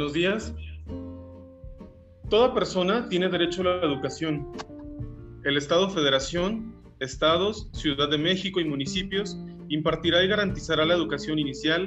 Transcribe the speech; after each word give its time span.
Buenos 0.00 0.14
días. 0.14 0.54
Toda 2.30 2.54
persona 2.54 3.06
tiene 3.10 3.28
derecho 3.28 3.60
a 3.60 3.64
la 3.64 3.86
educación. 3.86 4.50
El 5.44 5.58
Estado 5.58 5.90
Federación, 5.90 6.74
Estados, 7.00 7.68
Ciudad 7.74 8.08
de 8.08 8.16
México 8.16 8.60
y 8.60 8.64
municipios 8.64 9.36
impartirá 9.68 10.24
y 10.24 10.28
garantizará 10.28 10.86
la 10.86 10.94
educación 10.94 11.38
inicial, 11.38 11.86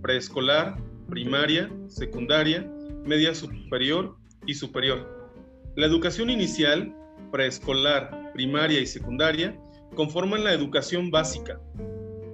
preescolar, 0.00 0.82
primaria, 1.10 1.70
secundaria, 1.88 2.66
media 3.04 3.34
superior 3.34 4.16
y 4.46 4.54
superior. 4.54 5.30
La 5.76 5.84
educación 5.84 6.30
inicial, 6.30 6.96
preescolar, 7.32 8.32
primaria 8.32 8.80
y 8.80 8.86
secundaria 8.86 9.60
conforman 9.94 10.42
la 10.42 10.54
educación 10.54 11.10
básica. 11.10 11.60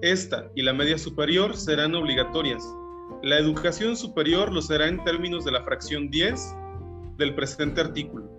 Esta 0.01 0.49
y 0.55 0.63
la 0.63 0.75
media 0.75 0.97
superior 0.97 1.57
serán 1.57 1.97
obligatorias. 1.97 2.63
La 3.23 3.39
educación 3.39 3.97
superior 3.97 4.53
lo 4.53 4.63
será 4.63 4.89
en 4.89 5.03
términos 5.05 5.45
de 5.45 5.53
la 5.53 5.65
fracción 5.65 6.11
10 6.11 6.55
del 7.17 7.35
presente 7.35 7.81
artículo. 7.81 8.31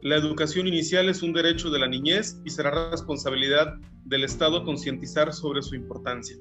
La 0.00 0.16
educación 0.16 0.66
inicial 0.66 1.08
es 1.08 1.22
un 1.22 1.32
derecho 1.32 1.70
de 1.70 1.78
la 1.78 1.86
niñez 1.86 2.40
y 2.44 2.50
será 2.50 2.90
responsabilidad 2.90 3.74
del 4.04 4.24
Estado 4.24 4.64
concientizar 4.64 5.32
sobre 5.32 5.62
su 5.62 5.76
importancia. 5.76 6.36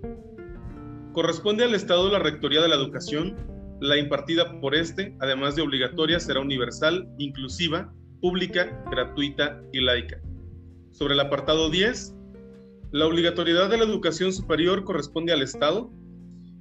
Corresponde 1.14 1.66
al 1.66 1.76
Estado 1.76 2.10
la 2.10 2.20
rectoría 2.20 2.62
de 2.62 2.70
la 2.70 2.76
educación. 2.76 3.36
La 3.82 3.98
impartida 3.98 4.60
por 4.62 4.74
este, 4.74 5.16
además 5.20 5.56
de 5.56 5.62
obligatoria, 5.62 6.20
será 6.20 6.40
universal, 6.40 7.08
inclusiva, 7.18 7.94
pública, 8.22 8.84
gratuita 8.90 9.62
y 9.74 9.82
laica. 9.82 10.22
Sobre 10.92 11.16
el 11.16 11.20
apartado 11.20 11.70
10, 11.70 12.16
la 12.92 13.08
obligatoriedad 13.08 13.70
de 13.70 13.78
la 13.78 13.84
educación 13.84 14.34
superior 14.34 14.84
corresponde 14.84 15.34
al 15.34 15.42
Estado. 15.42 15.92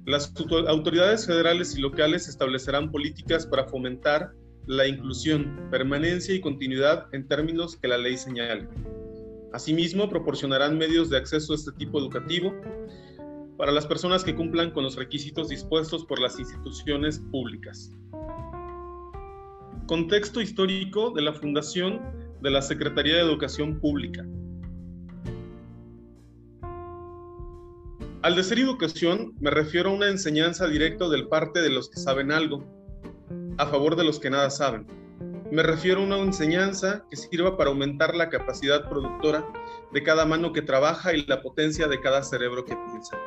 Las 0.05 0.33
autoridades 0.67 1.27
federales 1.27 1.77
y 1.77 1.81
locales 1.81 2.27
establecerán 2.27 2.91
políticas 2.91 3.45
para 3.45 3.67
fomentar 3.67 4.31
la 4.65 4.87
inclusión, 4.87 5.67
permanencia 5.69 6.33
y 6.33 6.41
continuidad 6.41 7.07
en 7.13 7.27
términos 7.27 7.75
que 7.75 7.87
la 7.87 7.97
ley 7.97 8.17
señale. 8.17 8.67
Asimismo, 9.53 10.09
proporcionarán 10.09 10.77
medios 10.77 11.09
de 11.09 11.17
acceso 11.17 11.53
a 11.53 11.55
este 11.55 11.71
tipo 11.73 11.99
educativo 11.99 12.53
para 13.57 13.71
las 13.71 13.85
personas 13.85 14.23
que 14.23 14.35
cumplan 14.35 14.71
con 14.71 14.83
los 14.83 14.95
requisitos 14.95 15.49
dispuestos 15.49 16.05
por 16.05 16.19
las 16.19 16.39
instituciones 16.39 17.19
públicas. 17.31 17.91
Contexto 19.85 20.41
histórico 20.41 21.11
de 21.11 21.21
la 21.21 21.33
fundación 21.33 22.01
de 22.41 22.49
la 22.49 22.61
Secretaría 22.61 23.17
de 23.17 23.21
Educación 23.21 23.79
Pública. 23.79 24.25
Al 28.23 28.35
decir 28.35 28.59
educación, 28.59 29.33
me 29.39 29.49
refiero 29.49 29.89
a 29.89 29.93
una 29.93 30.07
enseñanza 30.07 30.67
directa 30.67 31.09
del 31.09 31.27
parte 31.27 31.59
de 31.59 31.71
los 31.71 31.89
que 31.89 31.99
saben 31.99 32.31
algo, 32.31 32.63
a 33.57 33.65
favor 33.65 33.95
de 33.95 34.03
los 34.03 34.19
que 34.19 34.29
nada 34.29 34.51
saben. 34.51 34.85
Me 35.49 35.63
refiero 35.63 36.01
a 36.01 36.03
una 36.03 36.19
enseñanza 36.19 37.03
que 37.09 37.15
sirva 37.15 37.57
para 37.57 37.71
aumentar 37.71 38.15
la 38.15 38.29
capacidad 38.29 38.87
productora 38.87 39.43
de 39.91 40.03
cada 40.03 40.23
mano 40.27 40.53
que 40.53 40.61
trabaja 40.61 41.15
y 41.15 41.25
la 41.25 41.41
potencia 41.41 41.87
de 41.87 41.99
cada 41.99 42.21
cerebro 42.21 42.63
que 42.63 42.75
piensa. 42.75 43.17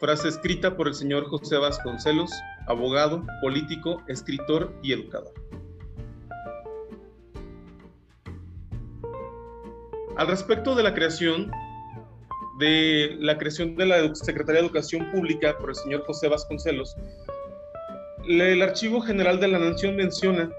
Frase 0.00 0.28
escrita 0.28 0.76
por 0.76 0.86
el 0.86 0.94
señor 0.94 1.24
José 1.24 1.56
Vasconcelos, 1.56 2.30
abogado, 2.66 3.24
político, 3.40 4.02
escritor 4.06 4.70
y 4.82 4.92
educador. 4.92 5.32
Al 10.18 10.26
respecto 10.26 10.74
de 10.74 10.82
la 10.82 10.92
creación 10.92 11.50
de 12.60 13.16
la 13.18 13.38
creación 13.38 13.74
de 13.74 13.86
la 13.86 14.14
Secretaría 14.14 14.60
de 14.60 14.66
Educación 14.66 15.10
Pública 15.10 15.56
por 15.58 15.70
el 15.70 15.74
señor 15.74 16.04
José 16.06 16.28
Vasconcelos, 16.28 16.94
el 18.28 18.62
Archivo 18.62 19.00
General 19.00 19.40
de 19.40 19.48
la 19.48 19.58
Nación 19.58 19.96
menciona, 19.96 20.50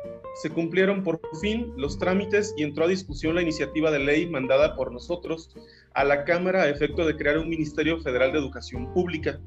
se 0.42 0.50
cumplieron 0.50 1.04
por 1.04 1.22
fin 1.40 1.74
los 1.78 1.98
trámites 2.00 2.54
y 2.58 2.64
entró 2.64 2.86
a 2.86 2.88
discusión 2.88 3.36
la 3.36 3.42
iniciativa 3.42 3.92
de 3.92 4.00
ley 4.00 4.28
mandada 4.28 4.76
por 4.76 4.92
nosotros 4.92 5.50
a 5.94 6.04
la 6.04 6.24
Cámara 6.26 6.64
a 6.64 6.70
efecto 6.70 7.06
de 7.06 7.16
crear 7.16 7.38
un 7.38 7.50
Ministerio 7.50 8.00
Federal 8.02 8.32
de 8.32 8.40
Educación 8.40 8.92
Pública. 8.94 9.40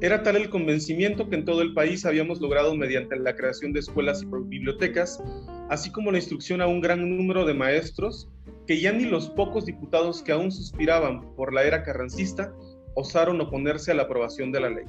Era 0.00 0.22
tal 0.22 0.36
el 0.36 0.50
convencimiento 0.50 1.30
que 1.30 1.36
en 1.36 1.44
todo 1.44 1.62
el 1.62 1.72
país 1.72 2.04
habíamos 2.04 2.40
logrado 2.40 2.74
mediante 2.76 3.16
la 3.16 3.36
creación 3.36 3.72
de 3.72 3.80
escuelas 3.80 4.22
y 4.22 4.26
bibliotecas, 4.26 5.22
así 5.70 5.90
como 5.90 6.10
la 6.10 6.18
instrucción 6.18 6.60
a 6.60 6.66
un 6.66 6.80
gran 6.80 7.16
número 7.16 7.46
de 7.46 7.54
maestros, 7.54 8.28
que 8.66 8.80
ya 8.80 8.92
ni 8.92 9.04
los 9.04 9.28
pocos 9.30 9.66
diputados 9.66 10.22
que 10.22 10.32
aún 10.32 10.50
suspiraban 10.50 11.34
por 11.34 11.52
la 11.52 11.64
era 11.64 11.82
carrancista 11.82 12.54
osaron 12.94 13.40
oponerse 13.40 13.90
a 13.90 13.94
la 13.94 14.04
aprobación 14.04 14.52
de 14.52 14.60
la 14.60 14.70
ley. 14.70 14.84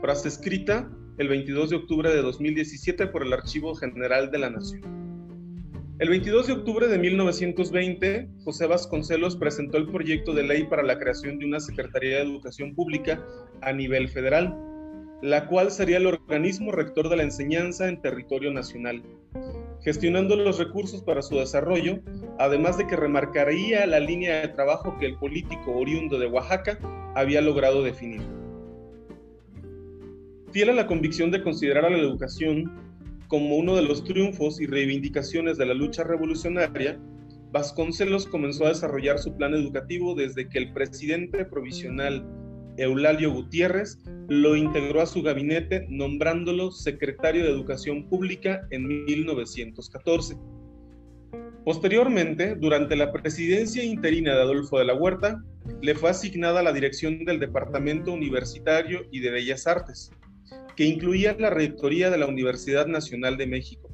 Frase 0.00 0.28
escrita 0.28 0.90
el 1.18 1.28
22 1.28 1.70
de 1.70 1.76
octubre 1.76 2.10
de 2.10 2.22
2017 2.22 3.06
por 3.08 3.24
el 3.24 3.32
Archivo 3.32 3.74
General 3.74 4.30
de 4.30 4.38
la 4.38 4.50
Nación. 4.50 5.00
El 5.98 6.08
22 6.08 6.46
de 6.46 6.52
octubre 6.54 6.88
de 6.88 6.98
1920, 6.98 8.30
José 8.44 8.66
Vasconcelos 8.66 9.36
presentó 9.36 9.76
el 9.76 9.86
proyecto 9.86 10.32
de 10.32 10.44
ley 10.44 10.64
para 10.64 10.82
la 10.82 10.98
creación 10.98 11.38
de 11.38 11.44
una 11.44 11.60
Secretaría 11.60 12.16
de 12.16 12.22
Educación 12.22 12.74
Pública 12.74 13.22
a 13.60 13.72
nivel 13.74 14.08
federal, 14.08 14.56
la 15.22 15.46
cual 15.46 15.70
sería 15.70 15.98
el 15.98 16.06
organismo 16.06 16.72
rector 16.72 17.08
de 17.08 17.16
la 17.16 17.22
enseñanza 17.22 17.88
en 17.88 18.00
territorio 18.00 18.50
nacional, 18.52 19.02
gestionando 19.82 20.36
los 20.36 20.58
recursos 20.58 21.02
para 21.02 21.22
su 21.22 21.36
desarrollo, 21.36 22.00
además 22.38 22.78
de 22.78 22.86
que 22.86 22.96
remarcaría 22.96 23.86
la 23.86 24.00
línea 24.00 24.40
de 24.40 24.48
trabajo 24.48 24.96
que 24.98 25.06
el 25.06 25.16
político 25.16 25.72
oriundo 25.72 26.18
de 26.18 26.26
Oaxaca 26.26 26.78
había 27.14 27.40
logrado 27.40 27.82
definir. 27.82 28.22
Fiel 30.52 30.70
a 30.70 30.74
la 30.74 30.86
convicción 30.86 31.30
de 31.30 31.42
considerar 31.42 31.84
a 31.84 31.90
la 31.90 31.98
educación 31.98 32.72
como 33.28 33.56
uno 33.56 33.76
de 33.76 33.82
los 33.82 34.02
triunfos 34.02 34.60
y 34.60 34.66
reivindicaciones 34.66 35.56
de 35.56 35.66
la 35.66 35.74
lucha 35.74 36.02
revolucionaria, 36.02 36.98
Vasconcelos 37.52 38.26
comenzó 38.26 38.66
a 38.66 38.70
desarrollar 38.70 39.18
su 39.18 39.36
plan 39.36 39.54
educativo 39.54 40.14
desde 40.14 40.48
que 40.48 40.58
el 40.58 40.72
presidente 40.72 41.44
provisional 41.44 42.24
Eulalio 42.76 43.32
Gutiérrez 43.32 43.98
lo 44.28 44.56
integró 44.56 45.00
a 45.00 45.06
su 45.06 45.22
gabinete 45.22 45.86
nombrándolo 45.88 46.70
secretario 46.70 47.44
de 47.44 47.50
Educación 47.50 48.08
Pública 48.08 48.66
en 48.70 48.86
1914. 49.04 50.36
Posteriormente, 51.64 52.54
durante 52.54 52.96
la 52.96 53.12
presidencia 53.12 53.84
interina 53.84 54.34
de 54.34 54.40
Adolfo 54.40 54.78
de 54.78 54.86
la 54.86 54.94
Huerta, 54.94 55.42
le 55.82 55.94
fue 55.94 56.10
asignada 56.10 56.62
la 56.62 56.72
dirección 56.72 57.24
del 57.24 57.38
Departamento 57.38 58.12
Universitario 58.12 59.02
y 59.10 59.20
de 59.20 59.30
Bellas 59.30 59.66
Artes, 59.66 60.10
que 60.74 60.86
incluía 60.86 61.36
la 61.38 61.50
rectoría 61.50 62.10
de 62.10 62.18
la 62.18 62.26
Universidad 62.26 62.86
Nacional 62.86 63.36
de 63.36 63.46
México. 63.46 63.90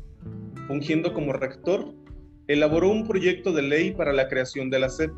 Fungiendo 0.68 1.12
como 1.12 1.32
rector, 1.32 1.92
elaboró 2.46 2.90
un 2.90 3.06
proyecto 3.06 3.52
de 3.52 3.62
ley 3.62 3.92
para 3.92 4.12
la 4.12 4.28
creación 4.28 4.70
de 4.70 4.78
la 4.78 4.88
SEP. 4.88 5.10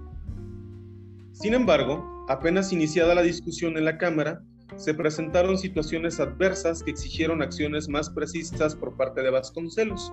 Sin 1.33 1.53
embargo, 1.53 2.18
apenas 2.28 2.72
iniciada 2.72 3.15
la 3.15 3.22
discusión 3.22 3.77
en 3.77 3.84
la 3.84 3.99
Cámara, 3.99 4.43
se 4.77 4.94
presentaron 4.94 5.59
situaciones 5.59 6.21
adversas 6.21 6.83
que 6.83 6.91
exigieron 6.91 7.43
acciones 7.43 7.89
más 7.89 8.11
precisas 8.11 8.77
por 8.77 8.97
parte 8.97 9.22
de 9.22 9.31
Vasconcelos. 9.31 10.12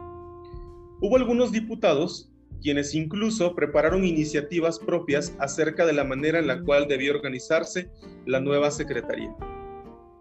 Hubo 1.02 1.18
algunos 1.18 1.52
diputados 1.52 2.32
quienes 2.62 2.96
incluso 2.96 3.54
prepararon 3.54 4.06
iniciativas 4.06 4.80
propias 4.80 5.36
acerca 5.40 5.86
de 5.86 5.94
la 5.94 6.04
manera 6.04 6.40
en 6.40 6.48
la 6.48 6.64
cual 6.64 6.88
debía 6.88 7.12
organizarse 7.12 7.92
la 8.26 8.40
nueva 8.40 8.72
Secretaría. 8.72 9.36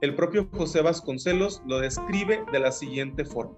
El 0.00 0.14
propio 0.14 0.48
José 0.52 0.82
Vasconcelos 0.82 1.62
lo 1.66 1.78
describe 1.78 2.44
de 2.52 2.60
la 2.60 2.72
siguiente 2.72 3.24
forma. 3.24 3.54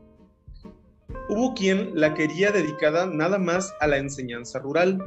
Hubo 1.29 1.55
quien 1.55 1.99
la 1.99 2.15
quería 2.15 2.53
dedicada 2.53 3.07
nada 3.07 3.39
más 3.39 3.75
a 3.81 3.89
la 3.89 3.97
enseñanza 3.97 4.61
rural, 4.61 5.03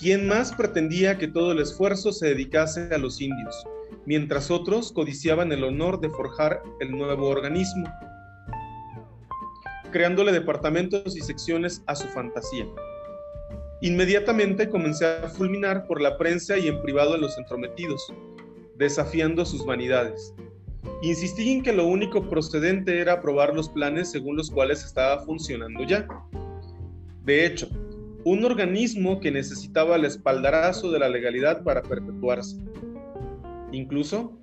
quien 0.00 0.26
más 0.26 0.52
pretendía 0.52 1.18
que 1.18 1.28
todo 1.28 1.52
el 1.52 1.58
esfuerzo 1.58 2.10
se 2.10 2.28
dedicase 2.28 2.88
a 2.90 2.96
los 2.96 3.20
indios, 3.20 3.66
mientras 4.06 4.50
otros 4.50 4.92
codiciaban 4.92 5.52
el 5.52 5.62
honor 5.62 6.00
de 6.00 6.08
forjar 6.08 6.62
el 6.80 6.90
nuevo 6.90 7.28
organismo, 7.28 7.86
creándole 9.92 10.32
departamentos 10.32 11.14
y 11.18 11.20
secciones 11.20 11.82
a 11.86 11.94
su 11.94 12.08
fantasía. 12.08 12.66
Inmediatamente 13.82 14.70
comencé 14.70 15.04
a 15.04 15.28
fulminar 15.28 15.86
por 15.86 16.00
la 16.00 16.16
prensa 16.16 16.56
y 16.56 16.68
en 16.68 16.80
privado 16.80 17.12
a 17.12 17.18
los 17.18 17.36
entrometidos, 17.36 18.10
desafiando 18.76 19.44
sus 19.44 19.66
vanidades. 19.66 20.32
Insistí 21.02 21.52
en 21.52 21.62
que 21.62 21.74
lo 21.74 21.86
único 21.86 22.26
procedente 22.26 23.00
era 23.00 23.14
aprobar 23.14 23.54
los 23.54 23.68
planes 23.68 24.10
según 24.10 24.38
los 24.38 24.50
cuales 24.50 24.82
estaba 24.82 25.22
funcionando 25.24 25.84
ya. 25.84 26.08
De 27.24 27.44
hecho, 27.44 27.68
un 28.24 28.44
organismo 28.44 29.20
que 29.20 29.30
necesitaba 29.30 29.96
el 29.96 30.04
espaldarazo 30.04 30.90
de 30.90 30.98
la 30.98 31.08
legalidad 31.08 31.62
para 31.62 31.82
perpetuarse. 31.82 32.56
Incluso, 33.72 34.38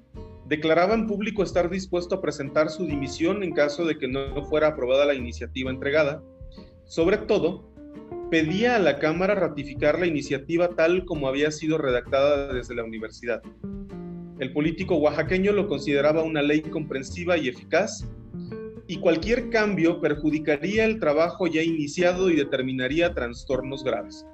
declaraba 0.47 0.95
en 0.95 1.07
público 1.07 1.43
estar 1.43 1.69
dispuesto 1.69 2.15
a 2.15 2.21
presentar 2.21 2.69
su 2.69 2.85
dimisión 2.85 3.43
en 3.43 3.53
caso 3.53 3.85
de 3.85 3.97
que 3.97 4.07
no 4.07 4.43
fuera 4.45 4.69
aprobada 4.69 5.05
la 5.05 5.13
iniciativa 5.13 5.69
entregada. 5.69 6.23
Sobre 6.85 7.17
todo, 7.17 7.69
pedía 8.31 8.77
a 8.77 8.79
la 8.79 8.97
Cámara 8.97 9.35
ratificar 9.35 9.99
la 9.99 10.07
iniciativa 10.07 10.69
tal 10.69 11.05
como 11.05 11.27
había 11.27 11.51
sido 11.51 11.77
redactada 11.77 12.53
desde 12.53 12.75
la 12.75 12.83
universidad. 12.83 13.41
El 14.39 14.53
político 14.53 14.95
oaxaqueño 14.97 15.51
lo 15.51 15.67
consideraba 15.67 16.23
una 16.23 16.41
ley 16.41 16.61
comprensiva 16.61 17.37
y 17.37 17.47
eficaz, 17.47 18.07
y 18.87 18.97
cualquier 18.99 19.49
cambio 19.49 19.99
perjudicaría 19.99 20.85
el 20.85 20.99
trabajo 20.99 21.47
ya 21.47 21.61
iniciado 21.61 22.29
y 22.29 22.35
determinaría 22.35 23.13
trastornos 23.13 23.83
graves. 23.83 24.25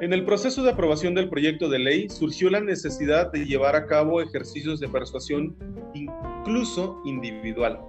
En 0.00 0.12
el 0.12 0.24
proceso 0.24 0.62
de 0.62 0.70
aprobación 0.70 1.14
del 1.14 1.28
proyecto 1.28 1.68
de 1.68 1.78
ley 1.78 2.08
surgió 2.08 2.50
la 2.50 2.60
necesidad 2.60 3.30
de 3.32 3.44
llevar 3.44 3.76
a 3.76 3.86
cabo 3.86 4.20
ejercicios 4.20 4.80
de 4.80 4.88
persuasión 4.88 5.56
incluso 5.94 7.00
individual. 7.04 7.80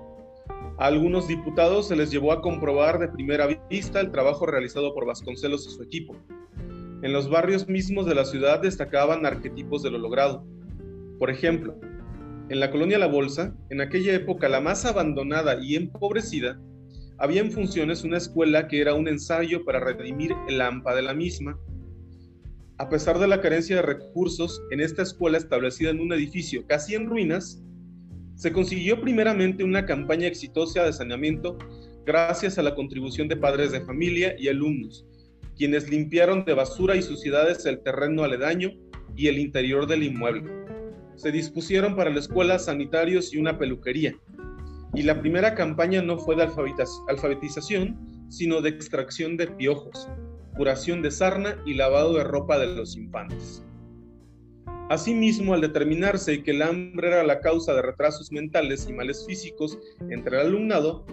A 0.78 0.88
algunos 0.88 1.28
diputados 1.28 1.88
se 1.88 1.96
les 1.96 2.12
llevó 2.12 2.32
a 2.32 2.42
comprobar 2.42 3.00
de 3.00 3.08
primera 3.08 3.48
vista 3.70 4.02
el 4.02 4.12
trabajo 4.12 4.46
realizado 4.46 4.94
por 4.94 5.06
Vasconcelos 5.06 5.68
y 5.68 5.72
su 5.72 5.84
equipo. 5.84 6.16
En 7.02 7.14
los 7.14 7.30
barrios 7.30 7.68
mismos 7.68 8.06
de 8.06 8.16
la 8.16 8.26
ciudad 8.26 8.62
destacaban 8.62 9.26
arquetipos 9.26 9.84
de 9.84 9.92
lo 9.92 9.98
logrado. 9.98 10.46
Por 11.18 11.30
ejemplo, 11.30 11.76
en 12.50 12.60
la 12.60 12.70
colonia 12.70 13.00
La 13.00 13.08
Bolsa, 13.08 13.56
en 13.70 13.82
aquella 13.82 14.14
época 14.14 14.48
la 14.50 14.62
más 14.62 14.86
abandonada 14.86 15.58
y 15.62 15.76
empobrecida, 15.76 16.60
había 17.18 17.42
en 17.42 17.52
funciones 17.52 18.04
una 18.04 18.18
escuela 18.18 18.68
que 18.68 18.82
era 18.82 18.94
un 18.94 19.08
ensayo 19.08 19.64
para 19.66 19.80
redimir 19.80 20.34
el 20.48 20.62
AMPA 20.62 20.96
de 20.96 21.02
la 21.02 21.14
misma. 21.14 21.58
A 22.78 22.90
pesar 22.90 23.20
de 23.20 23.28
la 23.28 23.42
carencia 23.42 23.78
de 23.78 23.82
recursos, 23.82 24.62
en 24.70 24.82
esta 24.82 25.02
escuela 25.02 25.38
establecida 25.38 25.90
en 25.90 26.02
un 26.02 26.14
edificio 26.14 26.66
casi 26.68 26.94
en 26.94 27.08
ruinas, 27.08 27.64
se 28.36 28.52
consiguió 28.52 29.02
primeramente 29.02 29.64
una 29.64 29.86
campaña 29.86 30.28
exitosa 30.28 30.84
de 30.84 30.94
saneamiento 30.94 31.58
gracias 32.06 32.60
a 32.60 32.64
la 32.64 32.76
contribución 32.76 33.28
de 33.28 33.38
padres 33.38 33.72
de 33.72 33.82
familia 33.82 34.36
y 34.38 34.50
alumnos, 34.50 35.06
quienes 35.58 35.90
limpiaron 35.90 36.44
de 36.44 36.54
basura 36.54 36.96
y 36.96 37.02
suciedades 37.02 37.66
el 37.66 37.82
terreno 37.82 38.24
aledaño 38.24 38.72
y 39.16 39.28
el 39.28 39.40
interior 39.40 39.88
del 39.88 40.04
inmueble 40.04 40.65
se 41.16 41.32
dispusieron 41.32 41.96
para 41.96 42.10
la 42.10 42.20
escuela 42.20 42.60
sanitarios 42.60 43.34
y 43.34 43.38
una 43.38 43.58
peluquería. 43.58 44.16
Y 44.94 45.04
la 45.04 45.20
primera 45.20 45.56
campaña 45.56 46.02
no 46.02 46.18
fue 46.18 46.36
de 46.36 46.48
alfabetización, 47.10 48.28
sino 48.30 48.62
de 48.62 48.70
extracción 48.70 49.38
de 49.38 49.48
piojos, 49.48 50.08
curación 50.56 51.02
de 51.02 51.12
sarna 51.12 51.62
y 51.66 51.74
lavado 51.74 52.14
de 52.14 52.24
ropa 52.24 52.58
de 52.58 52.68
los 52.68 52.96
infantes. 52.96 53.64
Asimismo, 54.90 55.54
al 55.54 55.62
determinarse 55.62 56.44
que 56.44 56.52
el 56.52 56.62
hambre 56.62 57.08
era 57.08 57.24
la 57.24 57.40
causa 57.40 57.74
de 57.74 57.82
retrasos 57.82 58.32
mentales 58.32 58.88
y 58.88 58.94
males 58.94 59.26
físicos 59.26 59.80
entre 60.10 60.40
el 60.40 60.48
alumnado, 60.48 61.06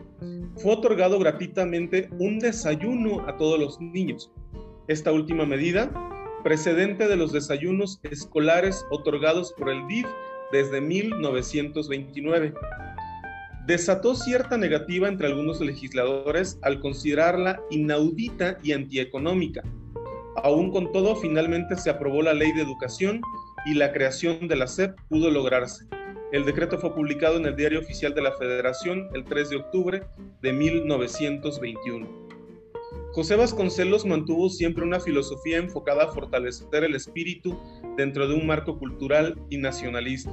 fue 0.56 0.74
otorgado 0.74 1.18
gratuitamente 1.18 2.10
un 2.18 2.38
desayuno 2.38 3.26
a 3.26 3.36
todos 3.38 3.58
los 3.58 3.80
niños. 3.80 4.30
Esta 4.88 5.10
última 5.10 5.46
medida 5.46 5.90
precedente 6.42 7.08
de 7.08 7.16
los 7.16 7.32
desayunos 7.32 8.00
escolares 8.02 8.84
otorgados 8.90 9.52
por 9.52 9.70
el 9.70 9.86
DIF 9.86 10.06
desde 10.52 10.80
1929. 10.80 12.52
Desató 13.66 14.14
cierta 14.14 14.58
negativa 14.58 15.08
entre 15.08 15.28
algunos 15.28 15.60
legisladores 15.60 16.58
al 16.62 16.80
considerarla 16.80 17.62
inaudita 17.70 18.58
y 18.62 18.72
antieconómica. 18.72 19.62
Aún 20.42 20.72
con 20.72 20.90
todo, 20.92 21.14
finalmente 21.16 21.76
se 21.76 21.90
aprobó 21.90 22.22
la 22.22 22.34
ley 22.34 22.52
de 22.52 22.62
educación 22.62 23.20
y 23.66 23.74
la 23.74 23.92
creación 23.92 24.48
de 24.48 24.56
la 24.56 24.66
SEP 24.66 24.98
pudo 25.08 25.30
lograrse. 25.30 25.86
El 26.32 26.44
decreto 26.44 26.78
fue 26.78 26.94
publicado 26.94 27.36
en 27.36 27.46
el 27.46 27.54
Diario 27.54 27.80
Oficial 27.80 28.14
de 28.14 28.22
la 28.22 28.32
Federación 28.32 29.08
el 29.14 29.24
3 29.24 29.50
de 29.50 29.56
octubre 29.56 30.02
de 30.40 30.52
1921. 30.52 32.21
José 33.12 33.36
Vasconcelos 33.36 34.06
mantuvo 34.06 34.48
siempre 34.48 34.84
una 34.84 34.98
filosofía 34.98 35.58
enfocada 35.58 36.04
a 36.04 36.08
fortalecer 36.08 36.82
el 36.82 36.94
espíritu 36.94 37.58
dentro 37.98 38.26
de 38.26 38.34
un 38.34 38.46
marco 38.46 38.78
cultural 38.78 39.38
y 39.50 39.58
nacionalista. 39.58 40.32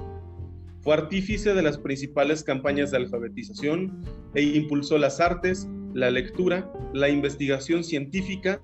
Fue 0.80 0.94
artífice 0.94 1.54
de 1.54 1.62
las 1.62 1.78
principales 1.78 2.42
campañas 2.42 2.92
de 2.92 2.98
alfabetización 2.98 4.06
e 4.34 4.44
impulsó 4.44 4.98
las 4.98 5.20
artes, 5.20 5.68
la 5.94 6.10
lectura, 6.10 6.72
la 6.94 7.10
investigación 7.10 7.84
científica 7.84 8.62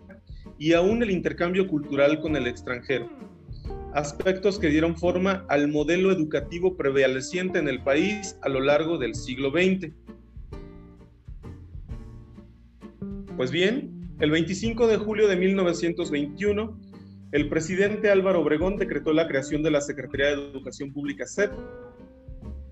y 0.57 0.71
aún 0.71 1.03
el 1.03 1.11
intercambio 1.11 1.68
cultural 1.68 2.21
con 2.21 2.38
el 2.38 2.47
extranjero, 2.47 3.09
aspectos 3.94 4.59
que 4.59 4.69
dieron 4.69 4.95
forma 4.95 5.45
al 5.50 5.68
modelo 5.68 6.09
educativo 6.09 6.77
prevaleciente 6.77 7.59
en 7.59 7.68
el 7.68 7.83
país 7.83 8.38
a 8.44 8.47
lo 8.47 8.61
largo 8.61 8.97
del 8.97 9.13
siglo 9.13 9.51
XX. 9.51 9.91
Pues 13.35 13.51
bien, 13.51 13.94
el 14.19 14.31
25 14.31 14.88
de 14.88 14.97
julio 14.97 15.27
de 15.27 15.35
1921, 15.35 16.79
el 17.33 17.50
presidente 17.50 18.09
Álvaro 18.09 18.41
Obregón 18.41 18.77
decretó 18.77 19.12
la 19.12 19.27
creación 19.27 19.62
de 19.62 19.71
la 19.71 19.81
Secretaría 19.81 20.27
de 20.27 20.51
Educación 20.51 20.94
Pública 20.94 21.25
SEP, 21.25 21.51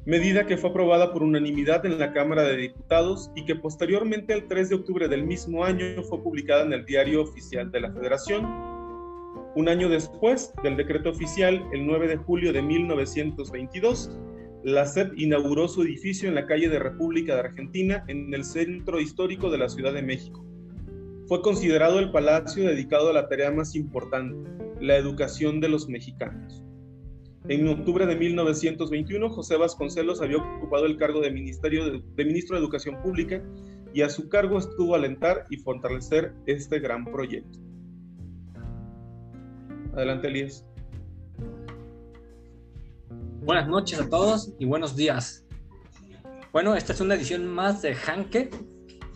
medida 0.06 0.46
que 0.46 0.56
fue 0.56 0.70
aprobada 0.70 1.12
por 1.12 1.22
unanimidad 1.22 1.86
en 1.86 2.00
la 2.00 2.14
Cámara 2.14 2.44
de 2.44 2.56
Diputados 2.56 3.30
y 3.36 3.44
que 3.44 3.56
posteriormente 3.56 4.34
el 4.34 4.48
3 4.48 4.70
de 4.70 4.76
octubre 4.76 5.10
del 5.10 5.26
mismo 5.26 5.66
año 5.66 6.02
fue 6.04 6.24
publicada 6.24 6.64
en 6.64 6.72
el 6.72 6.86
Diario 6.86 7.24
Oficial 7.24 7.70
de 7.72 7.82
la 7.82 7.92
Federación. 7.92 8.46
Un 9.56 9.68
año 9.68 9.90
después 9.90 10.54
del 10.64 10.78
decreto 10.78 11.10
oficial, 11.10 11.62
el 11.74 11.86
9 11.86 12.08
de 12.08 12.18
julio 12.18 12.54
de 12.54 12.62
1922, 12.62 14.18
la 14.64 14.86
SEP 14.86 15.12
inauguró 15.18 15.68
su 15.68 15.82
edificio 15.82 16.30
en 16.30 16.36
la 16.36 16.46
calle 16.46 16.70
de 16.70 16.80
República 16.80 17.34
de 17.34 17.42
Argentina, 17.42 18.06
en 18.08 18.34
el 18.34 18.46
centro 18.46 19.02
histórico 19.02 19.52
de 19.52 19.58
la 19.58 19.68
Ciudad 19.68 19.94
de 19.94 20.02
México 20.02 20.53
fue 21.28 21.42
considerado 21.42 22.00
el 22.00 22.12
palacio 22.12 22.66
dedicado 22.66 23.10
a 23.10 23.14
la 23.14 23.28
tarea 23.28 23.52
más 23.52 23.76
importante, 23.76 24.50
la 24.82 24.98
educación 24.98 25.60
de 25.60 25.70
los 25.70 25.88
mexicanos. 25.88 26.64
En 27.48 27.68
octubre 27.68 28.06
de 28.06 28.16
1921, 28.16 29.30
José 29.30 29.58
Vasconcelos 29.58 30.22
había 30.22 30.38
ocupado 30.38 30.86
el 30.86 30.98
cargo 30.98 31.20
de, 31.20 31.32
Ministerio 31.32 32.00
de, 32.00 32.26
Ministro 32.26 32.56
de 32.56 32.62
Educación 32.62 33.02
Pública 33.04 33.44
y 33.94 34.02
a 34.02 34.10
su 34.10 34.30
cargo 34.30 34.58
estuvo 34.58 34.96
alentar 34.96 35.46
y 35.50 35.58
fortalecer 35.58 36.34
este 36.46 36.80
gran 36.80 37.04
proyecto. 37.06 37.60
Adelante, 39.94 40.28
Elías. 40.28 40.66
Buenas 43.42 43.68
noches 43.68 44.00
a 44.00 44.10
todos 44.10 44.54
y 44.58 44.66
buenos 44.66 44.96
días. 44.96 45.46
Bueno, 46.54 46.76
esta 46.76 46.94
es 46.94 47.02
una 47.02 47.16
edición 47.16 47.46
más 47.46 47.82
de 47.82 47.94
Hanke, 47.94 48.50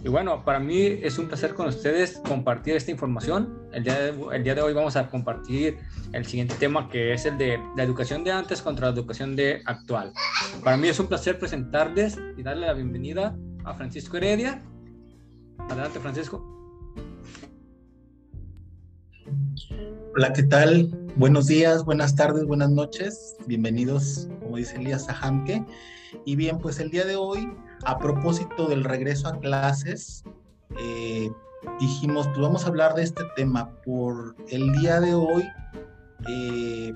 y 0.04 0.10
bueno, 0.10 0.46
para 0.46 0.60
mí 0.60 0.80
es 0.80 1.18
un 1.18 1.28
placer 1.28 1.54
con 1.54 1.68
ustedes 1.68 2.22
compartir 2.28 2.76
esta 2.76 2.92
información. 2.92 3.68
El 3.74 3.84
día, 3.84 4.00
de, 4.00 4.14
el 4.34 4.44
día 4.44 4.56
de 4.56 4.62
hoy 4.62 4.74
vamos 4.74 4.96
a 4.96 5.10
compartir 5.10 5.78
el 6.14 6.26
siguiente 6.26 6.56
tema 6.56 6.88
que 6.90 7.14
es 7.14 7.26
el 7.26 7.38
de 7.38 7.60
la 7.76 7.84
educación 7.84 8.24
de 8.24 8.32
antes 8.32 8.62
contra 8.62 8.88
la 8.88 8.94
educación 8.94 9.36
de 9.36 9.62
actual. 9.66 10.14
Para 10.64 10.78
mí 10.78 10.88
es 10.88 11.00
un 11.00 11.08
placer 11.08 11.40
presentarles 11.40 12.18
y 12.38 12.44
darle 12.44 12.68
la 12.68 12.74
bienvenida 12.74 13.36
a 13.66 13.74
Francisco 13.74 14.18
Heredia. 14.18 14.62
Adelante, 15.58 16.00
Francisco. 16.00 16.46
Hola, 20.16 20.32
¿qué 20.34 20.44
tal? 20.44 20.90
Buenos 21.16 21.48
días, 21.48 21.84
buenas 21.84 22.16
tardes, 22.16 22.46
buenas 22.46 22.70
noches. 22.70 23.36
Bienvenidos, 23.48 24.30
como 24.42 24.58
dice 24.58 24.78
Elías, 24.78 25.10
a 25.10 25.14
Hamke. 25.14 25.66
Y 26.26 26.36
bien, 26.36 26.60
pues 26.60 26.80
el 26.80 26.90
día 26.90 27.06
de 27.06 27.16
hoy 27.16 27.52
a 27.86 27.98
propósito 28.00 28.68
del 28.68 28.84
regreso 28.84 29.28
a 29.28 29.40
clases, 29.40 30.24
eh, 30.80 31.30
dijimos, 31.80 32.28
pues 32.28 32.40
vamos 32.40 32.66
a 32.66 32.68
hablar 32.68 32.96
de 32.96 33.04
este 33.04 33.24
tema. 33.36 33.72
Por 33.84 34.36
el 34.50 34.72
día 34.74 35.00
de 35.00 35.14
hoy, 35.14 35.44
eh, 36.30 36.94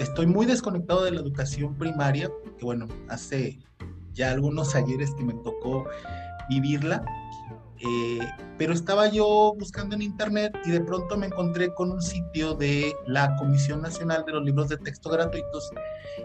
estoy 0.00 0.26
muy 0.26 0.46
desconectado 0.46 1.04
de 1.04 1.12
la 1.12 1.20
educación 1.20 1.74
primaria, 1.76 2.30
que 2.58 2.64
bueno, 2.64 2.86
hace 3.08 3.58
ya 4.12 4.30
algunos 4.30 4.74
ayeres 4.74 5.12
que 5.14 5.24
me 5.24 5.34
tocó 5.34 5.86
vivirla. 6.48 7.04
Eh, 7.86 8.20
pero 8.56 8.72
estaba 8.72 9.08
yo 9.08 9.54
buscando 9.58 9.94
en 9.94 10.02
internet 10.02 10.56
y 10.64 10.70
de 10.70 10.80
pronto 10.80 11.18
me 11.18 11.26
encontré 11.26 11.74
con 11.74 11.90
un 11.90 12.00
sitio 12.00 12.54
de 12.54 12.94
la 13.06 13.34
Comisión 13.36 13.82
Nacional 13.82 14.24
de 14.24 14.32
los 14.32 14.44
Libros 14.44 14.68
de 14.68 14.78
Texto 14.78 15.10
Gratuitos 15.10 15.70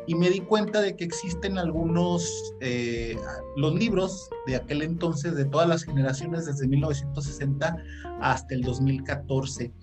y 0.08 0.16
me 0.16 0.30
di 0.30 0.39
cuenta 0.39 0.80
de 0.80 0.96
que 0.96 1.04
existen 1.04 1.58
algunos, 1.58 2.54
eh, 2.62 3.18
los 3.58 3.74
libros 3.74 4.30
de 4.46 4.56
aquel 4.56 4.84
entonces, 4.84 5.36
de 5.36 5.46
todas 5.46 5.68
las 5.68 5.84
generaciones, 5.84 6.46
desde 6.46 6.68
1960 6.68 7.75
hasta 8.22 8.54
el 8.54 8.62
2014. 8.62 9.74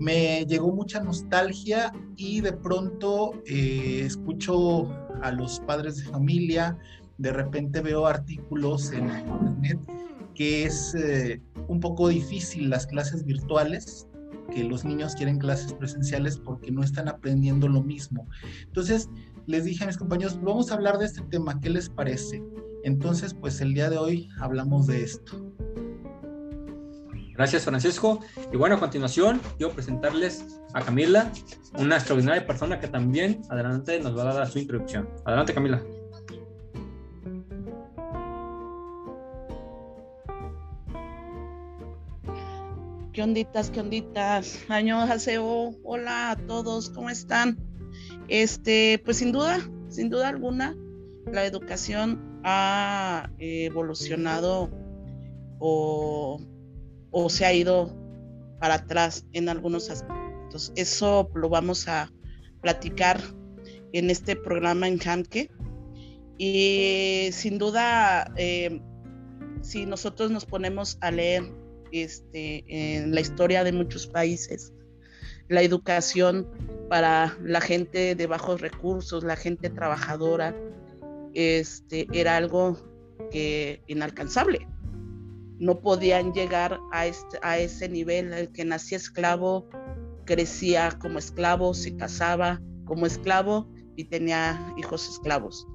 Me 0.00 0.44
llegó 0.46 0.72
mucha 0.72 1.00
nostalgia 1.00 1.92
y 2.16 2.40
de 2.40 2.52
pronto 2.52 3.32
eh, 3.46 4.02
escucho 4.04 4.88
a 5.22 5.30
los 5.30 5.60
padres 5.60 5.98
de 5.98 6.10
familia, 6.10 6.76
de 7.16 7.32
repente 7.32 7.80
veo 7.80 8.06
artículos 8.06 8.90
en 8.90 9.08
internet 9.08 10.03
que 10.34 10.64
es 10.64 10.94
eh, 10.94 11.40
un 11.68 11.80
poco 11.80 12.08
difícil 12.08 12.70
las 12.70 12.86
clases 12.86 13.24
virtuales, 13.24 14.08
que 14.52 14.64
los 14.64 14.84
niños 14.84 15.14
quieren 15.14 15.38
clases 15.38 15.72
presenciales 15.72 16.36
porque 16.36 16.70
no 16.70 16.82
están 16.82 17.08
aprendiendo 17.08 17.68
lo 17.68 17.82
mismo. 17.82 18.28
Entonces, 18.66 19.08
les 19.46 19.64
dije 19.64 19.84
a 19.84 19.86
mis 19.86 19.96
compañeros, 19.96 20.38
vamos 20.42 20.70
a 20.70 20.74
hablar 20.74 20.98
de 20.98 21.06
este 21.06 21.22
tema, 21.22 21.60
¿qué 21.60 21.70
les 21.70 21.88
parece? 21.88 22.42
Entonces, 22.84 23.34
pues 23.34 23.60
el 23.60 23.74
día 23.74 23.88
de 23.90 23.98
hoy 23.98 24.28
hablamos 24.38 24.86
de 24.86 25.02
esto. 25.02 25.54
Gracias, 27.34 27.64
Francisco. 27.64 28.20
Y 28.52 28.56
bueno, 28.56 28.76
a 28.76 28.80
continuación, 28.80 29.40
yo 29.58 29.70
presentarles 29.72 30.44
a 30.72 30.82
Camila, 30.82 31.32
una 31.78 31.96
extraordinaria 31.96 32.46
persona 32.46 32.78
que 32.78 32.86
también 32.86 33.42
adelante 33.50 33.98
nos 34.00 34.16
va 34.16 34.30
a 34.30 34.34
dar 34.34 34.48
su 34.48 34.60
introducción. 34.60 35.08
Adelante, 35.24 35.52
Camila. 35.52 35.82
¿Qué 43.14 43.22
onditas, 43.22 43.70
qué 43.70 43.78
onditas? 43.78 44.64
Año 44.68 45.00
Haseo, 45.00 45.76
hola 45.84 46.32
a 46.32 46.36
todos, 46.36 46.90
¿cómo 46.90 47.10
están? 47.10 47.56
Este, 48.26 49.00
pues 49.04 49.18
sin 49.18 49.30
duda, 49.30 49.60
sin 49.88 50.10
duda 50.10 50.30
alguna, 50.30 50.76
la 51.30 51.46
educación 51.46 52.40
ha 52.42 53.30
evolucionado 53.38 54.68
o, 55.60 56.40
o 57.12 57.30
se 57.30 57.46
ha 57.46 57.52
ido 57.52 57.96
para 58.58 58.74
atrás 58.74 59.24
en 59.32 59.48
algunos 59.48 59.90
aspectos. 59.90 60.72
Eso 60.74 61.30
lo 61.36 61.48
vamos 61.48 61.86
a 61.86 62.10
platicar 62.62 63.20
en 63.92 64.10
este 64.10 64.34
programa 64.34 64.88
en 64.88 64.98
Hamke. 64.98 65.52
Y 66.36 67.28
sin 67.30 67.58
duda, 67.58 68.34
eh, 68.36 68.82
si 69.62 69.86
nosotros 69.86 70.32
nos 70.32 70.44
ponemos 70.44 70.98
a 71.00 71.12
leer 71.12 71.63
este, 72.02 72.64
en 72.68 73.14
la 73.14 73.20
historia 73.20 73.64
de 73.64 73.72
muchos 73.72 74.06
países, 74.06 74.72
la 75.48 75.62
educación 75.62 76.48
para 76.88 77.36
la 77.42 77.60
gente 77.60 78.14
de 78.14 78.26
bajos 78.26 78.60
recursos, 78.60 79.24
la 79.24 79.36
gente 79.36 79.70
trabajadora, 79.70 80.54
este, 81.34 82.06
era 82.12 82.36
algo 82.36 82.78
inalcanzable. 83.86 84.66
No 85.58 85.80
podían 85.80 86.32
llegar 86.32 86.80
a, 86.92 87.06
este, 87.06 87.38
a 87.42 87.58
ese 87.58 87.88
nivel. 87.88 88.32
El 88.32 88.52
que 88.52 88.64
nacía 88.64 88.98
esclavo 88.98 89.68
crecía 90.24 90.96
como 91.00 91.18
esclavo, 91.18 91.74
se 91.74 91.96
casaba 91.96 92.60
como 92.84 93.06
esclavo 93.06 93.68
y 93.96 94.04
tenía 94.04 94.74
hijos 94.76 95.08
esclavos. 95.08 95.66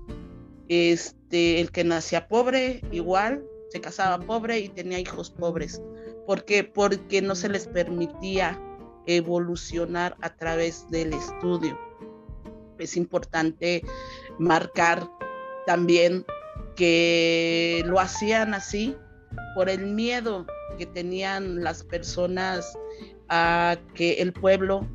Este, 0.68 1.60
el 1.60 1.72
que 1.72 1.84
nacía 1.84 2.28
pobre, 2.28 2.82
igual, 2.92 3.44
se 3.70 3.82
casaba 3.82 4.20
pobre 4.20 4.60
y 4.60 4.70
tenía 4.70 5.00
hijos 5.00 5.32
pobres. 5.32 5.82
¿Por 6.30 6.46
qué? 6.46 6.64
Porque 6.64 7.24
no 7.24 7.34
se 7.34 7.50
les 7.50 7.66
permitía 7.66 8.62
evolucionar 9.08 10.16
a 10.22 10.36
través 10.36 10.88
del 10.92 11.12
estudio. 11.12 11.76
Es 12.78 12.96
importante 12.96 13.84
marcar 14.38 15.10
también 15.66 16.24
que 16.76 17.82
lo 17.88 18.00
hacían 18.00 18.54
así 18.54 18.96
por 19.56 19.70
el 19.70 19.88
miedo 19.88 20.46
que 20.78 20.86
tenían 20.86 21.64
las 21.64 21.82
personas 21.82 22.78
a 23.30 23.80
que 23.96 24.22
el 24.22 24.32
pueblo 24.32 24.88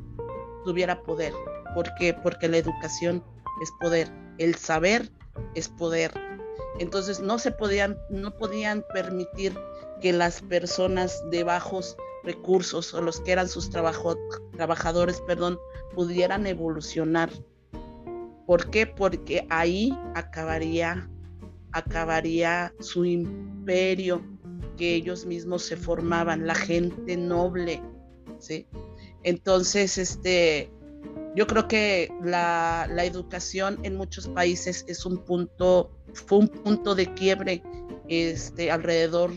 tuviera 0.63 1.03
poder. 1.03 1.33
¿Por 1.73 1.93
qué? 1.95 2.13
Porque 2.13 2.47
la 2.47 2.59
educación 2.59 3.21
es 3.61 3.73
poder, 3.81 4.09
el 4.37 4.55
saber 4.55 5.11
es 5.53 5.67
poder. 5.67 6.13
Entonces 6.79 7.19
no 7.19 7.39
se 7.39 7.51
podían, 7.51 7.97
no 8.09 8.33
podían 8.37 8.85
permitir 8.93 9.53
que 10.05 10.13
las 10.13 10.43
personas 10.43 11.23
de 11.31 11.43
bajos 11.43 11.97
recursos 12.23 12.93
o 12.93 13.01
los 13.01 13.21
que 13.21 13.31
eran 13.31 13.49
sus 13.49 13.71
trabajadores, 13.71 15.19
perdón, 15.21 15.57
pudieran 15.95 16.45
evolucionar. 16.45 17.31
¿Por 18.45 18.69
qué? 18.69 18.85
Porque 18.85 19.47
ahí 19.49 19.97
acabaría, 20.13 21.09
acabaría 21.71 22.71
su 22.81 23.03
imperio 23.03 24.21
que 24.77 24.93
ellos 24.93 25.25
mismos 25.25 25.63
se 25.63 25.75
formaban, 25.75 26.45
la 26.45 26.53
gente 26.53 27.17
noble, 27.17 27.81
¿sí? 28.37 28.67
Entonces, 29.23 29.97
este, 29.97 30.69
yo 31.35 31.47
creo 31.47 31.67
que 31.67 32.13
la, 32.23 32.87
la 32.91 33.05
educación 33.05 33.79
en 33.81 33.95
muchos 33.95 34.27
países 34.27 34.85
es 34.87 35.03
un 35.03 35.25
punto, 35.25 35.97
fue 36.13 36.37
un 36.37 36.47
punto 36.47 36.93
de 36.93 37.11
quiebre 37.15 37.63
este, 38.07 38.69
alrededor 38.69 39.31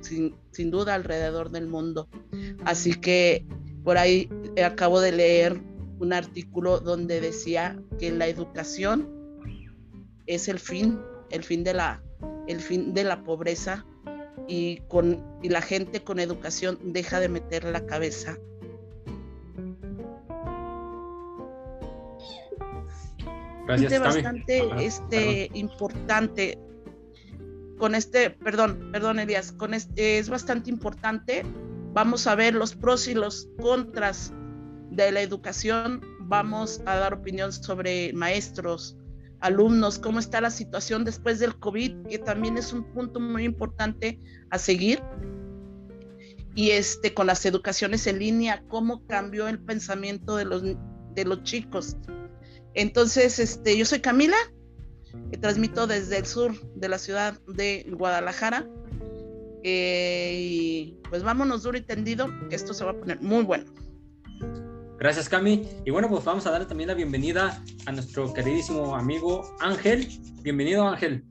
sin, 0.00 0.70
duda 0.70 0.94
alrededor 0.94 1.50
del 1.50 1.66
mundo. 1.66 2.08
Así 2.64 2.94
que 2.94 3.44
por 3.84 3.98
ahí 3.98 4.28
acabo 4.64 5.00
de 5.00 5.12
leer 5.12 5.60
un 5.98 6.12
artículo 6.12 6.80
donde 6.80 7.20
decía 7.20 7.80
que 7.98 8.10
la 8.10 8.26
educación 8.26 9.08
es 10.26 10.48
el 10.48 10.58
fin, 10.58 11.00
el 11.30 11.44
fin 11.44 11.64
de 11.64 11.74
la, 11.74 12.02
el 12.48 12.60
fin 12.60 12.94
de 12.94 13.04
la 13.04 13.22
pobreza 13.22 13.86
y, 14.48 14.78
con, 14.88 15.24
y 15.42 15.48
la 15.48 15.62
gente 15.62 16.02
con 16.02 16.18
educación 16.18 16.78
deja 16.82 17.20
de 17.20 17.28
meter 17.28 17.64
la 17.64 17.86
cabeza. 17.86 18.36
Gracias, 23.66 24.00
bastante 24.00 24.62
este, 24.78 25.50
importante 25.54 26.56
con 27.78 27.94
este, 27.94 28.30
perdón, 28.30 28.90
perdón 28.92 29.18
Elías, 29.18 29.52
con 29.52 29.74
este 29.74 30.18
es 30.18 30.28
bastante 30.28 30.70
importante. 30.70 31.44
Vamos 31.92 32.26
a 32.26 32.34
ver 32.34 32.54
los 32.54 32.74
pros 32.74 33.08
y 33.08 33.14
los 33.14 33.48
contras 33.60 34.32
de 34.90 35.12
la 35.12 35.22
educación. 35.22 36.00
Vamos 36.20 36.82
a 36.86 36.96
dar 36.96 37.14
opinión 37.14 37.52
sobre 37.52 38.12
maestros, 38.12 38.96
alumnos, 39.40 39.98
cómo 39.98 40.18
está 40.18 40.40
la 40.40 40.50
situación 40.50 41.04
después 41.04 41.38
del 41.38 41.56
COVID, 41.58 42.06
que 42.08 42.18
también 42.18 42.58
es 42.58 42.72
un 42.72 42.84
punto 42.92 43.20
muy 43.20 43.44
importante 43.44 44.18
a 44.50 44.58
seguir. 44.58 45.02
Y 46.54 46.70
este, 46.70 47.12
con 47.12 47.26
las 47.26 47.44
educaciones 47.44 48.06
en 48.06 48.18
línea, 48.18 48.62
cómo 48.68 49.06
cambió 49.06 49.46
el 49.46 49.58
pensamiento 49.58 50.36
de 50.36 50.46
los, 50.46 50.62
de 50.62 51.24
los 51.24 51.42
chicos. 51.42 51.96
Entonces, 52.74 53.38
este, 53.38 53.76
yo 53.76 53.84
soy 53.84 54.00
Camila, 54.00 54.36
transmito 55.40 55.86
desde 55.86 56.18
el 56.18 56.26
sur 56.26 56.52
de 56.74 56.88
la 56.88 56.98
ciudad 56.98 57.40
de 57.46 57.86
Guadalajara. 57.90 58.66
Eh, 59.62 60.32
y 60.34 60.96
pues 61.08 61.22
vámonos 61.22 61.62
duro 61.62 61.76
y 61.76 61.80
tendido, 61.80 62.28
que 62.48 62.56
esto 62.56 62.72
se 62.72 62.84
va 62.84 62.92
a 62.92 62.94
poner 62.94 63.20
muy 63.20 63.44
bueno. 63.44 63.64
Gracias, 64.98 65.28
Cami. 65.28 65.68
Y 65.84 65.90
bueno, 65.90 66.08
pues 66.08 66.24
vamos 66.24 66.46
a 66.46 66.50
darle 66.50 66.66
también 66.66 66.88
la 66.88 66.94
bienvenida 66.94 67.62
a 67.84 67.92
nuestro 67.92 68.32
queridísimo 68.32 68.96
amigo 68.96 69.42
Ángel. 69.60 70.08
Bienvenido, 70.42 70.86
Ángel. 70.86 71.24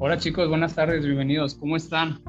Hola 0.00 0.18
chicos, 0.18 0.48
buenas 0.48 0.74
tardes, 0.74 1.04
bienvenidos. 1.04 1.54
¿Cómo 1.54 1.76
están? 1.76 2.20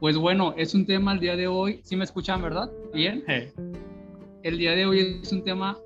Pues 0.00 0.16
bueno, 0.16 0.52
es 0.56 0.74
un 0.74 0.84
tema 0.84 1.12
el 1.12 1.20
día 1.20 1.36
de 1.36 1.46
hoy. 1.46 1.80
¿Sí 1.84 1.94
me 1.94 2.02
escuchan, 2.02 2.42
verdad? 2.42 2.68
Bien. 2.92 3.22
El 4.42 4.58
día 4.58 4.72
de 4.72 4.84
hoy 4.84 5.20
es 5.22 5.30
un 5.30 5.44
tema 5.44 5.78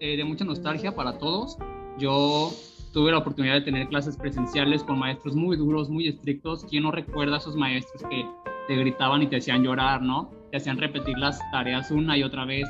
eh, 0.00 0.16
de 0.16 0.24
mucha 0.24 0.44
nostalgia 0.44 0.94
para 0.94 1.18
todos. 1.18 1.56
Yo 1.98 2.50
tuve 2.92 3.10
la 3.10 3.18
oportunidad 3.18 3.54
de 3.54 3.60
tener 3.62 3.88
clases 3.88 4.16
presenciales 4.16 4.82
con 4.82 4.98
maestros 4.98 5.34
muy 5.34 5.56
duros, 5.56 5.90
muy 5.90 6.08
estrictos. 6.08 6.64
¿Quién 6.70 6.84
no 6.84 6.90
recuerda 6.90 7.34
a 7.34 7.38
esos 7.38 7.56
maestros 7.56 8.02
que 8.08 8.24
te 8.68 8.76
gritaban 8.76 9.22
y 9.22 9.26
te 9.26 9.36
hacían 9.36 9.62
llorar, 9.62 10.02
¿no? 10.02 10.30
Te 10.50 10.56
hacían 10.56 10.78
repetir 10.78 11.18
las 11.18 11.38
tareas 11.50 11.90
una 11.90 12.16
y 12.16 12.22
otra 12.22 12.44
vez. 12.44 12.68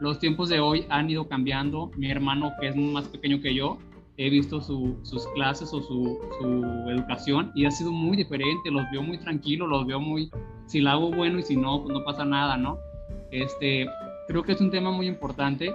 Los 0.00 0.18
tiempos 0.18 0.48
de 0.48 0.60
hoy 0.60 0.84
han 0.88 1.08
ido 1.10 1.26
cambiando. 1.26 1.90
Mi 1.96 2.10
hermano, 2.10 2.52
que 2.60 2.68
es 2.68 2.76
más 2.76 3.08
pequeño 3.08 3.40
que 3.40 3.54
yo, 3.54 3.78
he 4.18 4.28
visto 4.28 4.60
sus 4.60 5.26
clases 5.34 5.72
o 5.72 5.80
su, 5.80 6.18
su, 6.38 6.90
educación 6.90 7.50
y 7.54 7.64
ha 7.64 7.70
sido 7.70 7.90
muy 7.90 8.16
diferente. 8.16 8.70
Los 8.70 8.84
veo 8.92 9.02
muy 9.02 9.18
tranquilos, 9.18 9.68
los 9.68 9.86
veo 9.86 10.00
muy, 10.00 10.30
si 10.66 10.80
la 10.80 10.92
hago 10.92 11.10
bueno 11.10 11.38
y 11.38 11.42
si 11.42 11.56
no, 11.56 11.82
pues 11.82 11.96
no 11.96 12.04
pasa 12.04 12.24
nada, 12.24 12.56
¿no? 12.56 12.78
Este, 13.30 13.86
creo 14.28 14.42
que 14.42 14.52
es 14.52 14.60
un 14.60 14.70
tema 14.70 14.90
muy 14.90 15.06
importante 15.06 15.72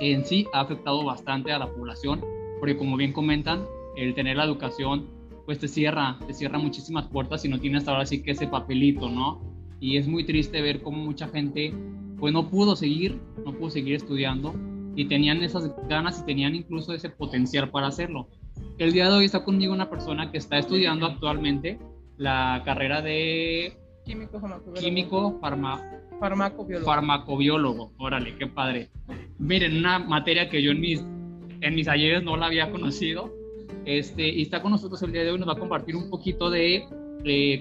en 0.00 0.24
sí 0.24 0.46
ha 0.52 0.60
afectado 0.60 1.04
bastante 1.04 1.52
a 1.52 1.58
la 1.58 1.68
población, 1.68 2.20
porque 2.58 2.76
como 2.76 2.96
bien 2.96 3.12
comentan, 3.12 3.66
el 3.96 4.14
tener 4.14 4.36
la 4.36 4.44
educación 4.44 5.06
pues 5.44 5.58
te 5.58 5.68
cierra, 5.68 6.18
te 6.26 6.34
cierra 6.34 6.58
muchísimas 6.58 7.08
puertas 7.08 7.44
y 7.44 7.48
no 7.48 7.58
tienes 7.58 7.86
ahora 7.88 8.06
sí 8.06 8.22
que 8.22 8.30
ese 8.30 8.46
papelito, 8.46 9.08
¿no? 9.08 9.40
Y 9.80 9.96
es 9.96 10.06
muy 10.06 10.24
triste 10.24 10.60
ver 10.60 10.82
cómo 10.82 10.98
mucha 10.98 11.28
gente 11.28 11.74
pues 12.18 12.32
no 12.32 12.48
pudo 12.48 12.76
seguir, 12.76 13.20
no 13.44 13.52
pudo 13.52 13.70
seguir 13.70 13.96
estudiando 13.96 14.54
y 14.94 15.06
tenían 15.06 15.42
esas 15.42 15.72
ganas 15.88 16.20
y 16.20 16.24
tenían 16.24 16.54
incluso 16.54 16.92
ese 16.92 17.10
potencial 17.10 17.70
para 17.70 17.88
hacerlo. 17.88 18.28
El 18.78 18.92
día 18.92 19.08
de 19.08 19.16
hoy 19.16 19.24
está 19.24 19.44
conmigo 19.44 19.72
una 19.72 19.90
persona 19.90 20.30
que 20.30 20.38
está 20.38 20.58
estudiando 20.58 21.06
actualmente 21.06 21.78
la 22.16 22.62
carrera 22.64 23.02
de 23.02 23.76
químico, 24.04 24.40
químico 24.74 25.38
farma, 25.40 25.80
farmacobiólogo. 26.18 26.86
Farmacobiólogo, 26.86 27.92
órale, 27.98 28.36
qué 28.36 28.46
padre. 28.46 28.90
Miren, 29.38 29.78
una 29.78 29.98
materia 29.98 30.48
que 30.48 30.62
yo 30.62 30.72
en 30.72 30.80
mis, 30.80 31.04
en 31.60 31.74
mis 31.74 31.88
ayeres 31.88 32.22
no 32.22 32.36
la 32.36 32.46
había 32.46 32.70
conocido. 32.70 33.32
Este, 33.84 34.28
y 34.28 34.42
está 34.42 34.62
con 34.62 34.72
nosotros 34.72 35.02
el 35.02 35.12
día 35.12 35.24
de 35.24 35.32
hoy, 35.32 35.38
nos 35.38 35.48
va 35.48 35.54
a 35.54 35.58
compartir 35.58 35.96
un 35.96 36.08
poquito 36.08 36.50
de 36.50 36.84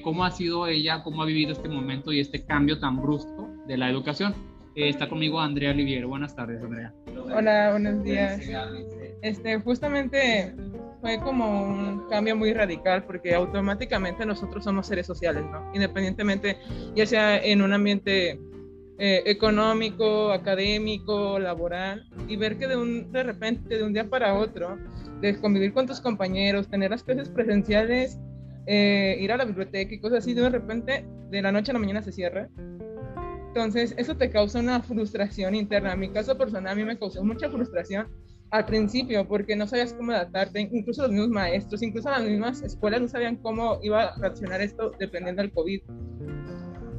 cómo 0.03 0.25
ha 0.25 0.31
sido 0.31 0.67
ella, 0.67 1.03
cómo 1.03 1.24
ha 1.24 1.25
vivido 1.25 1.51
este 1.51 1.69
momento 1.69 2.12
y 2.12 2.19
este 2.19 2.43
cambio 2.45 2.79
tan 2.79 3.01
brusco 3.01 3.50
de 3.67 3.77
la 3.77 3.89
educación. 3.89 4.33
Eh, 4.75 4.89
está 4.89 5.10
conmigo 5.10 5.39
Andrea 5.39 5.71
Olivier. 5.71 6.05
Buenas 6.05 6.36
tardes, 6.36 6.63
Andrea. 6.63 6.93
Hola, 7.36 7.71
buenos 7.71 8.03
días. 8.03 8.41
Este, 9.21 9.60
justamente 9.60 10.55
fue 11.01 11.20
como 11.20 11.63
un 11.63 12.08
cambio 12.08 12.36
muy 12.36 12.53
radical 12.53 13.03
porque 13.03 13.34
automáticamente 13.34 14.25
nosotros 14.25 14.63
somos 14.63 14.88
seres 14.88 15.08
sociales, 15.08 15.43
¿no? 15.51 15.72
Independientemente, 15.74 16.58
ya 16.96 17.05
sea 17.05 17.38
en 17.43 17.62
un 17.62 17.74
ambiente 17.74 18.39
eh, 19.00 19.24
económico, 19.25 20.31
académico, 20.31 21.39
laboral, 21.39 22.08
y 22.27 22.36
ver 22.36 22.58
que 22.60 22.67
de, 22.67 22.77
un, 22.77 23.12
de 23.12 23.24
repente, 23.24 23.77
de 23.77 23.84
un 23.84 23.93
día 23.93 24.08
para 24.08 24.36
otro, 24.36 24.77
de 25.22 25.39
convivir 25.39 25.74
con 25.74 25.88
tus 25.88 26.00
compañeros, 26.00 26.67
tener 26.67 26.91
las 26.91 27.03
clases 27.03 27.29
presenciales, 27.29 28.20
eh, 28.67 29.17
ir 29.20 29.31
a 29.31 29.38
la 29.38 29.46
biblioteca 29.46 29.93
y 29.96 30.00
cosas 30.00 30.20
así, 30.20 30.36
de 30.36 30.50
repente, 30.50 31.05
de 31.31 31.41
la 31.41 31.51
noche 31.51 31.72
a 31.72 31.74
la 31.74 31.79
mañana 31.79 32.03
se 32.03 32.12
cierra. 32.12 32.48
Entonces, 33.48 33.96
eso 33.98 34.15
te 34.15 34.29
causa 34.29 34.60
una 34.60 34.81
frustración 34.81 35.55
interna. 35.55 35.93
En 35.93 36.00
mi 36.00 36.10
caso 36.10 36.38
personal, 36.38 36.72
a 36.72 36.75
mí 36.75 36.86
me 36.86 36.98
causó 36.98 37.24
mucha 37.24 37.50
frustración 37.50 38.08
al 38.51 38.65
principio 38.65 39.27
porque 39.27 39.55
no 39.55 39.65
sabías 39.65 39.93
cómo 39.93 40.12
adaptarte, 40.12 40.70
incluso 40.72 41.03
los 41.03 41.12
mismos 41.12 41.29
maestros, 41.29 41.81
incluso 41.81 42.10
las 42.10 42.24
mismas 42.24 42.62
escuelas 42.62 43.01
no 43.01 43.08
sabían 43.08 43.38
cómo 43.38 43.79
iba 43.81 44.03
a 44.03 44.17
reaccionar 44.17 44.62
esto 44.62 44.91
dependiendo 45.00 45.41
del 45.41 45.51
COVID. 45.51 45.81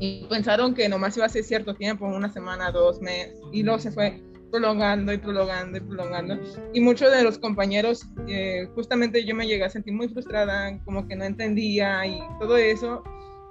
Y 0.00 0.26
pensaron 0.28 0.74
que 0.74 0.88
nomás 0.88 1.16
iba 1.16 1.26
a 1.26 1.28
ser 1.28 1.44
cierto 1.44 1.74
tiempo, 1.74 2.06
una 2.06 2.32
semana, 2.32 2.70
dos 2.72 3.00
meses, 3.00 3.38
y 3.52 3.62
luego 3.62 3.78
se 3.78 3.92
fue 3.92 4.20
prolongando 4.50 5.12
y 5.12 5.18
prolongando 5.18 5.78
y 5.78 5.80
prolongando. 5.80 6.38
Y 6.72 6.80
muchos 6.80 7.12
de 7.12 7.22
los 7.22 7.38
compañeros, 7.38 8.06
eh, 8.26 8.68
justamente 8.74 9.24
yo 9.24 9.34
me 9.34 9.46
llegué 9.46 9.64
a 9.64 9.70
sentir 9.70 9.94
muy 9.94 10.08
frustrada, 10.08 10.78
como 10.84 11.06
que 11.06 11.16
no 11.16 11.24
entendía 11.24 12.06
y 12.06 12.18
todo 12.40 12.56
eso 12.56 13.04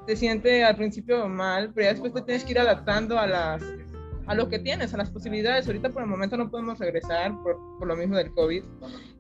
te 0.08 0.16
siente 0.16 0.64
al 0.64 0.76
principio 0.76 1.28
mal, 1.28 1.72
pero 1.74 1.86
ya 1.86 1.92
después 1.92 2.14
te 2.14 2.22
tienes 2.24 2.44
que 2.44 2.52
ir 2.52 2.60
adaptando 2.60 3.18
a 3.18 3.28
las 3.28 3.64
a 4.28 4.36
lo 4.36 4.50
que 4.50 4.60
tienes, 4.60 4.94
a 4.94 4.98
las 4.98 5.10
posibilidades. 5.10 5.68
Ahorita 5.68 5.90
por 5.90 6.04
el 6.04 6.08
momento 6.08 6.38
no 6.38 6.50
podemos 6.50 6.80
regresar 6.80 7.32
por, 7.44 7.58
por, 7.78 7.88
lo 7.88 7.96
mismo 7.96 8.16
del 8.16 8.32
COVID 8.32 8.64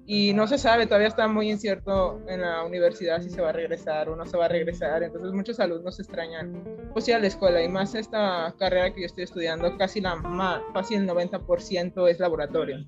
y 0.06 0.34
no 0.34 0.48
se 0.48 0.58
sabe, 0.58 0.88
todavía 0.88 1.08
está 1.08 1.28
muy 1.28 1.50
incierto 1.50 2.20
en 2.28 2.42
la 2.42 2.64
universidad 2.64 3.22
si 3.22 3.30
se 3.30 3.42
va 3.42 3.50
a 3.50 3.54
regresar 3.54 4.10
o 4.10 4.16
no 4.16 4.26
se 4.26 4.38
va 4.38 4.46
a 4.46 4.50
regresar. 4.50 5.04
Entonces 5.04 5.32
muchos 5.32 5.60
alumnos 5.60 6.00
extrañan 6.00 6.64
pues 6.94 7.08
ir 7.08 7.16
a 7.16 7.20
la 7.20 7.28
escuela 7.28 7.62
y 7.62 7.70
más 7.70 7.96
esta 7.96 8.54
carrera 8.58 8.94
que 8.94 9.02
yo 9.02 9.06
estoy 9.06 9.24
estudiando, 9.24 9.78
casi 9.78 10.02
la 10.02 10.16
más, 10.16 10.62
casi 10.74 10.96
el 10.96 11.08
90% 11.08 12.10
es 12.10 12.20
laboratorio. 12.20 12.86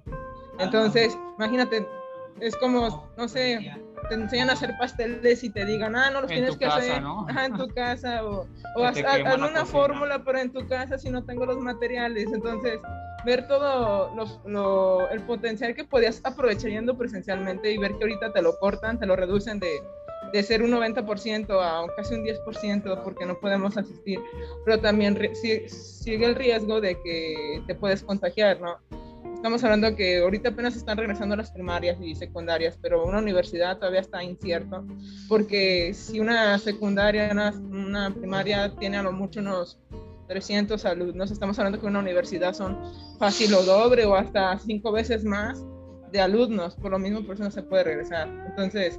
Entonces, 0.59 1.17
imagínate, 1.37 1.85
es 2.39 2.55
como, 2.57 3.09
no 3.17 3.27
sé, 3.27 3.73
te 4.09 4.15
enseñan 4.15 4.49
a 4.49 4.53
hacer 4.53 4.73
pasteles 4.77 5.43
y 5.43 5.49
te 5.49 5.65
digan, 5.65 5.95
ah, 5.95 6.09
no 6.11 6.21
los 6.21 6.29
tienes 6.29 6.57
que 6.57 6.65
hacer 6.65 7.01
en 7.45 7.53
tu 7.55 7.67
casa 7.69 8.25
o, 8.25 8.47
o 8.75 8.83
haz, 8.83 8.97
una 9.37 9.65
fórmula 9.65 10.23
para 10.23 10.41
en 10.41 10.51
tu 10.51 10.67
casa 10.67 10.97
si 10.97 11.09
no 11.09 11.23
tengo 11.23 11.45
los 11.45 11.57
materiales. 11.57 12.27
Entonces, 12.33 12.79
ver 13.25 13.47
todo 13.47 14.13
lo, 14.45 15.09
el 15.09 15.21
potencial 15.21 15.73
que 15.73 15.83
podías 15.83 16.21
aprovechar 16.23 16.69
yendo 16.69 16.97
presencialmente 16.97 17.71
y 17.71 17.77
ver 17.77 17.91
que 17.97 18.03
ahorita 18.03 18.33
te 18.33 18.41
lo 18.41 18.57
cortan, 18.59 18.99
te 18.99 19.05
lo 19.05 19.15
reducen 19.15 19.59
de, 19.59 19.81
de 20.33 20.43
ser 20.43 20.61
un 20.61 20.71
90% 20.71 21.47
a 21.61 21.87
casi 21.95 22.15
un 22.15 22.25
10% 22.25 23.03
porque 23.03 23.25
no 23.25 23.39
podemos 23.39 23.77
asistir, 23.77 24.19
pero 24.65 24.79
también 24.79 25.17
sigue 25.67 26.25
el 26.25 26.35
riesgo 26.35 26.81
de 26.81 26.95
que 27.01 27.63
te 27.67 27.75
puedes 27.75 28.03
contagiar, 28.03 28.59
¿no? 28.59 28.77
Estamos 29.43 29.61
hablando 29.65 29.93
que 29.97 30.19
ahorita 30.19 30.51
apenas 30.51 30.73
están 30.77 30.97
regresando 30.97 31.35
las 31.35 31.51
primarias 31.51 31.97
y 32.01 32.15
secundarias, 32.15 32.79
pero 32.81 33.05
una 33.05 33.19
universidad 33.19 33.77
todavía 33.77 33.99
está 33.99 34.23
incierto, 34.23 34.85
porque 35.27 35.93
si 35.93 36.21
una 36.21 36.57
secundaria, 36.57 37.29
una, 37.69 38.15
primaria 38.17 38.73
tiene 38.79 38.95
a 38.95 39.03
lo 39.03 39.11
mucho 39.11 39.41
unos 39.41 39.81
300 40.29 40.85
alumnos, 40.85 41.29
estamos 41.29 41.59
hablando 41.59 41.77
que 41.77 41.85
una 41.85 41.99
universidad 41.99 42.53
son 42.53 42.79
fácil 43.19 43.53
o 43.53 43.63
doble 43.63 44.05
o 44.05 44.15
hasta 44.15 44.57
cinco 44.59 44.93
veces 44.93 45.25
más 45.25 45.61
de 46.13 46.21
alumnos, 46.21 46.77
por 46.77 46.91
lo 46.91 46.97
mismo 46.97 47.25
por 47.25 47.35
eso 47.35 47.43
no 47.43 47.51
se 47.51 47.63
puede 47.63 47.83
regresar. 47.83 48.29
Entonces, 48.47 48.97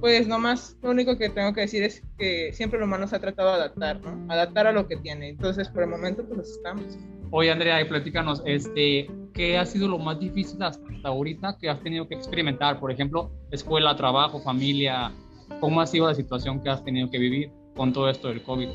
pues 0.00 0.26
nomás 0.28 0.76
lo 0.82 0.90
único 0.90 1.16
que 1.18 1.28
tengo 1.28 1.52
que 1.52 1.62
decir 1.62 1.82
es 1.82 2.02
que 2.18 2.52
siempre 2.52 2.78
lo 2.78 2.86
humano 2.86 3.06
se 3.06 3.16
ha 3.16 3.20
tratado 3.20 3.50
de 3.50 3.56
adaptar, 3.56 4.00
¿no? 4.00 4.32
Adaptar 4.32 4.66
a 4.66 4.72
lo 4.72 4.86
que 4.86 4.96
tiene. 4.96 5.30
Entonces, 5.30 5.68
por 5.68 5.82
el 5.82 5.88
momento, 5.88 6.24
pues 6.24 6.48
estamos. 6.50 6.98
Oye, 7.30 7.50
Andrea, 7.50 7.80
y 7.80 7.84
platícanos, 7.84 8.42
este, 8.44 9.08
¿qué 9.34 9.56
ha 9.58 9.64
sido 9.64 9.88
lo 9.88 9.98
más 9.98 10.18
difícil 10.18 10.62
hasta 10.62 10.82
ahorita 11.04 11.56
que 11.60 11.70
has 11.70 11.80
tenido 11.80 12.08
que 12.08 12.14
experimentar? 12.14 12.80
Por 12.80 12.90
ejemplo, 12.90 13.30
escuela, 13.50 13.96
trabajo, 13.96 14.40
familia. 14.40 15.12
¿Cómo 15.60 15.80
ha 15.80 15.86
sido 15.86 16.06
la 16.06 16.14
situación 16.14 16.60
que 16.62 16.70
has 16.70 16.84
tenido 16.84 17.10
que 17.10 17.18
vivir 17.18 17.50
con 17.76 17.92
todo 17.92 18.10
esto 18.10 18.28
del 18.28 18.42
COVID? 18.42 18.68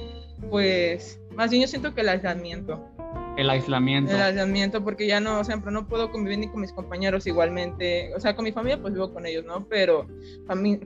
Pues, 0.50 1.20
más 1.36 1.50
bien 1.52 1.64
yo 1.64 1.68
siento 1.68 1.94
que 1.94 2.02
el 2.02 2.10
aislamiento. 2.10 2.95
El 3.38 3.50
aislamiento. 3.50 4.12
El 4.14 4.22
aislamiento, 4.22 4.84
porque 4.84 5.08
ya 5.08 5.20
no, 5.20 5.40
o 5.40 5.44
sea, 5.44 5.58
no 5.58 5.88
puedo 5.88 6.12
convivir 6.12 6.40
ni 6.40 6.48
con 6.48 6.62
mis 6.62 6.72
compañeros 6.72 7.28
igualmente. 7.28 8.14
O 8.16 8.20
sea, 8.20 8.36
con 8.36 8.46
mi 8.46 8.52
familia, 8.52 8.82
pues 8.82 8.94
vivo 8.94 9.14
con 9.14 9.26
ellos, 9.26 9.46
¿no? 9.46 9.68
Pero 9.68 10.08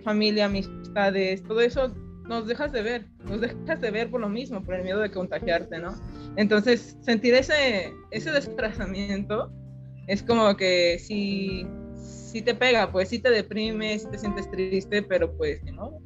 familia, 0.04 0.46
amistades, 0.46 1.44
todo 1.44 1.62
eso 1.62 1.94
nos 2.28 2.48
dejas 2.48 2.72
de 2.72 2.84
ver, 2.84 3.08
nos 3.26 3.42
dejas 3.42 3.82
de 3.82 3.92
ver 3.92 4.10
por 4.10 4.22
lo 4.22 4.30
mismo, 4.30 4.64
por 4.64 4.76
el 4.76 4.84
miedo 4.84 5.00
de 5.00 5.12
contagiarte, 5.12 5.80
¿no? 5.80 5.96
Entonces, 6.36 6.96
sentir 7.02 7.34
ese, 7.34 7.92
ese 8.12 8.32
desplazamiento 8.32 9.52
es 10.08 10.24
como 10.24 10.56
que 10.56 10.98
si, 11.00 11.68
si 11.96 12.42
te 12.42 12.54
pega, 12.54 12.92
pues 12.92 13.10
si 13.10 13.20
te 13.20 13.30
deprimes, 13.30 14.04
si 14.04 14.10
te 14.10 14.18
sientes 14.18 14.50
triste, 14.50 15.02
pero 15.04 15.36
pues, 15.38 15.64
¿no? 15.74 16.00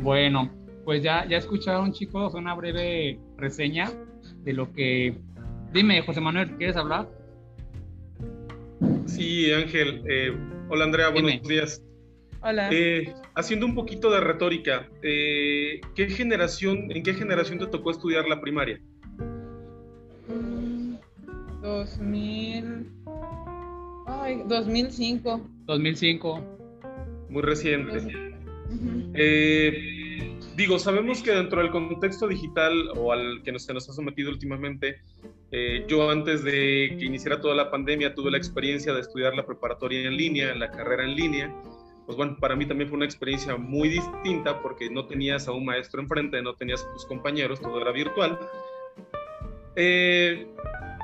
Bueno, 0.00 0.50
pues 0.84 1.02
ya, 1.02 1.26
ya 1.26 1.38
escucharon 1.38 1.92
chicos 1.92 2.34
una 2.34 2.54
breve 2.54 3.18
reseña 3.36 3.90
de 4.42 4.52
lo 4.52 4.72
que... 4.72 5.18
Dime, 5.74 6.00
José 6.02 6.20
Manuel, 6.20 6.52
¿quieres 6.56 6.76
hablar? 6.76 7.08
Sí, 9.06 9.52
Ángel. 9.52 10.04
Eh, 10.08 10.32
hola 10.68 10.84
Andrea, 10.84 11.08
buenos 11.08 11.42
días. 11.48 11.82
Hola. 12.42 12.68
Eh, 12.70 13.12
haciendo 13.34 13.66
un 13.66 13.74
poquito 13.74 14.08
de 14.12 14.20
retórica, 14.20 14.88
eh, 15.02 15.80
¿qué 15.96 16.08
generación, 16.08 16.92
¿en 16.92 17.02
qué 17.02 17.12
generación 17.12 17.58
te 17.58 17.66
tocó 17.66 17.90
estudiar 17.90 18.28
la 18.28 18.40
primaria? 18.40 18.80
2000. 21.60 22.86
Ay, 24.06 24.42
2005. 24.46 25.40
2005. 25.66 26.40
Muy 27.30 27.42
reciente. 27.42 28.34
Eh, 29.14 29.93
digo, 30.56 30.78
sabemos 30.78 31.22
que 31.22 31.32
dentro 31.32 31.60
del 31.60 31.70
contexto 31.70 32.28
digital 32.28 32.72
o 32.96 33.12
al 33.12 33.42
que 33.42 33.52
nos, 33.52 33.68
nos 33.68 33.88
ha 33.88 33.92
sometido 33.92 34.30
últimamente, 34.30 35.00
yo 35.86 36.10
antes 36.10 36.42
de 36.42 36.96
que 36.98 37.04
iniciara 37.04 37.40
toda 37.40 37.54
la 37.54 37.70
pandemia 37.70 38.14
tuve 38.14 38.30
la 38.30 38.38
experiencia 38.38 38.92
de 38.92 39.00
estudiar 39.00 39.34
la 39.36 39.46
preparatoria 39.46 40.00
en 40.00 40.16
línea, 40.16 40.54
la 40.54 40.70
carrera 40.70 41.04
en 41.04 41.14
línea 41.14 41.54
pues 42.06 42.16
bueno, 42.16 42.36
para 42.38 42.54
mí 42.54 42.66
también 42.66 42.88
fue 42.88 42.96
una 42.96 43.06
experiencia 43.06 43.56
muy 43.56 43.88
distinta 43.88 44.60
porque 44.60 44.90
no 44.90 45.06
tenías 45.06 45.48
a 45.48 45.52
un 45.52 45.64
maestro 45.64 46.02
enfrente, 46.02 46.40
no 46.42 46.54
tenías 46.54 46.84
a 46.84 46.92
tus 46.92 47.06
compañeros, 47.06 47.60
todo 47.60 47.80
era 47.80 47.92
virtual. 47.92 48.38
Eh, 49.76 50.46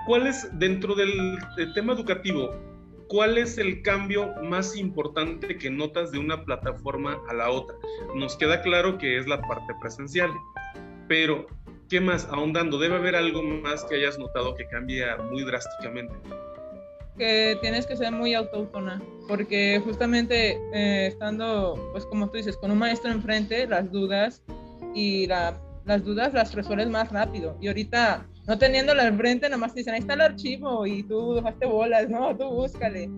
¿Cuál 0.06 0.26
es, 0.26 0.48
dentro 0.58 0.94
del, 0.94 1.38
tema 1.74 1.94
educativo, 1.94 2.54
cuál 3.10 3.38
es 3.38 3.58
el 3.58 3.82
cambio 3.82 4.32
más 4.40 4.76
importante 4.76 5.58
que 5.58 5.68
notas 5.68 6.12
de 6.12 6.18
una 6.20 6.44
plataforma 6.44 7.20
a 7.28 7.34
la 7.34 7.50
otra? 7.50 7.76
Nos 8.14 8.36
queda 8.36 8.62
claro 8.62 8.98
que 8.98 9.18
es 9.18 9.26
la 9.26 9.40
parte 9.42 9.74
presencial, 9.80 10.30
pero 11.08 11.48
¿qué 11.88 12.00
más? 12.00 12.28
Ahondando, 12.30 12.78
debe 12.78 12.94
haber 12.94 13.16
algo 13.16 13.42
más 13.42 13.84
que 13.84 13.96
hayas 13.96 14.16
notado 14.16 14.54
que 14.54 14.66
cambia 14.68 15.16
muy 15.16 15.42
drásticamente 15.42 16.14
que 17.18 17.58
tienes 17.60 17.86
que 17.86 17.96
ser 17.96 18.12
muy 18.12 18.32
autóctona, 18.32 19.02
porque 19.28 19.78
justamente 19.84 20.58
eh, 20.72 21.08
estando, 21.08 21.90
pues 21.92 22.06
como 22.06 22.30
tú 22.30 22.38
dices, 22.38 22.56
con 22.56 22.70
un 22.70 22.78
maestro 22.78 23.10
enfrente, 23.10 23.66
las 23.66 23.92
dudas 23.92 24.42
y 24.94 25.26
la, 25.26 25.60
las 25.90 26.04
dudas 26.04 26.32
las 26.32 26.54
resuelves 26.54 26.88
más 26.88 27.10
rápido. 27.10 27.58
Y 27.60 27.66
ahorita, 27.66 28.24
no 28.46 28.56
teniéndola 28.56 29.08
enfrente, 29.08 29.48
nomás 29.48 29.74
te 29.74 29.80
dicen, 29.80 29.94
ahí 29.94 30.00
está 30.00 30.14
el 30.14 30.20
archivo 30.20 30.86
y 30.86 31.02
tú 31.02 31.34
dejaste 31.34 31.66
bolas, 31.66 32.08
no, 32.08 32.36
tú 32.36 32.48
búscale. 32.48 33.10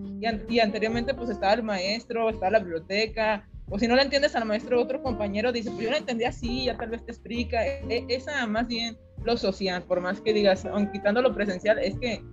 Y, 0.49 0.59
anteriormente 0.59 1.13
pues 1.13 1.29
estaba 1.29 1.53
el 1.53 1.61
maestro, 1.61 2.31
estaba 2.31 2.53
la 2.53 2.59
biblioteca, 2.59 3.47
o 3.69 3.77
si 3.77 3.87
no 3.87 3.95
le 3.95 4.01
entiendes 4.01 4.35
al 4.35 4.45
maestro, 4.45 4.81
otro 4.81 5.03
compañero 5.03 5.51
dice, 5.51 5.69
pues 5.69 5.83
yo 5.83 5.91
lo 5.91 5.97
entendí 5.97 6.23
así, 6.23 6.65
ya 6.65 6.75
tal 6.75 6.89
vez 6.89 7.05
te 7.05 7.11
explica. 7.11 7.63
E, 7.63 7.85
e, 7.89 8.05
esa 8.09 8.47
más 8.47 8.67
bien 8.67 8.97
lo 9.23 9.37
social, 9.37 9.83
por 9.83 10.01
más 10.01 10.19
que 10.19 10.33
digas, 10.33 10.65
quitando 10.91 11.21
lo 11.21 11.35
presencial, 11.35 11.77
es 11.77 11.95
que 11.99 12.23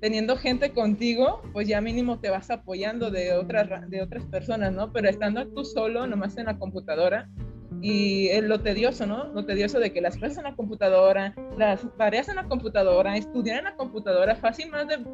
teniendo 0.00 0.36
gente 0.36 0.72
contigo, 0.72 1.40
pues 1.52 1.68
ya 1.68 1.80
mínimo 1.80 2.18
te 2.18 2.30
vas 2.30 2.50
apoyando 2.50 3.12
de 3.12 3.32
otras, 3.32 3.88
de 3.88 4.02
otras 4.02 4.24
personas, 4.24 4.72
¿no? 4.72 4.92
Pero 4.92 5.08
estando 5.08 5.46
tú 5.46 5.64
solo, 5.64 6.08
nomás 6.08 6.36
en 6.36 6.46
la 6.46 6.58
computadora, 6.58 7.30
y 7.84 8.28
es 8.28 8.42
lo 8.42 8.60
tedioso, 8.60 9.04
¿no? 9.04 9.24
Lo 9.34 9.44
tedioso 9.44 9.78
de 9.78 9.92
que 9.92 10.00
las 10.00 10.16
clases 10.16 10.38
en 10.38 10.44
la 10.44 10.56
computadora, 10.56 11.34
las 11.58 11.82
tareas 11.98 12.30
en 12.30 12.36
la 12.36 12.44
computadora, 12.44 13.14
estudiar 13.14 13.58
en 13.58 13.64
la 13.64 13.76
computadora, 13.76 14.36
fácil 14.36 14.70
más 14.70 14.88
de, 14.88 15.04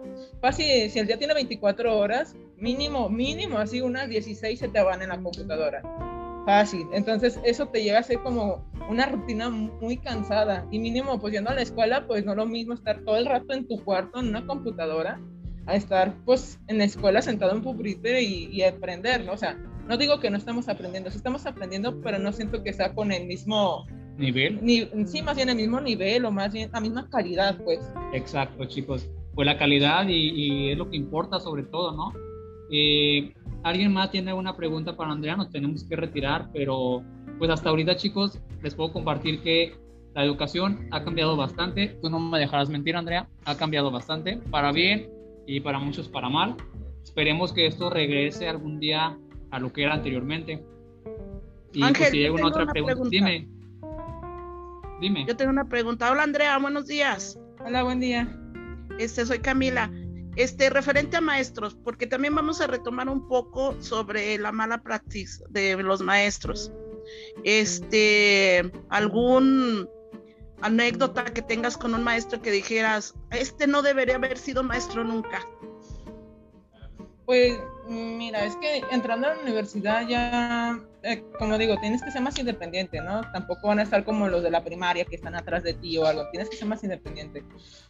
fácil, 0.40 0.88
si 0.88 1.00
el 1.00 1.08
día 1.08 1.18
tiene 1.18 1.34
24 1.34 1.98
horas, 1.98 2.36
mínimo, 2.56 3.08
mínimo, 3.08 3.58
así 3.58 3.80
unas 3.80 4.08
16 4.08 4.56
se 4.56 4.68
te 4.68 4.80
van 4.80 5.02
en 5.02 5.08
la 5.08 5.20
computadora 5.20 5.82
fácil. 6.46 6.86
Entonces 6.92 7.40
eso 7.42 7.66
te 7.66 7.82
llega 7.82 7.98
a 7.98 8.04
ser 8.04 8.20
como 8.20 8.64
una 8.88 9.06
rutina 9.06 9.50
muy 9.50 9.96
cansada 9.96 10.64
y 10.70 10.78
mínimo 10.78 11.20
pues 11.20 11.32
yendo 11.32 11.50
a 11.50 11.54
la 11.54 11.62
escuela 11.62 12.06
pues 12.06 12.24
no 12.24 12.36
lo 12.36 12.46
mismo 12.46 12.74
estar 12.74 13.00
todo 13.00 13.16
el 13.16 13.26
rato 13.26 13.52
en 13.52 13.66
tu 13.66 13.82
cuarto 13.82 14.20
en 14.20 14.28
una 14.28 14.46
computadora 14.46 15.20
a 15.66 15.74
estar 15.74 16.14
pues 16.24 16.60
en 16.68 16.78
la 16.78 16.84
escuela 16.84 17.20
sentado 17.20 17.50
en 17.50 17.62
pupitre 17.62 18.22
y, 18.22 18.48
y 18.52 18.62
aprender, 18.62 19.24
¿no? 19.24 19.32
O 19.32 19.36
sea, 19.36 19.58
no 19.90 19.96
digo 19.96 20.20
que 20.20 20.30
no 20.30 20.36
estamos 20.36 20.68
aprendiendo, 20.68 21.10
sí 21.10 21.16
estamos 21.16 21.44
aprendiendo, 21.46 22.00
pero 22.00 22.20
no 22.20 22.30
siento 22.30 22.62
que 22.62 22.72
sea 22.72 22.94
con 22.94 23.10
el 23.10 23.26
mismo 23.26 23.88
nivel. 24.18 24.60
Ni, 24.62 24.88
sí, 25.04 25.20
más 25.20 25.34
bien 25.34 25.48
el 25.48 25.56
mismo 25.56 25.80
nivel 25.80 26.24
o 26.26 26.30
más 26.30 26.52
bien 26.52 26.70
la 26.72 26.80
misma 26.80 27.08
calidad, 27.10 27.58
pues. 27.64 27.80
Exacto, 28.12 28.64
chicos. 28.66 29.10
Pues 29.34 29.46
la 29.46 29.58
calidad 29.58 30.06
y, 30.06 30.14
y 30.14 30.70
es 30.70 30.78
lo 30.78 30.88
que 30.88 30.96
importa 30.96 31.40
sobre 31.40 31.64
todo, 31.64 31.90
¿no? 31.90 32.12
Eh, 32.70 33.34
¿Alguien 33.64 33.92
más 33.92 34.12
tiene 34.12 34.30
alguna 34.30 34.56
pregunta 34.56 34.96
para 34.96 35.10
Andrea? 35.10 35.34
Nos 35.34 35.50
tenemos 35.50 35.82
que 35.82 35.96
retirar, 35.96 36.50
pero 36.52 37.02
pues 37.38 37.50
hasta 37.50 37.70
ahorita 37.70 37.96
chicos 37.96 38.40
les 38.62 38.76
puedo 38.76 38.92
compartir 38.92 39.42
que 39.42 39.74
la 40.14 40.24
educación 40.24 40.86
ha 40.92 41.02
cambiado 41.02 41.36
bastante. 41.36 41.98
Tú 42.00 42.08
no 42.10 42.20
me 42.20 42.38
dejarás 42.38 42.68
mentir, 42.68 42.94
Andrea. 42.94 43.28
Ha 43.44 43.56
cambiado 43.56 43.90
bastante, 43.90 44.36
para 44.52 44.70
bien 44.70 45.10
y 45.48 45.58
para 45.58 45.80
muchos 45.80 46.08
para 46.08 46.28
mal. 46.28 46.54
Esperemos 47.02 47.52
que 47.52 47.66
esto 47.66 47.90
regrese 47.90 48.48
algún 48.48 48.78
día 48.78 49.18
a 49.50 49.58
lo 49.58 49.72
que 49.72 49.84
era 49.84 49.94
anteriormente. 49.94 50.64
Y 51.72 51.82
Ángel, 51.82 51.98
pues, 51.98 52.10
si 52.10 52.18
hay 52.18 52.26
alguna 52.26 52.46
otra 52.46 52.66
pregunta, 52.66 53.08
dime. 53.10 53.48
Dime. 55.00 55.24
Yo 55.26 55.36
tengo 55.36 55.50
una 55.50 55.68
pregunta. 55.68 56.10
Hola 56.10 56.24
Andrea, 56.24 56.58
buenos 56.58 56.86
días. 56.86 57.38
Hola, 57.64 57.82
buen 57.82 58.00
día. 58.00 58.28
Este, 58.98 59.24
soy 59.24 59.38
Camila. 59.38 59.90
Este, 60.36 60.70
referente 60.70 61.16
a 61.16 61.20
maestros, 61.20 61.74
porque 61.74 62.06
también 62.06 62.34
vamos 62.34 62.60
a 62.60 62.66
retomar 62.66 63.08
un 63.08 63.26
poco 63.28 63.76
sobre 63.80 64.38
la 64.38 64.52
mala 64.52 64.82
práctica 64.82 65.30
de 65.48 65.82
los 65.82 66.02
maestros. 66.02 66.72
Este, 67.44 68.70
algún 68.90 69.88
anécdota 70.60 71.24
que 71.24 71.42
tengas 71.42 71.76
con 71.76 71.94
un 71.94 72.04
maestro 72.04 72.40
que 72.42 72.50
dijeras, 72.50 73.14
este 73.30 73.66
no 73.66 73.82
debería 73.82 74.16
haber 74.16 74.38
sido 74.38 74.62
maestro 74.62 75.02
nunca. 75.04 75.40
Pues 77.30 77.60
mira, 77.86 78.44
es 78.44 78.56
que 78.56 78.82
entrando 78.90 79.28
a 79.28 79.34
la 79.36 79.42
universidad 79.42 80.04
ya, 80.08 80.80
eh, 81.04 81.22
como 81.38 81.56
digo, 81.58 81.76
tienes 81.78 82.02
que 82.02 82.10
ser 82.10 82.22
más 82.22 82.36
independiente, 82.36 83.00
¿no? 83.00 83.20
Tampoco 83.30 83.68
van 83.68 83.78
a 83.78 83.84
estar 83.84 84.02
como 84.04 84.26
los 84.26 84.42
de 84.42 84.50
la 84.50 84.64
primaria 84.64 85.04
que 85.04 85.14
están 85.14 85.36
atrás 85.36 85.62
de 85.62 85.74
ti 85.74 85.96
o 85.96 86.06
algo, 86.06 86.28
tienes 86.32 86.50
que 86.50 86.56
ser 86.56 86.66
más 86.66 86.82
independiente. 86.82 87.44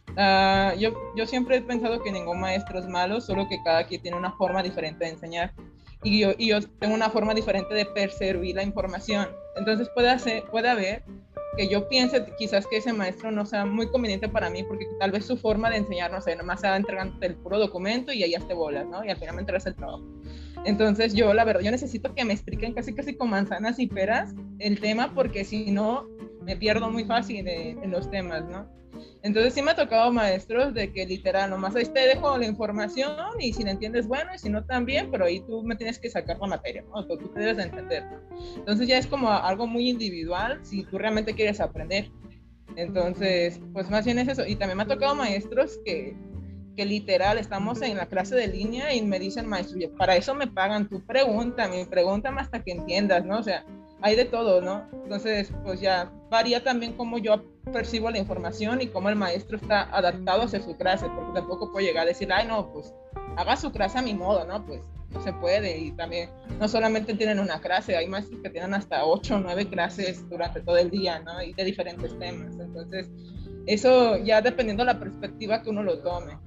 Uh, 0.09 0.77
yo, 0.77 0.93
yo 1.15 1.25
siempre 1.25 1.57
he 1.57 1.61
pensado 1.61 2.03
que 2.03 2.11
ningún 2.11 2.39
maestro 2.39 2.77
es 2.77 2.87
malo, 2.87 3.19
solo 3.19 3.49
que 3.49 3.57
cada 3.63 3.87
quien 3.87 4.03
tiene 4.03 4.15
una 4.15 4.31
forma 4.33 4.61
diferente 4.61 5.05
de 5.05 5.09
enseñar. 5.09 5.55
Y 6.03 6.19
yo, 6.19 6.33
y 6.37 6.49
yo 6.49 6.59
tengo 6.77 6.93
una 6.93 7.09
forma 7.09 7.33
diferente 7.33 7.73
de 7.73 7.87
percibir 7.87 8.55
la 8.55 8.61
información. 8.61 9.27
Entonces 9.55 9.89
puede, 9.95 10.11
hacer, 10.11 10.43
puede 10.51 10.69
haber 10.69 11.03
que 11.57 11.67
yo 11.67 11.87
piense 11.87 12.25
quizás 12.37 12.65
que 12.67 12.77
ese 12.77 12.93
maestro 12.93 13.31
no 13.31 13.45
sea 13.45 13.65
muy 13.65 13.87
conveniente 13.87 14.29
para 14.29 14.49
mí 14.49 14.63
porque 14.63 14.87
tal 14.99 15.11
vez 15.11 15.25
su 15.25 15.37
forma 15.37 15.69
de 15.69 15.77
enseñar, 15.77 16.11
no 16.11 16.21
sé, 16.21 16.35
nomás 16.35 16.61
sea 16.61 16.75
entregando 16.77 17.17
el 17.21 17.35
puro 17.35 17.59
documento 17.59 18.13
y 18.13 18.23
ahí 18.23 18.33
te 18.47 18.53
bolas, 18.53 18.87
¿no? 18.87 19.03
Y 19.03 19.09
al 19.09 19.17
final 19.17 19.35
me 19.35 19.41
entregas 19.41 19.65
el 19.65 19.75
trabajo. 19.75 20.03
Entonces 20.65 21.13
yo, 21.13 21.33
la 21.33 21.43
verdad, 21.43 21.61
yo 21.61 21.71
necesito 21.71 22.13
que 22.13 22.23
me 22.23 22.33
expliquen 22.33 22.73
casi 22.73 22.93
casi 22.93 23.15
con 23.15 23.29
manzanas 23.29 23.79
y 23.79 23.87
peras 23.87 24.33
el 24.59 24.79
tema 24.79 25.13
porque 25.13 25.43
si 25.43 25.71
no, 25.71 26.07
me 26.43 26.55
pierdo 26.55 26.89
muy 26.89 27.03
fácil 27.03 27.47
en 27.47 27.91
los 27.91 28.09
temas, 28.09 28.45
¿no? 28.45 28.80
Entonces 29.23 29.53
sí 29.53 29.61
me 29.61 29.71
ha 29.71 29.75
tocado 29.75 30.11
maestros 30.11 30.73
de 30.73 30.91
que 30.91 31.05
literal, 31.05 31.49
nomás 31.49 31.75
ahí 31.75 31.85
te 31.85 31.99
dejo 32.01 32.37
la 32.37 32.45
información 32.45 33.15
y 33.39 33.53
si 33.53 33.63
la 33.63 33.71
entiendes, 33.71 34.07
bueno, 34.07 34.31
y 34.33 34.39
si 34.39 34.49
no 34.49 34.63
también, 34.65 35.09
pero 35.11 35.25
ahí 35.25 35.39
tú 35.41 35.63
me 35.63 35.75
tienes 35.75 35.99
que 35.99 36.09
sacar 36.09 36.39
la 36.39 36.47
materia, 36.47 36.83
¿no? 36.83 37.05
tú 37.05 37.17
te 37.17 37.39
debes 37.39 37.57
de 37.57 37.63
entender. 37.63 38.03
Entonces 38.55 38.87
ya 38.87 38.97
es 38.97 39.07
como 39.07 39.31
algo 39.31 39.67
muy 39.67 39.89
individual 39.89 40.59
si 40.63 40.83
tú 40.83 40.97
realmente 40.97 41.33
quieres 41.33 41.59
aprender. 41.59 42.09
Entonces, 42.75 43.59
pues 43.73 43.89
más 43.89 44.05
bien 44.05 44.19
es 44.19 44.27
eso. 44.29 44.45
Y 44.45 44.55
también 44.55 44.77
me 44.77 44.83
ha 44.83 44.87
tocado 44.87 45.13
maestros 45.15 45.79
que, 45.85 46.15
que 46.75 46.85
literal 46.85 47.37
estamos 47.37 47.81
en 47.81 47.97
la 47.97 48.07
clase 48.07 48.35
de 48.35 48.47
línea 48.47 48.93
y 48.93 49.01
me 49.01 49.19
dicen, 49.19 49.45
maestro, 49.45 49.77
para 49.97 50.15
eso 50.15 50.33
me 50.33 50.47
pagan, 50.47 50.87
tu 50.87 51.05
pregunta, 51.05 51.67
mi 51.67 51.85
pregunta 51.85 52.33
hasta 52.37 52.63
que 52.63 52.71
entiendas, 52.71 53.25
¿no? 53.25 53.39
O 53.39 53.43
sea, 53.43 53.65
hay 54.01 54.15
de 54.15 54.25
todo, 54.25 54.61
¿no? 54.61 54.87
Entonces, 55.03 55.51
pues 55.63 55.79
ya 55.79 56.11
varía 56.29 56.63
también 56.63 56.93
cómo 56.93 57.17
yo 57.17 57.43
percibo 57.71 58.09
la 58.09 58.17
información 58.17 58.81
y 58.81 58.87
cómo 58.87 59.09
el 59.09 59.15
maestro 59.15 59.57
está 59.57 59.83
adaptado 59.95 60.43
hacia 60.43 60.61
su 60.61 60.75
clase, 60.75 61.07
porque 61.15 61.33
tampoco 61.33 61.71
puedo 61.71 61.85
llegar 61.85 62.03
a 62.03 62.07
decir, 62.07 62.31
ay, 62.31 62.47
no, 62.47 62.71
pues 62.71 62.93
haga 63.37 63.55
su 63.55 63.71
clase 63.71 63.99
a 63.99 64.01
mi 64.01 64.13
modo, 64.13 64.45
¿no? 64.45 64.65
Pues 64.65 64.81
no 65.11 65.21
se 65.21 65.33
puede 65.33 65.77
y 65.77 65.91
también 65.91 66.29
no 66.59 66.67
solamente 66.67 67.13
tienen 67.13 67.39
una 67.39 67.59
clase, 67.59 67.95
hay 67.95 68.07
maestros 68.07 68.41
que 68.41 68.49
tienen 68.49 68.73
hasta 68.73 69.05
ocho 69.05 69.35
o 69.35 69.39
nueve 69.39 69.67
clases 69.67 70.27
durante 70.29 70.61
todo 70.61 70.77
el 70.77 70.89
día, 70.89 71.19
¿no? 71.19 71.41
Y 71.43 71.53
de 71.53 71.63
diferentes 71.63 72.17
temas. 72.17 72.57
Entonces, 72.59 73.09
eso 73.67 74.17
ya 74.17 74.41
dependiendo 74.41 74.83
de 74.83 74.93
la 74.93 74.99
perspectiva 74.99 75.61
que 75.61 75.69
uno 75.69 75.83
lo 75.83 75.99
tome. 75.99 76.37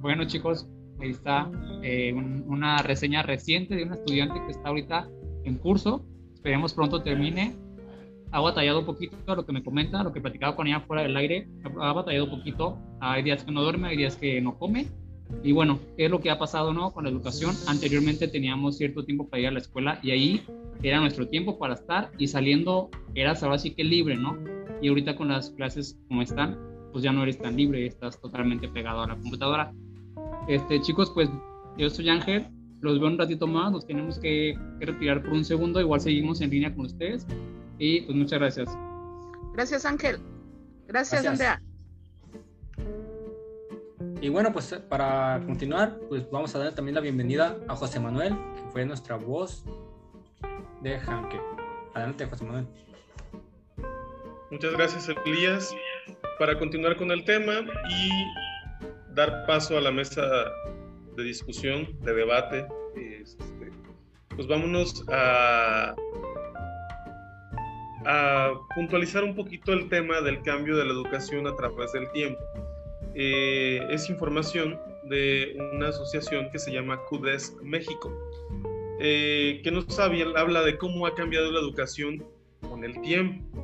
Bueno, 0.00 0.26
chicos, 0.26 0.68
ahí 1.00 1.10
está 1.10 1.50
eh, 1.82 2.12
una 2.12 2.78
reseña 2.82 3.22
reciente 3.22 3.74
de 3.74 3.84
un 3.84 3.94
estudiante 3.94 4.40
que 4.46 4.52
está 4.52 4.68
ahorita 4.68 5.08
en 5.44 5.56
curso. 5.56 6.04
Esperemos 6.34 6.74
pronto 6.74 7.02
termine. 7.02 7.54
Ha 8.32 8.40
batallado 8.40 8.80
un 8.80 8.86
poquito 8.86 9.16
lo 9.34 9.46
que 9.46 9.52
me 9.52 9.62
comenta, 9.62 10.02
lo 10.02 10.12
que 10.12 10.20
platicaba 10.20 10.56
con 10.56 10.66
ella 10.66 10.80
fuera 10.80 11.02
del 11.02 11.16
aire. 11.16 11.48
Ha 11.80 11.92
batallado 11.92 12.24
un 12.24 12.38
poquito. 12.38 12.78
Hay 13.00 13.22
días 13.22 13.44
que 13.44 13.52
no 13.52 13.62
duerme, 13.62 13.88
hay 13.88 13.96
días 13.96 14.16
que 14.16 14.40
no 14.40 14.58
come. 14.58 14.88
Y 15.42 15.52
bueno, 15.52 15.78
es 15.96 16.10
lo 16.10 16.20
que 16.20 16.30
ha 16.30 16.38
pasado 16.38 16.72
¿no? 16.72 16.92
con 16.92 17.04
la 17.04 17.10
educación. 17.10 17.54
Anteriormente 17.66 18.28
teníamos 18.28 18.76
cierto 18.76 19.04
tiempo 19.04 19.28
para 19.28 19.40
ir 19.40 19.48
a 19.48 19.52
la 19.52 19.58
escuela 19.58 19.98
y 20.02 20.10
ahí 20.10 20.42
era 20.82 21.00
nuestro 21.00 21.28
tiempo 21.28 21.58
para 21.58 21.74
estar 21.74 22.10
y 22.18 22.28
saliendo 22.28 22.90
eras 23.14 23.42
ahora 23.42 23.58
sí 23.58 23.70
que 23.70 23.84
libre, 23.84 24.16
¿no? 24.16 24.38
Y 24.82 24.88
ahorita 24.88 25.16
con 25.16 25.28
las 25.28 25.50
clases 25.50 25.98
como 26.08 26.22
están, 26.22 26.58
pues 26.92 27.02
ya 27.02 27.12
no 27.12 27.22
eres 27.22 27.38
tan 27.38 27.56
libre, 27.56 27.86
estás 27.86 28.20
totalmente 28.20 28.68
pegado 28.68 29.02
a 29.02 29.06
la 29.06 29.16
computadora. 29.16 29.72
Este, 30.46 30.80
chicos, 30.80 31.10
pues 31.14 31.30
yo 31.78 31.88
soy 31.88 32.08
Ángel, 32.08 32.46
los 32.84 33.00
veo 33.00 33.08
un 33.08 33.18
ratito 33.18 33.46
más, 33.46 33.72
nos 33.72 33.86
tenemos 33.86 34.18
que, 34.18 34.58
retirar 34.78 35.22
por 35.22 35.32
un 35.32 35.44
segundo, 35.44 35.80
igual 35.80 36.00
seguimos 36.00 36.40
en 36.42 36.50
línea 36.50 36.74
con 36.74 36.84
ustedes 36.84 37.26
y 37.78 38.02
pues 38.02 38.16
muchas 38.16 38.38
gracias. 38.38 38.78
Gracias 39.54 39.86
Ángel, 39.86 40.18
gracias, 40.86 41.24
Andrea. 41.24 41.62
Y 44.20 44.28
bueno, 44.28 44.52
pues 44.52 44.74
para 44.88 45.42
continuar, 45.46 45.98
pues 46.08 46.30
vamos 46.30 46.54
a 46.54 46.58
dar 46.58 46.74
también 46.74 46.94
la 46.94 47.00
bienvenida 47.00 47.56
a 47.68 47.76
José 47.76 48.00
Manuel, 48.00 48.34
que 48.54 48.70
fue 48.70 48.84
nuestra 48.84 49.16
voz 49.16 49.64
de 50.82 50.96
Hanke. 50.98 51.40
Adelante, 51.94 52.26
José 52.26 52.44
Manuel. 52.44 52.66
Muchas 54.50 54.72
gracias, 54.72 55.10
Elías. 55.24 55.74
Para 56.38 56.58
continuar 56.58 56.96
con 56.96 57.10
el 57.10 57.24
tema 57.24 57.52
y 57.90 59.14
dar 59.14 59.46
paso 59.46 59.78
a 59.78 59.80
la 59.80 59.90
mesa 59.90 60.22
de 61.16 61.24
discusión, 61.24 61.88
de 62.00 62.14
debate, 62.14 62.66
este, 62.96 63.44
pues 64.28 64.46
vámonos 64.46 65.04
a, 65.08 65.94
a 68.04 68.52
puntualizar 68.74 69.24
un 69.24 69.34
poquito 69.34 69.72
el 69.72 69.88
tema 69.88 70.20
del 70.20 70.42
cambio 70.42 70.76
de 70.76 70.84
la 70.84 70.92
educación 70.92 71.46
a 71.46 71.54
través 71.56 71.92
del 71.92 72.10
tiempo. 72.12 72.40
Eh, 73.14 73.86
es 73.90 74.10
información 74.10 74.78
de 75.04 75.56
una 75.74 75.88
asociación 75.88 76.50
que 76.50 76.58
se 76.58 76.72
llama 76.72 77.00
CUDES 77.08 77.56
México, 77.62 78.12
eh, 78.98 79.60
que 79.62 79.70
nos 79.70 79.98
habla 79.98 80.62
de 80.62 80.76
cómo 80.78 81.06
ha 81.06 81.14
cambiado 81.14 81.50
la 81.52 81.60
educación 81.60 82.24
con 82.68 82.84
el 82.84 83.00
tiempo 83.02 83.63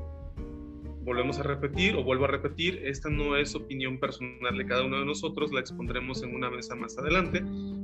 volvemos 1.03 1.39
a 1.39 1.43
repetir 1.43 1.97
o 1.97 2.05
vuelvo 2.05 2.25
a 2.25 2.29
repetir, 2.29 2.83
esta 2.85 3.09
no 3.09 3.37
es 3.37 3.55
opinión 3.55 3.99
personal 3.99 4.57
de 4.57 4.67
cada 4.67 4.85
uno 4.85 4.99
de 4.99 5.07
nosotros, 5.07 5.53
la 5.53 5.61
expondremos 5.61 6.23
en 6.23 6.35
una 6.35 6.51
mesa 6.51 6.75
más 6.75 6.97
adelante, 6.99 7.43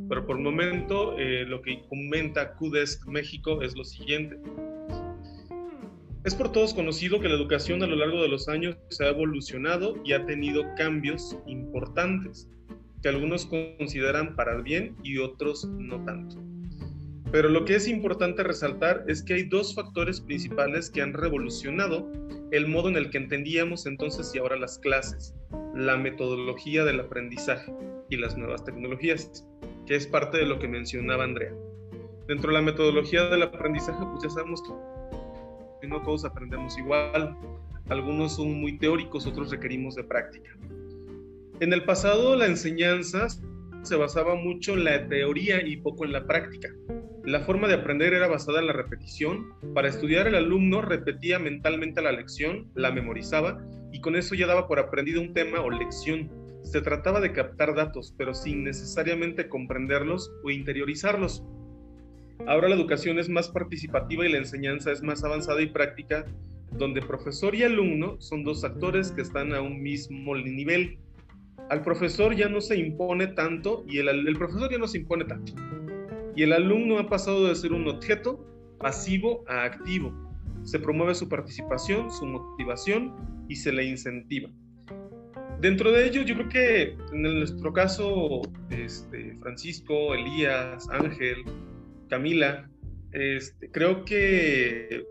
pero 0.09 0.27
por 0.27 0.37
el 0.37 0.43
momento 0.43 1.19
eh, 1.19 1.45
lo 1.47 1.63
que 1.63 1.83
comenta 1.89 2.55
QDES 2.55 3.07
México 3.07 3.63
es 3.63 3.77
lo 3.77 3.85
siguiente. 3.85 4.39
Es 6.25 6.35
por 6.35 6.51
todos 6.51 6.75
conocido 6.75 7.21
que 7.21 7.29
la 7.29 7.37
educación 7.37 7.83
a 7.83 7.87
lo 7.87 7.97
largo 7.97 8.21
de 8.21 8.29
los 8.29 8.49
años 8.49 8.77
se 8.91 9.05
ha 9.05 9.11
evolucionado 9.11 9.95
y 10.05 10.13
ha 10.13 10.27
tenido 10.27 10.65
cambios 10.77 11.39
importantes, 11.47 12.51
que 13.01 13.09
algunos 13.09 13.47
consideran 13.47 14.35
para 14.35 14.61
bien 14.61 14.97
y 15.05 15.19
otros 15.19 15.65
no 15.67 16.05
tanto. 16.05 16.56
Pero 17.33 17.49
lo 17.49 17.65
que 17.65 17.75
es 17.75 17.89
importante 17.89 18.43
resaltar 18.43 19.05
es 19.09 19.23
que 19.23 19.35
hay 19.35 19.43
dos 19.45 19.75
factores 19.75 20.21
principales 20.21 20.91
que 20.91 21.03
han 21.03 21.13
revolucionado 21.13 22.11
el 22.53 22.69
modo 22.69 22.89
en 22.89 22.97
el 22.97 23.11
que 23.11 23.19
entendíamos 23.19 23.87
entonces 23.87 24.33
y 24.35 24.39
ahora 24.39 24.57
las 24.57 24.79
clases, 24.79 25.35
la 25.75 25.97
metodología 25.97 26.85
del 26.85 27.01
aprendizaje 27.01 27.73
y 28.09 28.17
las 28.17 28.39
nuevas 28.39 28.65
tecnologías, 28.65 29.45
que 29.87 29.97
es 29.97 30.07
parte 30.07 30.39
de 30.39 30.47
lo 30.47 30.59
que 30.59 30.69
mencionaba 30.69 31.25
Andrea. 31.25 31.53
Dentro 32.29 32.49
de 32.49 32.55
la 32.55 32.63
metodología 32.63 33.27
del 33.29 33.43
aprendizaje, 33.43 34.05
pues 34.13 34.23
ya 34.23 34.31
sabemos 34.31 34.63
que 34.63 35.89
no 35.89 36.03
todos 36.03 36.25
aprendemos 36.25 36.79
igual, 36.79 37.37
algunos 37.89 38.37
son 38.37 38.61
muy 38.61 38.79
teóricos, 38.79 39.27
otros 39.27 39.51
requerimos 39.51 39.95
de 39.95 40.05
práctica. 40.05 40.51
En 41.61 41.73
el 41.73 41.85
pasado 41.85 42.37
la 42.37 42.47
enseñanza 42.47 43.29
se 43.87 43.97
basaba 43.97 44.35
mucho 44.35 44.75
en 44.75 44.85
la 44.85 45.09
teoría 45.09 45.67
y 45.67 45.77
poco 45.77 46.05
en 46.05 46.13
la 46.13 46.27
práctica. 46.27 46.69
La 47.25 47.41
forma 47.41 47.69
de 47.69 47.75
aprender 47.75 48.15
era 48.15 48.27
basada 48.27 48.61
en 48.61 48.67
la 48.67 48.73
repetición. 48.73 49.53
Para 49.75 49.89
estudiar 49.89 50.27
el 50.27 50.35
alumno 50.35 50.83
repetía 50.83 51.39
mentalmente 51.39 52.03
la 52.03 52.13
lección, 52.13 52.71
la 52.75 52.91
memorizaba 52.91 53.65
y 53.93 54.01
con 54.01 54.17
eso 54.17 54.35
ya 54.35 54.47
daba 54.47 54.69
por 54.69 54.79
aprendido 54.79 55.21
un 55.21 55.33
tema 55.33 55.61
o 55.61 55.71
lección. 55.71 56.31
Se 56.63 56.83
trataba 56.83 57.21
de 57.21 57.33
captar 57.33 57.75
datos, 57.75 58.13
pero 58.19 58.35
sin 58.35 58.65
necesariamente 58.65 59.49
comprenderlos 59.49 60.33
o 60.43 60.51
interiorizarlos. 60.51 61.45
Ahora 62.47 62.69
la 62.69 62.75
educación 62.75 63.19
es 63.19 63.29
más 63.29 63.49
participativa 63.49 64.27
y 64.27 64.33
la 64.33 64.39
enseñanza 64.39 64.93
es 64.93 65.03
más 65.03 65.25
avanzada 65.25 65.63
y 65.63 65.67
práctica, 65.67 66.27
donde 66.73 67.03
profesor 67.03 67.55
y 67.55 67.63
alumno 67.63 68.21
son 68.21 68.45
dos 68.45 68.65
actores 68.65 69.13
que 69.13 69.23
están 69.23 69.55
a 69.55 69.63
un 69.63 69.83
mismo 69.83 70.37
nivel. 70.37 70.99
Al 71.69 71.83
profesor 71.83 72.35
ya 72.35 72.49
no 72.49 72.61
se 72.61 72.77
impone 72.77 73.27
tanto 73.29 73.85
y 73.89 73.99
el, 73.99 74.37
profesor 74.37 74.71
ya 74.71 74.79
no 74.79 74.87
se 74.87 74.99
impone 74.99 75.25
tanto 75.25 75.53
y 76.37 76.43
el 76.43 76.53
alumno 76.53 76.99
ha 76.99 77.09
pasado 77.09 77.49
de 77.49 77.55
ser 77.55 77.73
un 77.73 77.89
objeto 77.89 78.47
pasivo 78.79 79.43
a 79.49 79.65
activo. 79.65 80.13
Se 80.63 80.79
promueve 80.79 81.15
su 81.15 81.29
participación, 81.29 82.11
su 82.11 82.27
motivación 82.27 83.15
y 83.49 83.57
se 83.57 83.73
le 83.73 83.85
incentiva. 83.85 84.51
Dentro 85.61 85.91
de 85.91 86.07
ello, 86.07 86.23
yo 86.23 86.35
creo 86.35 86.49
que 86.51 86.83
en 87.13 87.23
nuestro 87.23 87.73
caso, 87.73 88.43
este, 88.69 89.35
Francisco, 89.41 90.15
Elías, 90.15 90.87
Ángel, 90.91 91.39
Camila, 92.09 92.69
este, 93.13 93.71
creo 93.71 94.05
que 94.05 95.07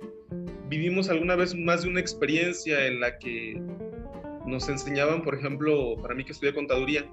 vivimos 0.70 1.10
alguna 1.10 1.36
vez 1.36 1.56
más 1.56 1.84
de 1.84 1.89
una 1.89 2.00
experiencia 2.00 2.86
en 2.86 3.00
la 3.00 3.18
que 3.18 3.60
nos 4.45 4.69
enseñaban, 4.69 5.23
por 5.23 5.36
ejemplo, 5.36 5.95
para 6.01 6.13
mí 6.13 6.23
que 6.23 6.31
estudié 6.31 6.53
contaduría, 6.53 7.05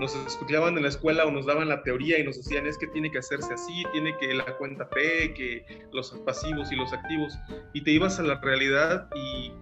nos 0.00 0.14
escuchaban 0.26 0.76
en 0.76 0.82
la 0.82 0.88
escuela 0.88 1.24
o 1.24 1.30
nos 1.30 1.46
daban 1.46 1.68
la 1.68 1.82
teoría 1.82 2.18
y 2.18 2.24
nos 2.24 2.36
decían 2.36 2.66
es 2.66 2.76
que 2.76 2.88
tiene 2.88 3.10
que 3.10 3.18
hacerse 3.18 3.54
así, 3.54 3.84
tiene 3.92 4.16
que 4.18 4.34
la 4.34 4.44
cuenta 4.56 4.88
P, 4.88 5.32
que 5.34 5.64
los 5.92 6.10
pasivos 6.26 6.72
y 6.72 6.76
los 6.76 6.92
activos, 6.92 7.38
y 7.72 7.82
te 7.82 7.92
ibas 7.92 8.18
a 8.18 8.22
la 8.22 8.40
realidad 8.40 9.08
y 9.14 9.52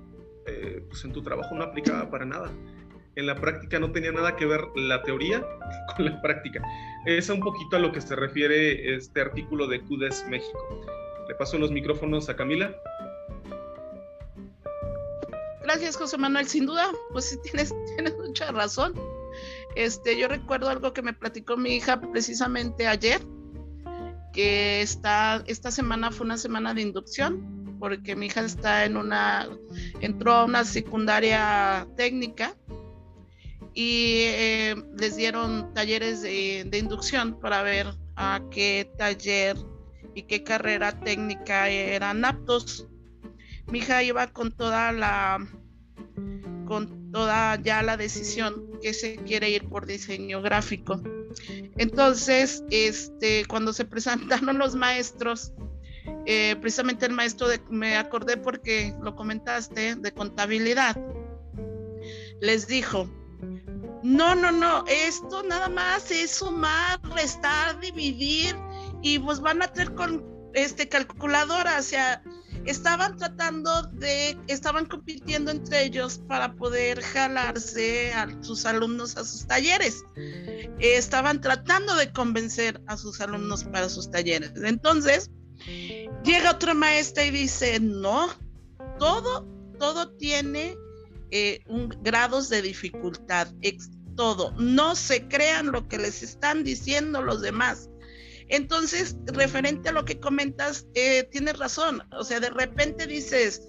eh, 0.47 0.83
pues 0.89 1.05
en 1.05 1.13
tu 1.13 1.23
trabajo 1.23 1.55
no 1.55 1.65
aplicaba 1.65 2.11
para 2.11 2.25
nada. 2.25 2.51
En 3.17 3.27
la 3.27 3.35
práctica 3.35 3.79
no 3.79 3.93
tenía 3.93 4.13
nada 4.13 4.37
que 4.37 4.47
ver 4.47 4.63
la 4.77 5.03
teoría 5.03 5.45
con 5.97 6.07
la 6.07 6.23
práctica. 6.23 6.63
Es 7.07 7.29
un 7.29 7.41
poquito 7.41 7.77
a 7.77 7.79
lo 7.79 7.93
que 7.93 8.01
se 8.01 8.17
refiere 8.17 8.95
este 8.95 9.21
artículo 9.21 9.67
de 9.67 9.81
CUDES 9.83 10.27
México. 10.29 10.87
Le 11.29 11.35
paso 11.35 11.59
los 11.59 11.71
micrófonos 11.71 12.29
a 12.29 12.37
Camila. 12.37 12.75
Gracias, 15.73 15.97
José 15.97 16.19
Manuel. 16.19 16.49
Sin 16.49 16.67
duda, 16.67 16.91
pues 17.13 17.27
sí 17.27 17.37
tienes, 17.45 17.73
tienes 17.95 18.17
mucha 18.19 18.51
razón. 18.51 18.93
Este, 19.77 20.19
yo 20.19 20.27
recuerdo 20.27 20.69
algo 20.69 20.93
que 20.93 21.01
me 21.01 21.13
platicó 21.13 21.57
mi 21.57 21.77
hija 21.77 22.01
precisamente 22.01 22.89
ayer, 22.89 23.21
que 24.33 24.83
está, 24.83 25.45
esta 25.47 25.71
semana 25.71 26.11
fue 26.11 26.27
una 26.27 26.39
semana 26.39 26.75
de 26.75 26.83
inducción, 26.83 27.77
porque 27.79 28.17
mi 28.17 28.27
hija 28.27 28.41
está 28.41 28.85
en 28.85 28.97
una, 28.97 29.49
entró 30.01 30.33
a 30.33 30.45
una 30.45 30.65
secundaria 30.65 31.87
técnica 31.97 32.57
y 33.73 34.23
eh, 34.25 34.75
les 34.99 35.15
dieron 35.15 35.73
talleres 35.73 36.21
de, 36.21 36.65
de, 36.67 36.79
inducción 36.79 37.39
para 37.39 37.63
ver 37.63 37.87
a 38.17 38.41
qué 38.51 38.91
taller 38.99 39.57
y 40.17 40.23
qué 40.23 40.43
carrera 40.43 40.99
técnica 40.99 41.69
eran 41.69 42.25
aptos. 42.25 42.89
Mi 43.69 43.79
hija 43.79 44.03
iba 44.03 44.27
con 44.27 44.51
toda 44.51 44.91
la 44.91 45.39
con 46.67 47.11
toda 47.13 47.61
ya 47.61 47.83
la 47.83 47.97
decisión 47.97 48.79
que 48.81 48.95
se 48.95 49.17
quiere 49.17 49.51
ir 49.51 49.69
por 49.69 49.87
diseño 49.87 50.41
gráfico. 50.43 51.01
Entonces, 51.79 52.65
este, 52.71 53.45
cuando 53.47 53.73
se 53.73 53.85
presentaron 53.87 54.59
los 54.59 54.75
maestros, 54.75 55.53
eh, 56.27 56.57
precisamente 56.61 57.07
el 57.07 57.13
maestro 57.13 57.49
de, 57.49 57.61
me 57.71 57.97
acordé 57.97 58.37
porque 58.37 58.95
lo 59.03 59.15
comentaste 59.17 59.97
de 59.97 60.13
contabilidad, 60.13 60.97
les 62.41 62.67
dijo, 62.67 63.09
no, 64.03 64.35
no, 64.35 64.51
no, 64.51 64.85
esto 64.87 65.43
nada 65.43 65.69
más 65.69 66.11
es 66.11 66.31
sumar, 66.31 67.01
restar, 67.15 67.79
dividir 67.81 68.57
y 69.03 69.19
pues 69.19 69.41
van 69.41 69.63
a 69.63 69.73
tener 69.73 69.95
con 69.95 70.25
este 70.55 70.89
calculadora, 70.89 71.79
o 71.79 71.83
sea, 71.83 72.23
estaban 72.65 73.17
tratando 73.17 73.83
de, 73.93 74.37
estaban 74.47 74.87
compitiendo 74.87 75.51
entre 75.51 75.85
ellos 75.85 76.21
para 76.29 76.55
poder 76.55 77.01
jalarse 77.03 78.13
a 78.13 78.29
sus 78.43 78.67
alumnos 78.67 79.17
a 79.17 79.25
sus 79.25 79.47
talleres. 79.47 80.05
estaban 80.79 81.41
tratando 81.41 81.95
de 81.97 82.13
convencer 82.13 82.81
a 82.87 82.97
sus 82.97 83.21
alumnos 83.21 83.65
para 83.65 83.89
sus 83.89 84.11
talleres. 84.11 84.53
Entonces, 84.63 85.31
llega 86.25 86.53
otra 86.53 86.75
maestra 86.75 87.25
y 87.25 87.31
dice, 87.31 87.81
no, 87.81 88.29
todo, 88.99 89.47
todo 89.79 90.13
tiene 90.17 90.77
eh, 91.31 91.61
un, 91.67 91.89
grados 92.03 92.49
de 92.49 92.63
dificultad, 92.63 93.49
todo. 94.17 94.53
No 94.59 94.97
se 94.97 95.29
crean 95.29 95.73
lo 95.73 95.89
que 95.89 95.99
les 95.99 96.23
están 96.23 96.65
diciendo 96.65 97.23
los 97.23 97.41
demás. 97.41 97.89
Entonces, 98.51 99.17
referente 99.27 99.89
a 99.89 99.93
lo 99.93 100.05
que 100.05 100.19
comentas, 100.19 100.87
eh, 100.95 101.29
tienes 101.31 101.57
razón. 101.57 102.03
O 102.13 102.25
sea, 102.25 102.41
de 102.41 102.51
repente 102.51 103.07
dices, 103.07 103.63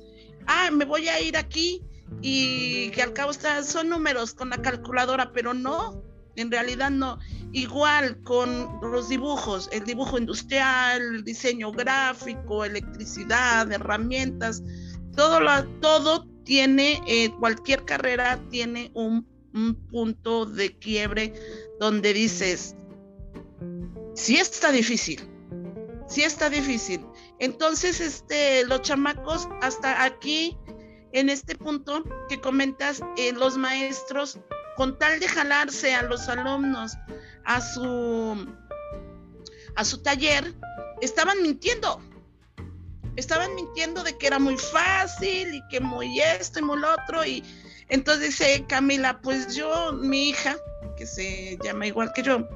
ah, 0.47 0.71
me 0.71 0.85
voy 0.85 1.07
a 1.07 1.21
ir 1.21 1.37
aquí 1.37 1.83
y 2.21 2.89
que 2.89 3.03
al 3.03 3.13
cabo 3.13 3.31
son 3.63 3.89
números 3.89 4.33
con 4.33 4.49
la 4.49 4.57
calculadora, 4.57 5.31
pero 5.33 5.53
no, 5.53 6.03
en 6.35 6.49
realidad 6.49 6.89
no. 6.89 7.19
Igual 7.53 8.23
con 8.23 8.79
los 8.81 9.07
dibujos, 9.07 9.69
el 9.71 9.83
dibujo 9.83 10.17
industrial, 10.17 11.23
diseño 11.23 11.71
gráfico, 11.71 12.65
electricidad, 12.65 13.71
herramientas, 13.71 14.63
todo, 15.15 15.41
lo, 15.41 15.63
todo 15.79 16.25
tiene, 16.43 16.99
eh, 17.07 17.31
cualquier 17.39 17.85
carrera 17.85 18.41
tiene 18.49 18.91
un 18.95 19.27
punto 19.91 20.47
de 20.47 20.75
quiebre 20.77 21.33
donde 21.79 22.13
dices, 22.13 22.75
sí 24.13 24.37
está 24.37 24.71
difícil, 24.71 25.21
sí 26.07 26.23
está 26.23 26.49
difícil. 26.49 27.05
Entonces, 27.39 27.99
este, 27.99 28.65
los 28.65 28.81
chamacos, 28.81 29.47
hasta 29.61 30.03
aquí, 30.03 30.57
en 31.13 31.29
este 31.29 31.55
punto 31.55 32.03
que 32.29 32.39
comentas, 32.39 33.01
eh, 33.17 33.33
los 33.33 33.57
maestros, 33.57 34.39
con 34.77 34.97
tal 34.97 35.19
de 35.19 35.27
jalarse 35.27 35.93
a 35.93 36.03
los 36.03 36.27
alumnos 36.29 36.93
a 37.45 37.61
su, 37.61 38.47
a 39.75 39.85
su 39.85 40.01
taller, 40.01 40.53
estaban 41.01 41.41
mintiendo. 41.41 42.01
Estaban 43.15 43.53
mintiendo 43.55 44.03
de 44.03 44.17
que 44.17 44.27
era 44.27 44.39
muy 44.39 44.57
fácil 44.57 45.53
y 45.53 45.67
que 45.67 45.81
muy 45.81 46.21
esto 46.21 46.59
y 46.59 46.61
muy 46.61 46.79
lo 46.79 46.93
otro. 46.93 47.25
Y 47.25 47.43
entonces 47.89 48.29
dice 48.29 48.65
Camila, 48.67 49.19
pues 49.21 49.53
yo, 49.55 49.91
mi 49.93 50.29
hija, 50.29 50.55
que 50.95 51.05
se 51.05 51.57
llama 51.63 51.87
igual 51.87 52.13
que 52.13 52.23
yo, 52.23 52.47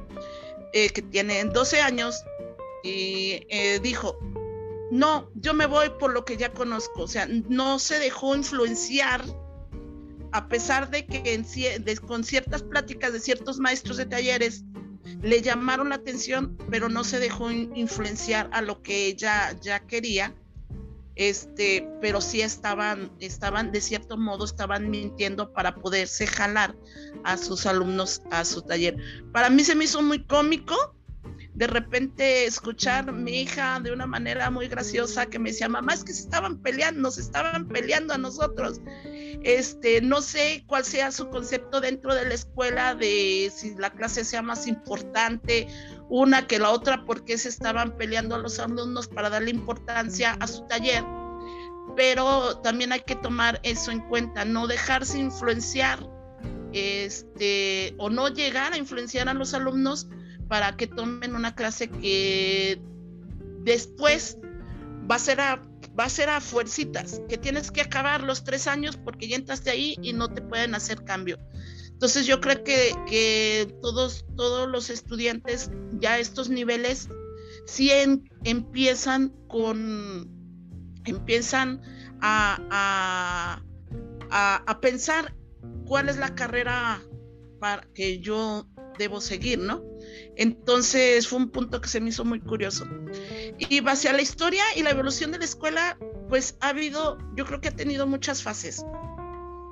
eh, 0.76 0.90
que 0.90 1.02
tiene 1.02 1.42
12 1.46 1.80
años, 1.80 2.22
y 2.84 3.46
eh, 3.50 3.80
dijo, 3.82 4.20
no, 4.92 5.32
yo 5.36 5.54
me 5.54 5.66
voy 5.66 5.90
por 6.00 6.12
lo 6.12 6.26
que 6.26 6.36
ya 6.36 6.52
conozco, 6.52 7.04
o 7.04 7.08
sea, 7.08 7.28
no 7.30 7.80
se 7.80 7.98
dejó 7.98 8.36
influenciar, 8.36 9.24
a 10.34 10.50
pesar 10.50 10.90
de 10.90 11.06
que 11.06 11.42
con 12.06 12.26
ciertas 12.26 12.62
pláticas 12.62 13.14
de 13.14 13.22
ciertos 13.22 13.58
maestros 13.58 13.96
de 13.96 14.06
talleres 14.06 14.66
le 15.22 15.42
llamaron 15.42 15.90
la 15.90 15.96
atención, 15.96 16.58
pero 16.70 16.90
no 16.90 17.06
se 17.06 17.20
dejó 17.20 17.50
influenciar 17.52 18.50
a 18.52 18.62
lo 18.62 18.82
que 18.82 19.06
ella 19.06 19.58
ya 19.62 19.80
quería 19.80 20.36
este, 21.16 21.88
pero 22.02 22.22
sí 22.22 22.42
estaban, 22.42 23.12
estaban, 23.20 23.72
de 23.72 23.82
cierto 23.82 24.18
modo, 24.18 24.46
estaban 24.46 24.90
mintiendo 24.90 25.52
para 25.54 25.76
poderse 25.76 26.28
jalar 26.28 26.76
a 27.24 27.38
sus 27.38 27.66
alumnos 27.66 28.22
a 28.32 28.44
su 28.46 28.62
taller. 28.62 28.98
Para 29.32 29.50
mí 29.50 29.64
se 29.64 29.76
me 29.76 29.86
hizo 29.86 30.02
muy 30.02 30.26
cómico 30.26 30.96
de 31.56 31.68
repente 31.68 32.46
escuchar 32.46 33.10
a 33.10 33.14
mi 33.14 33.42
hija 33.42 33.80
de 33.80 33.94
una 33.94 34.06
manera 34.06 34.52
muy 34.52 34.68
graciosa 34.68 35.26
que 35.26 35.40
me 35.40 35.52
decía, 35.52 35.70
mamá, 35.70 35.94
es 35.94 36.04
que 36.04 36.12
se 36.12 36.24
estaban 36.24 36.62
peleando, 36.62 37.02
nos 37.02 37.18
estaban 37.18 37.68
peleando 37.70 38.14
a 38.14 38.18
nosotros. 38.18 38.82
Este, 39.42 40.02
no 40.02 40.22
sé 40.22 40.66
cuál 40.68 40.84
sea 40.84 41.12
su 41.12 41.30
concepto 41.30 41.80
dentro 41.80 42.14
de 42.14 42.26
la 42.26 42.34
escuela 42.34 42.94
de 42.94 43.52
si 43.56 43.74
la 43.76 43.90
clase 43.92 44.26
sea 44.26 44.42
más 44.42 44.68
importante 44.68 45.68
una 46.10 46.48
que 46.48 46.60
la 46.60 46.72
otra 46.72 47.04
porque 47.06 47.38
se 47.38 47.50
estaban 47.50 47.98
peleando 47.98 48.36
a 48.36 48.40
los 48.40 48.60
alumnos 48.60 49.08
para 49.08 49.30
darle 49.30 49.52
importancia 49.52 50.38
a 50.40 50.48
su 50.48 50.66
taller. 50.68 51.04
Pero 51.96 52.58
también 52.60 52.92
hay 52.92 53.02
que 53.02 53.16
tomar 53.16 53.60
eso 53.64 53.92
en 53.92 54.02
cuenta, 54.02 54.46
no 54.46 54.68
dejarse 54.68 55.18
influenciar 55.18 56.00
este, 56.74 57.96
o 57.98 58.10
no 58.10 58.28
llegar 58.28 58.74
a 58.74 58.78
influenciar 58.78 59.30
a 59.30 59.34
los 59.34 59.54
alumnos 59.54 60.08
para 60.50 60.76
que 60.76 60.88
tomen 60.88 61.36
una 61.36 61.56
clase 61.56 61.90
que 61.90 62.82
después 63.64 64.38
va 65.10 65.16
a 65.16 65.20
ser 65.20 65.40
a, 65.40 65.62
va 65.98 66.06
a 66.06 66.10
ser 66.10 66.30
a 66.30 66.42
fuercitas, 66.42 67.22
que 67.30 67.38
tienes 67.38 67.72
que 67.72 67.82
acabar 67.82 68.24
los 68.24 68.44
tres 68.44 68.68
años 68.68 68.98
porque 68.98 69.28
ya 69.28 69.38
entraste 69.38 69.70
ahí 69.70 69.96
y 70.02 70.14
no 70.14 70.30
te 70.34 70.42
pueden 70.42 70.76
hacer 70.76 71.04
cambio. 71.04 71.40
Entonces 71.96 72.26
yo 72.26 72.42
creo 72.42 72.62
que, 72.62 73.74
todos, 73.82 74.26
todos 74.36 74.68
los 74.68 74.90
estudiantes 74.90 75.72
ya 75.94 76.14
a 76.14 76.20
estos 76.20 76.50
niveles 76.50 77.08
sí 77.66 77.90
empiezan 78.44 79.30
con, 79.48 80.30
empiezan 81.06 81.82
a, 82.20 83.62
a, 84.30 84.62
a, 84.68 84.82
pensar 84.82 85.34
cuál 85.86 86.10
es 86.10 86.18
la 86.18 86.36
carrera 86.36 87.02
para 87.62 87.88
que 87.94 88.20
yo 88.20 88.68
debo 89.00 89.22
seguir, 89.22 89.60
¿no? 89.60 89.82
Entonces 90.36 91.30
fue 91.30 91.40
un 91.40 91.50
punto 91.50 91.80
que 91.80 91.88
se 91.88 92.02
me 92.02 92.10
hizo 92.10 92.26
muy 92.26 92.42
curioso. 92.42 92.86
Y 93.58 93.80
base 93.80 94.10
a 94.10 94.14
la 94.14 94.22
historia 94.22 94.64
y 94.76 94.84
la 94.84 94.90
evolución 94.90 95.32
de 95.32 95.40
la 95.40 95.46
escuela, 95.46 95.98
pues 96.28 96.58
ha 96.60 96.70
habido, 96.70 97.18
yo 97.38 97.46
creo 97.46 97.62
que 97.62 97.70
ha 97.70 97.76
tenido 97.76 98.06
muchas 98.06 98.44
fases. 98.44 98.84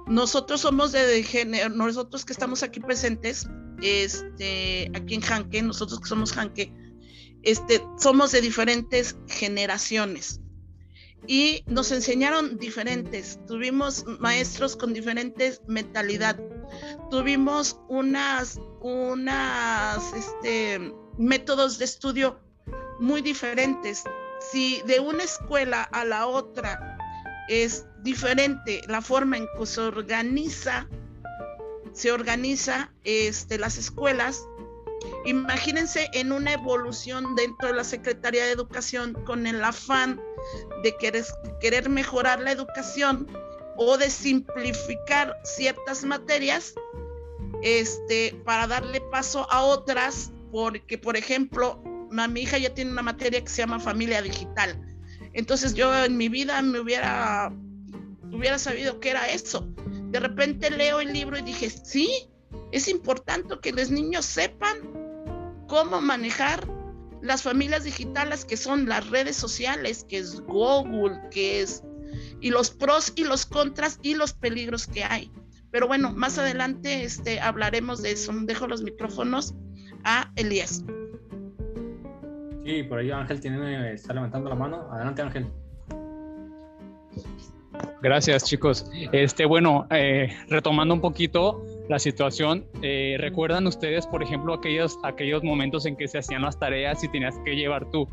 Nosotros 0.07 0.61
somos 0.61 0.91
de, 0.91 1.23
género, 1.23 1.69
nosotros 1.69 2.25
que 2.25 2.33
estamos 2.33 2.63
aquí 2.63 2.79
presentes, 2.79 3.47
este, 3.81 4.91
aquí 4.93 5.15
en 5.15 5.21
Janque, 5.21 5.61
nosotros 5.61 5.99
que 5.99 6.07
somos 6.07 6.33
Janque, 6.33 6.73
este, 7.43 7.81
somos 7.97 8.31
de 8.31 8.41
diferentes 8.41 9.17
generaciones 9.27 10.41
y 11.27 11.63
nos 11.67 11.91
enseñaron 11.91 12.57
diferentes. 12.57 13.39
Tuvimos 13.47 14.05
maestros 14.19 14.75
con 14.75 14.93
diferentes 14.93 15.61
mentalidad. 15.67 16.39
Tuvimos 17.09 17.79
unas, 17.87 18.59
unas 18.81 20.13
este, 20.13 20.93
métodos 21.17 21.77
de 21.77 21.85
estudio 21.85 22.39
muy 22.99 23.21
diferentes. 23.21 24.03
Si 24.51 24.81
de 24.85 24.99
una 24.99 25.23
escuela 25.23 25.83
a 25.83 26.03
la 26.03 26.27
otra 26.27 26.92
es 27.47 27.85
diferente 28.01 28.81
la 28.87 29.01
forma 29.01 29.37
en 29.37 29.47
que 29.57 29.65
se 29.65 29.81
organiza, 29.81 30.87
se 31.93 32.11
organiza 32.11 32.91
este, 33.03 33.57
las 33.57 33.77
escuelas, 33.77 34.43
imagínense 35.25 36.09
en 36.13 36.31
una 36.31 36.53
evolución 36.53 37.35
dentro 37.35 37.69
de 37.69 37.75
la 37.75 37.83
Secretaría 37.83 38.45
de 38.45 38.51
Educación 38.51 39.13
con 39.25 39.47
el 39.47 39.63
afán 39.63 40.21
de 40.83 40.95
querer, 40.97 41.25
querer 41.61 41.89
mejorar 41.89 42.39
la 42.39 42.51
educación 42.51 43.27
o 43.77 43.97
de 43.97 44.09
simplificar 44.09 45.37
ciertas 45.43 46.03
materias 46.03 46.73
este, 47.61 48.35
para 48.43 48.67
darle 48.67 49.01
paso 49.01 49.47
a 49.49 49.63
otras, 49.63 50.31
porque 50.51 50.97
por 50.97 51.17
ejemplo, 51.17 51.81
mi 52.29 52.41
hija 52.41 52.57
ya 52.57 52.73
tiene 52.73 52.91
una 52.91 53.01
materia 53.01 53.41
que 53.41 53.49
se 53.49 53.61
llama 53.61 53.79
familia 53.79 54.21
digital. 54.21 54.92
Entonces 55.33 55.73
yo 55.73 55.93
en 56.03 56.17
mi 56.17 56.29
vida 56.29 56.61
me 56.61 56.79
hubiera, 56.79 57.51
hubiera 58.31 58.59
sabido 58.59 58.99
qué 58.99 59.11
era 59.11 59.29
eso. 59.29 59.67
De 60.09 60.19
repente 60.19 60.69
leo 60.69 60.99
el 60.99 61.11
libro 61.11 61.37
y 61.37 61.41
dije, 61.41 61.69
sí, 61.69 62.29
es 62.71 62.87
importante 62.87 63.55
que 63.61 63.71
los 63.71 63.89
niños 63.89 64.25
sepan 64.25 64.77
cómo 65.67 66.01
manejar 66.01 66.67
las 67.21 67.41
familias 67.41 67.83
digitales 67.83 68.45
que 68.45 68.57
son 68.57 68.87
las 68.87 69.09
redes 69.09 69.35
sociales, 69.35 70.05
que 70.07 70.17
es 70.17 70.41
Google, 70.41 71.19
que 71.31 71.61
es 71.61 71.83
y 72.41 72.49
los 72.49 72.69
pros 72.69 73.13
y 73.15 73.23
los 73.23 73.45
contras 73.45 73.99
y 74.01 74.15
los 74.15 74.33
peligros 74.33 74.85
que 74.85 75.03
hay. 75.03 75.31
Pero 75.71 75.87
bueno, 75.87 76.11
más 76.11 76.37
adelante 76.37 77.03
este, 77.03 77.39
hablaremos 77.39 78.01
de 78.01 78.11
eso. 78.11 78.31
Dejo 78.41 78.67
los 78.67 78.83
micrófonos 78.83 79.55
a 80.03 80.31
Elías. 80.35 80.83
Sí, 82.63 82.83
por 82.83 82.99
ahí 82.99 83.11
Ángel 83.11 83.39
tiene, 83.39 83.93
está 83.93 84.13
levantando 84.13 84.49
la 84.49 84.55
mano. 84.55 84.87
Adelante, 84.91 85.21
Ángel. 85.21 85.47
Gracias, 88.01 88.45
chicos. 88.45 88.89
Este, 89.11 89.45
bueno, 89.45 89.87
eh, 89.89 90.29
retomando 90.49 90.93
un 90.93 91.01
poquito, 91.01 91.63
la 91.89 91.99
situación. 91.99 92.65
Eh, 92.81 93.17
¿Recuerdan 93.19 93.67
ustedes, 93.67 94.07
por 94.07 94.23
ejemplo, 94.23 94.53
aquellos, 94.53 94.97
aquellos 95.03 95.43
momentos 95.43 95.85
en 95.85 95.95
que 95.95 96.07
se 96.07 96.17
hacían 96.19 96.41
las 96.41 96.57
tareas 96.57 97.03
y 97.03 97.09
tenías 97.09 97.37
que 97.43 97.55
llevar 97.55 97.89
tu, 97.91 98.07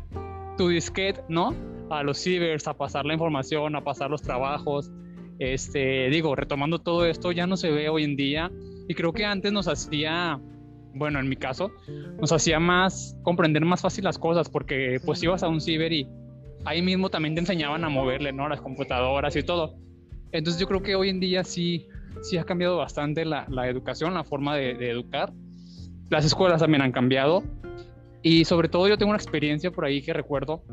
tu 0.57 0.69
disquete, 0.69 1.21
¿no? 1.29 1.55
A 1.89 2.03
los 2.03 2.17
cibers, 2.17 2.67
a 2.67 2.73
pasar 2.73 3.05
la 3.05 3.13
información, 3.13 3.75
a 3.75 3.83
pasar 3.83 4.09
los 4.09 4.21
trabajos. 4.21 4.91
Este, 5.39 6.09
digo, 6.09 6.35
retomando 6.35 6.79
todo 6.79 7.05
esto, 7.05 7.31
ya 7.31 7.47
no 7.47 7.57
se 7.57 7.71
ve 7.71 7.89
hoy 7.89 8.03
en 8.03 8.15
día 8.15 8.51
y 8.87 8.93
creo 8.93 9.13
que 9.13 9.25
antes 9.25 9.51
nos 9.51 9.67
hacía, 9.67 10.39
bueno, 10.93 11.19
en 11.19 11.29
mi 11.29 11.35
caso, 11.35 11.71
nos 12.19 12.31
hacía 12.31 12.59
más 12.59 13.17
comprender 13.23 13.63
más 13.65 13.81
fácil 13.81 14.03
las 14.03 14.17
cosas 14.17 14.49
porque 14.49 14.99
pues 15.05 15.21
ibas 15.23 15.43
a 15.43 15.47
un 15.47 15.61
ciber 15.61 15.93
y 15.93 16.07
ahí 16.65 16.81
mismo 16.81 17.09
también 17.09 17.35
te 17.35 17.41
enseñaban 17.41 17.83
a 17.83 17.89
moverle, 17.89 18.31
¿no? 18.33 18.47
Las 18.47 18.61
computadoras 18.61 19.35
y 19.35 19.43
todo. 19.43 19.75
Entonces 20.31 20.59
yo 20.59 20.67
creo 20.67 20.81
que 20.81 20.95
hoy 20.95 21.09
en 21.09 21.19
día 21.19 21.43
sí, 21.43 21.87
sí 22.21 22.37
ha 22.37 22.43
cambiado 22.43 22.77
bastante 22.77 23.25
la, 23.25 23.45
la 23.49 23.67
educación, 23.67 24.13
la 24.13 24.23
forma 24.23 24.55
de, 24.55 24.75
de, 24.75 24.89
educar. 24.89 25.33
Las 26.09 26.25
escuelas 26.25 26.61
también 26.61 26.81
han 26.81 26.91
cambiado. 26.91 27.43
Y 28.23 28.45
sobre 28.45 28.69
todo 28.69 28.87
yo 28.87 28.97
tengo 28.97 29.09
una 29.09 29.17
experiencia 29.17 29.71
por 29.71 29.85
ahí 29.85 30.01
que 30.01 30.13
recuerdo 30.13 30.63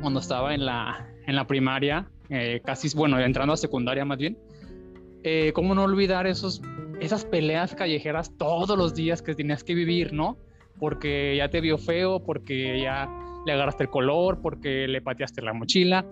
cuando 0.00 0.20
estaba 0.20 0.54
en 0.54 0.64
la, 0.64 1.08
en 1.26 1.34
la 1.34 1.46
primaria, 1.46 2.08
eh, 2.28 2.60
casi, 2.64 2.94
bueno, 2.96 3.18
entrando 3.20 3.52
a 3.52 3.56
secundaria 3.56 4.04
más 4.04 4.18
bien. 4.18 4.38
Eh, 5.22 5.52
¿Cómo 5.54 5.74
no 5.74 5.84
olvidar 5.84 6.26
esos, 6.26 6.60
esas 7.02 7.24
peleas 7.24 7.74
callejeras 7.74 8.36
todos 8.36 8.78
los 8.78 8.94
días 8.94 9.22
que 9.22 9.34
tenías 9.34 9.64
que 9.64 9.74
vivir, 9.74 10.12
¿no? 10.12 10.38
Porque 10.78 11.34
ya 11.36 11.50
te 11.50 11.60
vio 11.60 11.76
feo, 11.78 12.22
porque 12.22 12.80
ya 12.80 13.08
le 13.44 13.52
agarraste 13.52 13.84
el 13.84 13.90
color, 13.90 14.40
porque 14.40 14.86
le 14.86 15.02
pateaste 15.02 15.42
la 15.42 15.52
mochila. 15.52 16.06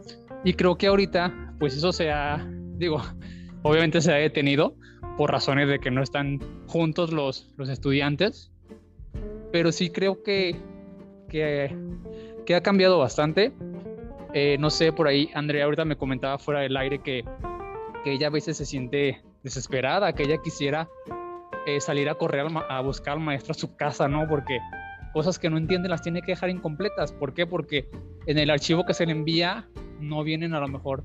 Y 0.45 0.55
creo 0.55 0.77
que 0.77 0.89
ahorita, 0.89 1.55
pues 1.59 1.77
eso 1.77 1.93
se 1.93 2.11
ha, 2.11 2.45
digo, 2.77 3.01
obviamente 3.63 4.01
se 4.01 4.13
ha 4.13 4.17
detenido 4.17 4.75
por 5.17 5.31
razones 5.31 5.69
de 5.69 5.79
que 5.79 5.91
no 5.91 6.03
están 6.03 6.41
juntos 6.67 7.13
los, 7.13 7.53
los 7.57 7.69
estudiantes, 7.69 8.51
pero 9.53 9.71
sí 9.71 9.91
creo 9.91 10.23
que, 10.23 10.57
que, 11.29 11.77
que 12.47 12.55
ha 12.55 12.63
cambiado 12.63 12.99
bastante. 12.99 13.53
Eh, 14.33 14.57
no 14.59 14.71
sé, 14.71 14.93
por 14.93 15.07
ahí 15.09 15.31
Andrea 15.35 15.65
ahorita 15.65 15.85
me 15.85 15.97
comentaba 15.97 16.39
fuera 16.39 16.61
del 16.61 16.77
aire 16.77 17.01
que, 17.01 17.25
que 18.03 18.13
ella 18.13 18.29
a 18.29 18.31
veces 18.31 18.57
se 18.57 18.65
siente 18.65 19.23
desesperada, 19.43 20.13
que 20.15 20.25
ella 20.25 20.39
quisiera 20.39 20.89
eh, 21.67 21.81
salir 21.81 22.09
a 22.09 22.15
correr 22.15 22.47
a 22.69 22.81
buscar 22.81 23.15
al 23.15 23.21
maestro 23.21 23.53
a 23.53 23.55
su 23.55 23.77
casa, 23.77 24.09
¿no? 24.09 24.27
Porque 24.29 24.59
cosas 25.13 25.39
que 25.39 25.51
no 25.51 25.59
entiende 25.59 25.89
las 25.89 26.03
tiene 26.03 26.23
que 26.23 26.33
dejar 26.33 26.51
incompletas. 26.51 27.13
¿Por 27.13 27.35
qué? 27.35 27.47
Porque 27.47 27.89
en 28.27 28.39
el 28.39 28.51
archivo 28.51 28.85
que 28.85 28.95
se 28.95 29.07
le 29.07 29.13
envía 29.13 29.69
no 29.99 30.23
vienen 30.25 30.55
a 30.55 30.61
lo 30.61 30.69
mejor 30.69 31.05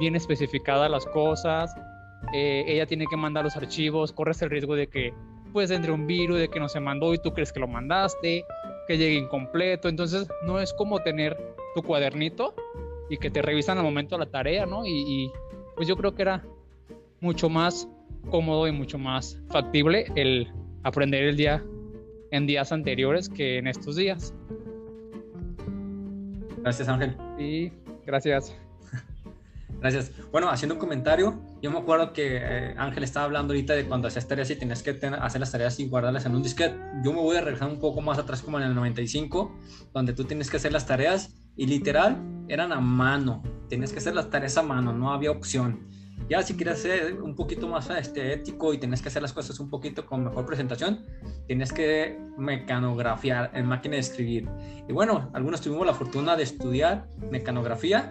bien 0.00 0.16
especificadas 0.16 0.90
las 0.90 1.06
cosas, 1.06 1.74
eh, 2.32 2.64
ella 2.66 2.86
tiene 2.86 3.06
que 3.06 3.16
mandar 3.16 3.44
los 3.44 3.56
archivos, 3.56 4.12
corres 4.12 4.42
el 4.42 4.50
riesgo 4.50 4.74
de 4.74 4.88
que 4.88 5.14
pues 5.52 5.70
entre 5.70 5.92
un 5.92 6.06
virus, 6.08 6.38
de 6.38 6.48
que 6.48 6.58
no 6.58 6.68
se 6.68 6.80
mandó 6.80 7.14
y 7.14 7.18
tú 7.18 7.32
crees 7.32 7.52
que 7.52 7.60
lo 7.60 7.68
mandaste, 7.68 8.44
que 8.88 8.98
llegue 8.98 9.14
incompleto, 9.14 9.88
entonces 9.88 10.26
no 10.44 10.58
es 10.58 10.72
como 10.72 10.98
tener 11.00 11.36
tu 11.76 11.82
cuadernito 11.82 12.54
y 13.08 13.18
que 13.18 13.30
te 13.30 13.40
revisan 13.40 13.78
al 13.78 13.84
momento 13.84 14.18
la 14.18 14.26
tarea, 14.26 14.66
¿no? 14.66 14.84
Y 14.84 15.30
pues 15.76 15.86
yo 15.86 15.96
creo 15.96 16.12
que 16.12 16.22
era 16.22 16.42
mucho 17.24 17.48
más 17.48 17.88
cómodo 18.30 18.68
y 18.68 18.72
mucho 18.72 18.98
más 18.98 19.40
factible 19.48 20.06
el 20.14 20.52
aprender 20.82 21.24
el 21.24 21.36
día 21.36 21.64
en 22.30 22.46
días 22.46 22.70
anteriores 22.70 23.28
que 23.28 23.58
en 23.58 23.66
estos 23.66 23.96
días. 23.96 24.34
Gracias, 26.58 26.88
Ángel. 26.88 27.16
Y 27.38 27.72
gracias. 28.06 28.54
Gracias. 29.80 30.12
Bueno, 30.32 30.48
haciendo 30.48 30.74
un 30.74 30.80
comentario, 30.80 31.38
yo 31.60 31.70
me 31.70 31.78
acuerdo 31.78 32.12
que 32.14 32.38
eh, 32.40 32.74
Ángel 32.78 33.04
estaba 33.04 33.26
hablando 33.26 33.52
ahorita 33.52 33.74
de 33.74 33.84
cuando 33.84 34.08
hacías 34.08 34.26
tareas 34.26 34.50
y 34.50 34.56
tenías 34.56 34.82
que 34.82 34.94
tener, 34.94 35.20
hacer 35.20 35.40
las 35.40 35.52
tareas 35.52 35.78
y 35.78 35.88
guardarlas 35.88 36.24
en 36.24 36.34
un 36.34 36.42
disquete. 36.42 36.74
Yo 37.02 37.12
me 37.12 37.20
voy 37.20 37.36
a 37.36 37.42
regresar 37.42 37.68
un 37.68 37.78
poco 37.78 38.00
más 38.00 38.18
atrás, 38.18 38.40
como 38.40 38.58
en 38.58 38.64
el 38.64 38.74
95, 38.74 39.54
donde 39.92 40.14
tú 40.14 40.24
tienes 40.24 40.50
que 40.50 40.56
hacer 40.56 40.72
las 40.72 40.86
tareas 40.86 41.34
y 41.54 41.66
literal 41.66 42.16
eran 42.48 42.72
a 42.72 42.80
mano. 42.80 43.42
Tenías 43.68 43.92
que 43.92 43.98
hacer 43.98 44.14
las 44.14 44.30
tareas 44.30 44.56
a 44.56 44.62
mano, 44.62 44.92
no 44.92 45.12
había 45.12 45.30
opción. 45.30 45.86
Ya 46.28 46.42
si 46.42 46.56
quieres 46.56 46.80
ser 46.80 47.20
un 47.20 47.34
poquito 47.34 47.68
más 47.68 47.90
este, 47.90 48.32
ético 48.32 48.72
y 48.72 48.78
tienes 48.78 49.02
que 49.02 49.08
hacer 49.08 49.20
las 49.20 49.32
cosas 49.32 49.60
un 49.60 49.68
poquito 49.68 50.06
con 50.06 50.24
mejor 50.24 50.46
presentación, 50.46 51.04
tienes 51.46 51.72
que 51.72 52.18
mecanografiar 52.38 53.50
en 53.54 53.66
máquina 53.66 53.94
de 53.94 54.00
escribir. 54.00 54.48
Y 54.88 54.92
bueno, 54.92 55.30
algunos 55.34 55.60
tuvimos 55.60 55.86
la 55.86 55.94
fortuna 55.94 56.36
de 56.36 56.44
estudiar 56.44 57.06
mecanografía 57.30 58.10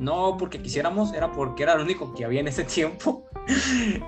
no 0.00 0.36
porque 0.38 0.60
quisiéramos, 0.60 1.12
era 1.12 1.30
porque 1.30 1.62
era 1.62 1.76
lo 1.76 1.82
único 1.82 2.12
que 2.14 2.24
había 2.24 2.40
en 2.40 2.48
ese 2.48 2.64
tiempo. 2.76 3.26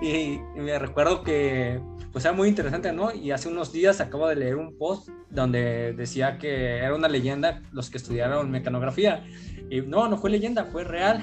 y, 0.03 0.39
me 0.57 0.79
recuerdo 0.79 1.23
que 1.23 1.81
pues 2.13 2.25
era 2.25 2.35
muy 2.35 2.49
interesante, 2.49 2.93
¿no? 2.93 3.13
Y 3.13 3.31
hace 3.31 3.49
unos 3.49 3.73
días 3.73 4.01
acabo 4.01 4.29
de 4.29 4.37
leer 4.37 4.57
un 4.57 4.77
post 4.77 5.09
donde 5.31 5.95
decía 5.95 6.37
que 6.37 6.77
era 6.77 6.95
una 6.95 7.09
leyenda 7.09 7.63
los 7.73 7.89
que 7.89 7.97
estudiaron 7.97 8.51
mecanografía. 8.51 9.25
Y 9.71 9.81
no, 9.81 10.09
no 10.09 10.19
fue 10.19 10.29
leyenda, 10.29 10.67
fue 10.67 10.85
real. 10.85 11.23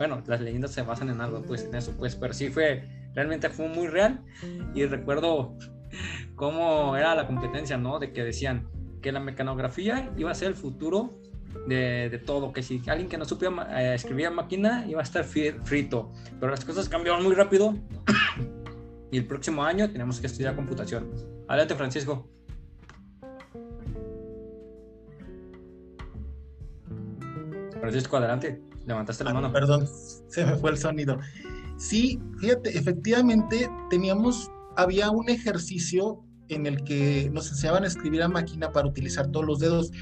Bueno, 0.00 0.22
las 0.26 0.40
leyendas 0.40 0.70
se 0.70 0.80
basan 0.80 1.10
en 1.10 1.20
algo, 1.20 1.42
pues 1.42 1.62
en 1.66 1.74
eso, 1.74 1.92
pues, 1.98 2.16
pero 2.16 2.32
sí 2.32 2.48
fue, 2.48 2.88
realmente 3.14 3.50
fue 3.50 3.68
muy 3.68 3.86
real. 3.86 4.24
Y 4.74 4.86
recuerdo 4.86 5.58
cómo 6.36 6.96
era 6.96 7.14
la 7.14 7.26
competencia, 7.26 7.76
¿no? 7.76 7.98
De 7.98 8.10
que 8.10 8.24
decían 8.24 8.66
que 9.02 9.12
la 9.12 9.20
mecanografía 9.20 10.10
iba 10.16 10.30
a 10.30 10.34
ser 10.34 10.48
el 10.48 10.54
futuro 10.54 11.20
de, 11.66 12.18
todo, 12.24 12.50
que 12.50 12.62
si 12.62 12.80
alguien 12.88 13.10
que 13.10 13.18
no 13.18 13.26
supiera 13.26 13.78
eh, 13.78 13.94
escribir 13.94 14.28
a 14.28 14.30
máquina 14.30 14.86
iba 14.88 15.00
a 15.00 15.02
estar 15.02 15.22
frito, 15.22 16.10
pero 16.40 16.50
las 16.50 16.64
cosas 16.64 16.88
cambiaron 16.88 17.22
muy 17.22 17.34
rápido 17.34 17.74
y 19.12 19.18
el 19.18 19.26
próximo 19.26 19.62
año 19.64 19.90
tenemos 19.92 20.18
que 20.18 20.28
estudiar 20.28 20.56
computación. 20.56 21.10
Adelante, 21.46 21.74
Francisco. 21.74 22.26
Francisco, 27.82 28.16
adelante. 28.16 28.69
Levantaste 28.90 29.22
la 29.22 29.30
Ah, 29.30 29.34
mano. 29.34 29.52
Perdón, 29.52 29.88
se 30.28 30.44
me 30.44 30.56
fue 30.56 30.70
el 30.70 30.78
sonido. 30.78 31.18
Sí, 31.76 32.20
fíjate, 32.40 32.76
efectivamente 32.76 33.70
teníamos, 33.88 34.50
había 34.76 35.10
un 35.10 35.28
ejercicio 35.28 36.24
en 36.48 36.66
el 36.66 36.82
que 36.82 37.30
nos 37.32 37.48
enseñaban 37.50 37.84
a 37.84 37.86
escribir 37.86 38.22
a 38.22 38.28
máquina 38.28 38.72
para 38.72 38.88
utilizar 38.88 39.30
todos 39.30 39.46
los 39.46 39.60
dedos. 39.60 39.92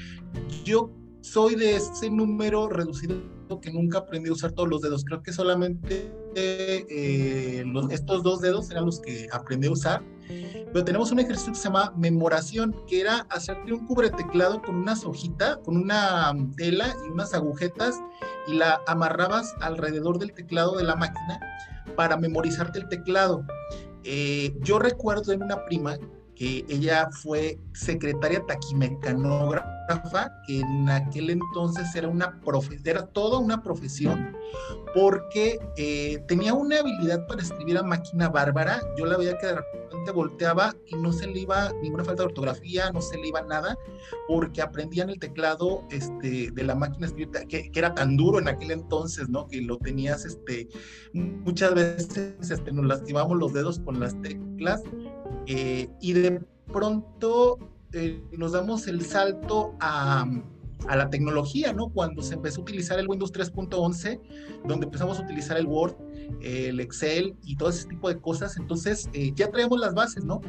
Yo 0.65 0.91
soy 1.21 1.53
de 1.55 1.75
ese 1.75 2.09
número 2.09 2.67
reducido 2.67 3.15
que 3.57 3.71
nunca 3.71 3.99
aprendí 3.99 4.29
a 4.29 4.33
usar 4.33 4.51
todos 4.51 4.69
los 4.69 4.81
dedos. 4.81 5.03
Creo 5.03 5.23
que 5.23 5.33
solamente 5.33 6.11
eh, 6.35 7.65
estos 7.89 8.21
dos 8.21 8.41
dedos 8.41 8.69
eran 8.69 8.85
los 8.85 8.99
que 8.99 9.27
aprendí 9.31 9.67
a 9.67 9.71
usar. 9.71 10.03
Pero 10.71 10.85
tenemos 10.85 11.11
un 11.11 11.19
ejercicio 11.19 11.53
que 11.53 11.57
se 11.57 11.63
llama 11.63 11.91
memoración, 11.97 12.75
que 12.87 13.01
era 13.01 13.25
hacerte 13.31 13.73
un 13.73 13.87
cubre 13.87 14.11
teclado 14.11 14.61
con 14.61 14.75
una 14.75 14.93
hojita, 14.93 15.59
con 15.61 15.75
una 15.77 16.31
tela 16.55 16.95
y 17.07 17.11
unas 17.11 17.33
agujetas 17.33 17.99
y 18.47 18.53
la 18.53 18.79
amarrabas 18.85 19.55
alrededor 19.61 20.19
del 20.19 20.31
teclado 20.33 20.77
de 20.77 20.83
la 20.83 20.95
máquina 20.95 21.39
para 21.95 22.17
memorizarte 22.17 22.79
el 22.79 22.87
teclado. 22.87 23.43
Eh, 24.03 24.55
yo 24.61 24.77
recuerdo 24.77 25.31
en 25.31 25.41
una 25.41 25.65
prima 25.65 25.97
que 26.39 26.65
ella 26.69 27.09
fue 27.11 27.59
secretaria 27.73 28.41
taquimecanógrafa, 28.45 30.31
que 30.47 30.61
en 30.61 30.89
aquel 30.89 31.31
entonces 31.31 31.93
era 31.93 32.07
una 32.07 32.39
era 32.85 33.05
toda 33.07 33.39
una 33.39 33.61
profesión, 33.61 34.37
porque 34.95 35.59
eh, 35.75 36.23
tenía 36.29 36.53
una 36.53 36.79
habilidad 36.79 37.27
para 37.27 37.41
escribir 37.41 37.77
a 37.77 37.83
máquina 37.83 38.29
bárbara. 38.29 38.81
Yo 38.97 39.05
la 39.05 39.17
veía 39.17 39.37
que 39.37 39.47
de 39.47 39.55
repente 39.55 40.11
volteaba 40.11 40.73
y 40.87 40.95
no 40.95 41.11
se 41.11 41.27
le 41.27 41.41
iba 41.41 41.73
ninguna 41.81 42.05
falta 42.05 42.23
de 42.23 42.27
ortografía, 42.27 42.89
no 42.91 43.01
se 43.01 43.17
le 43.17 43.27
iba 43.27 43.41
nada, 43.41 43.77
porque 44.25 44.61
aprendían 44.61 45.09
el 45.09 45.19
teclado 45.19 45.83
este, 45.91 46.51
de 46.51 46.63
la 46.63 46.73
máquina 46.73 47.07
escrita, 47.07 47.43
que, 47.45 47.69
que, 47.69 47.79
era 47.79 47.93
tan 47.93 48.15
duro 48.15 48.39
en 48.39 48.47
aquel 48.47 48.71
entonces, 48.71 49.27
¿no? 49.27 49.45
Que 49.47 49.61
lo 49.61 49.77
tenías, 49.77 50.23
este, 50.23 50.69
muchas 51.11 51.75
veces 51.75 52.49
este, 52.49 52.71
nos 52.71 52.85
lastimamos 52.85 53.37
los 53.37 53.51
dedos 53.51 53.79
con 53.79 53.99
las 53.99 54.19
teclas 54.21 54.83
eh, 55.51 55.89
y 55.99 56.13
de 56.13 56.41
pronto 56.71 57.57
eh, 57.93 58.23
nos 58.37 58.51
damos 58.51 58.87
el 58.87 59.01
salto 59.01 59.75
a, 59.79 60.23
la 60.95 61.09
tecnología, 61.09 61.73
¿no? 61.73 61.89
Cuando 61.89 62.21
se 62.21 62.35
empezó 62.35 62.61
a 62.61 62.63
utilizar 62.63 62.99
el 62.99 63.07
Windows 63.07 63.33
3.11, 63.33 64.21
donde 64.65 64.85
empezamos 64.85 65.19
a 65.19 65.23
utilizar 65.23 65.57
el 65.57 65.65
Word, 65.65 65.95
el 66.41 66.79
Excel 66.79 67.35
y 67.43 67.57
todo 67.57 67.69
ese 67.69 67.87
tipo 67.87 68.07
de 68.07 68.19
cosas, 68.19 68.57
entonces 68.57 69.09
eh, 69.13 69.33
ya 69.35 69.51
traemos 69.51 69.79
las 69.79 69.93
bases, 69.93 70.23
¿no? 70.23 70.39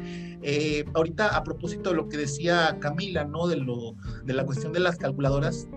ahorita 0.93 1.35
a 1.35 1.43
propósito 1.43 1.89
de 1.89 1.95
lo 1.97 2.07
que 2.07 2.17
decía 2.17 2.77
Camila, 2.79 3.25
¿no? 3.25 3.47
De, 3.47 3.57
lo, 3.57 3.95
de 4.23 4.33
la 4.33 4.45
cuestión 4.45 4.71
de 4.71 4.79
las 4.79 4.97
calculadoras, 4.97 5.67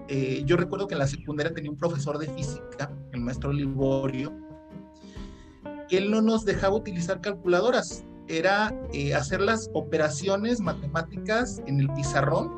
yo 0.45 0.57
recuerdo 0.57 0.87
que 0.87 0.95
en 0.95 1.01
la 1.01 1.09
secundaria 1.09 1.53
tenía 1.53 1.71
un 1.71 1.79
profesor 1.79 2.19
de 2.19 2.29
física, 2.29 2.93
el 3.13 3.21
maestro 3.21 3.53
Liborio, 3.53 4.33
que 5.89 5.99
él 5.99 6.11
no 6.11 6.23
nos 6.23 6.45
dejaba 6.45 6.77
utilizar 6.77 7.21
calculadoras 7.21 8.05
era 8.29 8.75
eh, 8.93 9.15
hacer 9.15 9.41
las 9.41 9.71
operaciones 9.75 10.61
matemáticas 10.61 11.63
en 11.67 11.81
el 11.81 11.93
pizarrón 11.93 12.51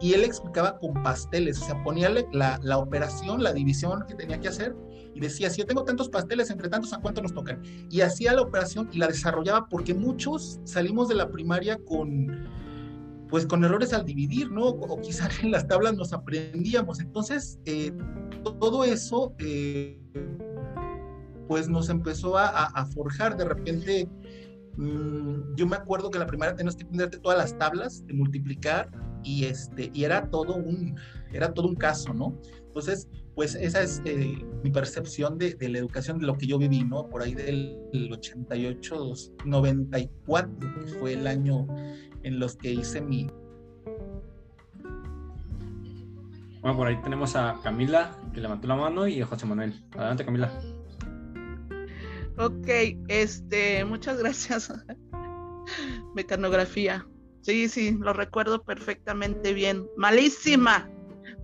y 0.00 0.14
él 0.14 0.24
explicaba 0.24 0.78
con 0.78 0.94
pasteles, 1.02 1.60
o 1.60 1.66
sea, 1.66 1.82
ponía 1.82 2.08
la, 2.08 2.58
la, 2.62 2.78
operación, 2.78 3.42
la 3.42 3.52
división 3.52 4.04
que 4.08 4.14
tenía 4.14 4.40
que 4.40 4.48
hacer 4.48 4.74
y 5.14 5.20
decía, 5.20 5.50
si 5.50 5.60
yo 5.60 5.66
tengo 5.66 5.84
tantos 5.84 6.08
pasteles, 6.08 6.50
entre 6.50 6.68
tantos, 6.68 6.92
¿a 6.92 6.98
cuánto 6.98 7.20
nos 7.20 7.34
tocan? 7.34 7.60
Y 7.90 8.00
hacía 8.00 8.32
la 8.32 8.42
operación 8.42 8.88
y 8.92 8.98
la 8.98 9.08
desarrollaba 9.08 9.68
porque 9.68 9.92
muchos 9.92 10.60
salimos 10.64 11.08
de 11.08 11.16
la 11.16 11.30
primaria 11.30 11.78
con, 11.84 12.48
pues 13.28 13.46
con 13.46 13.64
errores 13.64 13.92
al 13.92 14.04
dividir, 14.04 14.50
¿no? 14.50 14.66
O 14.66 15.00
quizás 15.00 15.30
en 15.42 15.50
las 15.50 15.66
tablas 15.66 15.94
nos 15.96 16.12
aprendíamos. 16.12 17.00
Entonces, 17.00 17.58
eh, 17.64 17.92
todo 18.60 18.84
eso, 18.84 19.34
eh, 19.38 20.00
pues 21.48 21.68
nos 21.68 21.88
empezó 21.88 22.38
a, 22.38 22.46
a, 22.46 22.86
forjar. 22.86 23.36
De 23.36 23.44
repente, 23.44 24.08
Mm, 24.76 25.56
yo 25.56 25.66
me 25.66 25.76
acuerdo 25.76 26.10
que 26.10 26.18
la 26.18 26.26
primera 26.26 26.54
tenías 26.54 26.76
que 26.76 26.84
aprenderte 26.84 27.18
todas 27.18 27.38
las 27.38 27.58
tablas 27.58 28.06
de 28.06 28.14
multiplicar 28.14 28.90
y 29.22 29.44
este 29.44 29.90
y 29.92 30.04
era 30.04 30.30
todo 30.30 30.54
un 30.54 30.96
era 31.32 31.52
todo 31.52 31.68
un 31.68 31.76
caso, 31.76 32.14
¿no? 32.14 32.38
Entonces, 32.66 33.08
pues 33.34 33.54
esa 33.54 33.82
es 33.82 34.00
eh, 34.04 34.44
mi 34.62 34.70
percepción 34.70 35.38
de, 35.38 35.56
la 35.60 35.78
educación 35.78 36.18
de 36.18 36.26
lo 36.26 36.36
que 36.36 36.46
yo 36.46 36.58
viví, 36.58 36.84
¿no? 36.84 37.08
Por 37.08 37.22
ahí 37.22 37.34
del 37.34 37.78
88, 38.12 39.12
94, 39.44 40.58
que 40.58 40.86
fue 40.98 41.14
el 41.14 41.26
año 41.26 41.66
en 42.22 42.38
los 42.38 42.56
que 42.56 42.72
hice 42.72 43.00
mi... 43.00 43.28
Bueno, 46.60 46.76
por 46.76 46.86
ahí 46.86 47.00
tenemos 47.02 47.34
a 47.34 47.58
Camila, 47.62 48.16
que 48.34 48.40
levantó 48.40 48.68
la 48.68 48.76
mano, 48.76 49.08
y 49.08 49.20
a 49.20 49.26
José 49.26 49.46
Manuel. 49.46 49.74
Adelante, 49.96 50.24
Camila. 50.24 50.52
Ok, 52.40 52.68
este, 53.08 53.84
muchas 53.84 54.18
gracias. 54.18 54.72
Mecanografía. 56.14 57.06
Sí, 57.42 57.68
sí, 57.68 57.98
lo 58.00 58.14
recuerdo 58.14 58.62
perfectamente 58.62 59.52
bien. 59.52 59.86
Malísima. 59.98 60.88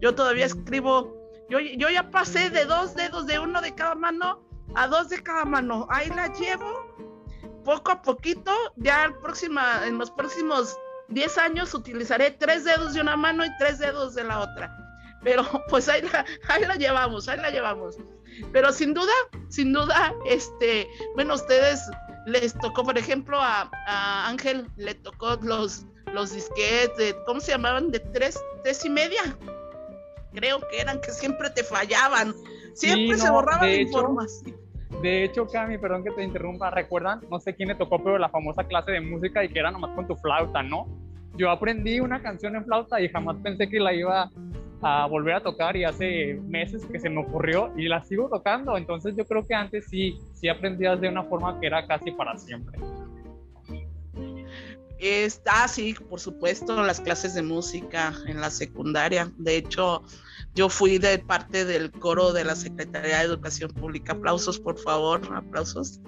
Yo 0.01 0.15
todavía 0.15 0.47
escribo, 0.47 1.15
yo, 1.51 1.61
yo 1.61 1.91
ya 1.91 2.11
pasé 2.11 2.49
de 2.49 2.65
dos 2.65 2.95
dedos 2.95 3.27
de 3.27 3.39
uno 3.39 3.61
de 3.61 3.75
cada 3.75 3.95
mano 3.95 4.43
a 4.75 4.89
dos 4.89 5.11
de 5.11 5.23
cada 5.23 5.45
mano. 5.45 5.87
Ahí 5.91 6.09
la 6.09 6.33
llevo 6.33 7.61
poco 7.63 7.91
a 7.93 8.01
poquito. 8.01 8.51
Ya 8.77 9.15
próxima, 9.21 9.87
en 9.87 9.99
los 9.99 10.11
próximos 10.11 10.79
10 11.09 11.39
años 11.39 11.75
utilizaré 11.75 12.31
tres 12.31 12.65
dedos 12.65 12.95
de 12.95 13.03
una 13.03 13.17
mano 13.17 13.45
y 13.45 13.51
tres 13.59 13.79
dedos 13.79 14.15
de 14.15 14.25
la 14.25 14.41
otra. 14.41 14.86
Pero 15.23 15.43
pues 15.71 15.89
ahí 15.89 16.03
ahí 16.49 16.63
la 16.63 16.77
llevamos, 16.77 17.29
ahí 17.29 17.39
la 17.39 17.51
llevamos. 17.51 17.97
Pero 18.53 18.73
sin 18.73 18.95
duda, 18.95 19.13
sin 19.49 19.73
duda, 19.73 20.15
este, 20.27 20.89
bueno, 21.15 21.35
ustedes 21.35 21.81
les 22.27 22.55
tocó, 22.59 22.85
por 22.85 22.99
ejemplo, 22.99 23.39
a, 23.41 23.71
Ángel 24.29 24.67
le 24.77 24.95
tocó 24.95 25.37
los, 25.43 25.87
los 26.13 26.35
disquetes, 26.35 26.97
de, 26.97 27.17
¿cómo 27.25 27.41
se 27.41 27.53
llamaban? 27.53 27.91
De 27.91 28.01
tres, 28.01 28.39
tres 28.63 28.85
y 28.85 28.91
media. 28.91 29.23
Creo 30.35 30.61
que 30.69 30.81
eran 30.81 31.01
que 31.01 31.13
siempre 31.13 31.49
te 31.51 31.65
fallaban. 31.65 32.35
Siempre 32.75 33.17
se 33.17 33.31
borraban 33.31 33.71
información. 33.71 34.67
De 35.01 35.25
hecho, 35.25 35.47
Cami, 35.47 35.79
perdón 35.79 36.05
que 36.05 36.11
te 36.11 36.23
interrumpa, 36.23 36.71
¿recuerdan? 36.71 37.21
No 37.31 37.39
sé 37.41 37.55
quién 37.55 37.69
le 37.69 37.75
tocó, 37.75 38.03
pero 38.03 38.19
la 38.19 38.29
famosa 38.29 38.65
clase 38.65 38.93
de 38.93 39.01
música 39.01 39.45
y 39.45 39.49
que 39.49 39.59
era 39.59 39.71
nomás 39.71 39.95
con 39.95 40.07
tu 40.07 40.17
flauta, 40.17 40.63
¿no? 40.63 40.87
Yo 41.37 41.51
aprendí 41.51 42.01
una 42.01 42.23
canción 42.23 42.57
en 42.57 42.65
flauta 42.65 43.01
y 43.01 43.09
jamás 43.09 43.37
pensé 43.43 43.69
que 43.69 43.79
la 43.79 43.93
iba 43.93 44.31
a 44.83 45.07
volver 45.07 45.35
a 45.35 45.43
tocar 45.43 45.77
y 45.77 45.85
hace 45.85 46.35
meses 46.47 46.85
que 46.87 46.99
se 46.99 47.11
me 47.11 47.21
ocurrió 47.21 47.73
y 47.77 47.89
la 47.89 48.03
sigo 48.05 48.29
tocando. 48.29 48.77
Entonces 48.77 49.15
yo 49.17 49.25
creo 49.27 49.47
que 49.47 49.55
antes 49.55 49.87
sí, 49.89 50.19
sí 50.35 50.49
aprendías 50.49 51.01
de 51.01 51.09
una 51.09 51.25
forma 51.25 51.59
que 51.61 51.67
era 51.67 51.87
casi 51.87 52.11
para 52.13 52.37
siempre. 52.39 52.79
Está, 54.99 55.69
sí, 55.69 55.95
por 56.09 56.21
supuesto, 56.21 56.83
las 56.83 57.01
clases 57.01 57.35
de 57.35 57.43
música 57.43 58.15
en 58.27 58.41
la 58.41 58.51
secundaria. 58.51 59.31
De 59.37 59.57
hecho, 59.57 60.03
yo 60.55 60.71
fui 60.71 60.97
de 60.97 61.19
parte 61.19 61.67
del 61.67 61.91
coro 61.91 62.33
de 62.33 62.45
la 62.45 62.57
Secretaría 62.57 63.19
de 63.19 63.25
Educación 63.25 63.71
Pública. 63.73 64.15
Aplausos, 64.15 64.59
por 64.59 64.79
favor, 64.79 65.21
aplausos. 65.35 66.01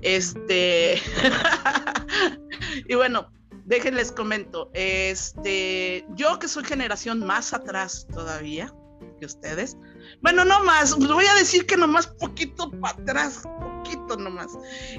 Este. 0.00 0.94
y 2.88 2.94
bueno, 2.94 3.32
déjenles 3.64 4.12
comento, 4.12 4.70
este, 4.74 6.04
yo 6.14 6.38
que 6.38 6.48
soy 6.48 6.64
generación 6.64 7.20
más 7.20 7.52
atrás 7.52 8.06
todavía 8.12 8.72
que 9.18 9.26
ustedes, 9.26 9.76
bueno, 10.22 10.44
no 10.44 10.62
más, 10.64 10.96
voy 10.96 11.26
a 11.26 11.34
decir 11.34 11.66
que 11.66 11.76
nomás 11.76 12.06
poquito 12.06 12.70
para 12.80 12.94
atrás, 12.94 13.42
poquito 13.60 14.16
nomás, 14.16 14.48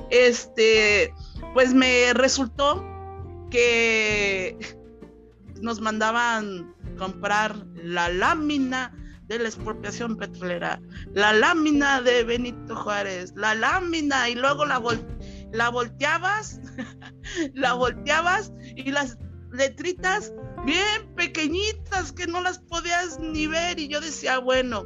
este, 0.09 1.14
pues 1.53 1.74
me 1.74 2.14
resultó 2.14 2.86
que 3.49 4.57
nos 5.62 5.82
mandaban 5.82 6.74
comprar 6.97 7.66
la 7.76 8.09
lámina 8.09 8.95
de 9.28 9.39
la 9.39 9.47
expropiación 9.47 10.18
petrolera, 10.18 10.82
la 11.14 11.34
lámina 11.34 12.01
de 12.01 12.24
Benito 12.24 12.76
Juárez, 12.76 13.34
la 13.36 13.55
lámina 13.55 14.30
y 14.30 14.36
luego 14.36 14.66
la, 14.66 14.82
la 15.52 15.70
volteabas 15.70 16.60
la 17.54 17.74
volteabas 17.74 18.52
y 18.76 18.91
las 18.91 19.18
letritas 19.52 20.34
bien 20.66 21.14
pequeñitas 21.16 22.12
que 22.12 22.28
no 22.28 22.41
las 22.41 22.60
podías 22.60 23.20
ni 23.20 23.47
ver. 23.47 23.80
Y 23.80 23.88
yo 23.88 23.99
decía, 23.99 24.39
bueno, 24.39 24.86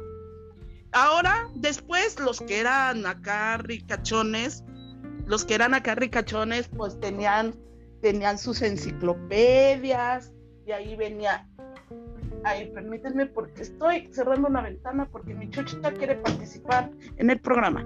ahora 0.92 1.48
después 1.54 2.18
los 2.18 2.40
que 2.40 2.60
eran 2.60 3.06
acá 3.06 3.58
ricachones, 3.58 4.64
los 5.26 5.44
que 5.44 5.54
eran 5.54 5.74
acá 5.74 5.94
ricachones 5.94 6.68
pues 6.68 6.98
tenían 7.00 7.54
tenían 8.02 8.38
sus 8.38 8.62
enciclopedias 8.62 10.32
y 10.66 10.72
ahí 10.72 10.96
venía 10.96 11.48
Ay, 12.46 12.70
permítanme 12.72 13.26
porque 13.26 13.62
estoy 13.62 14.08
cerrando 14.12 14.46
una 14.46 14.62
ventana 14.62 15.08
porque 15.10 15.34
mi 15.34 15.50
chochita 15.50 15.92
quiere 15.92 16.14
participar 16.14 16.92
en 17.16 17.30
el 17.30 17.40
programa. 17.40 17.84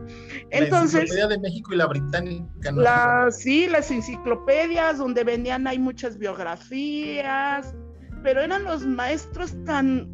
Entonces, 0.51 0.93
la 0.93 1.01
enciclopedia 1.01 1.29
de 1.29 1.39
México 1.39 1.73
y 1.73 1.77
la 1.79 1.87
británica. 1.87 2.71
¿no? 2.71 3.31
sí, 3.31 3.69
las 3.69 3.91
enciclopedias 3.91 4.99
donde 4.99 5.25
venían 5.25 5.67
hay 5.67 5.79
muchas 5.79 6.19
biografías, 6.19 7.75
pero 8.23 8.43
eran 8.43 8.65
los 8.65 8.85
maestros 8.85 9.57
tan 9.65 10.11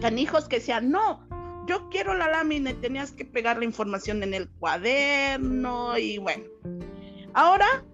canijos 0.00 0.48
que 0.48 0.60
decían, 0.60 0.90
no, 0.90 1.28
yo 1.66 1.90
quiero 1.90 2.14
la 2.14 2.30
lámina 2.30 2.70
y 2.70 2.74
tenías 2.74 3.12
que 3.12 3.26
pegar 3.26 3.58
la 3.58 3.66
información 3.66 4.22
en 4.22 4.32
el 4.32 4.48
cuaderno 4.48 5.98
y 5.98 6.16
bueno. 6.16 6.44
Ahora 7.34 7.84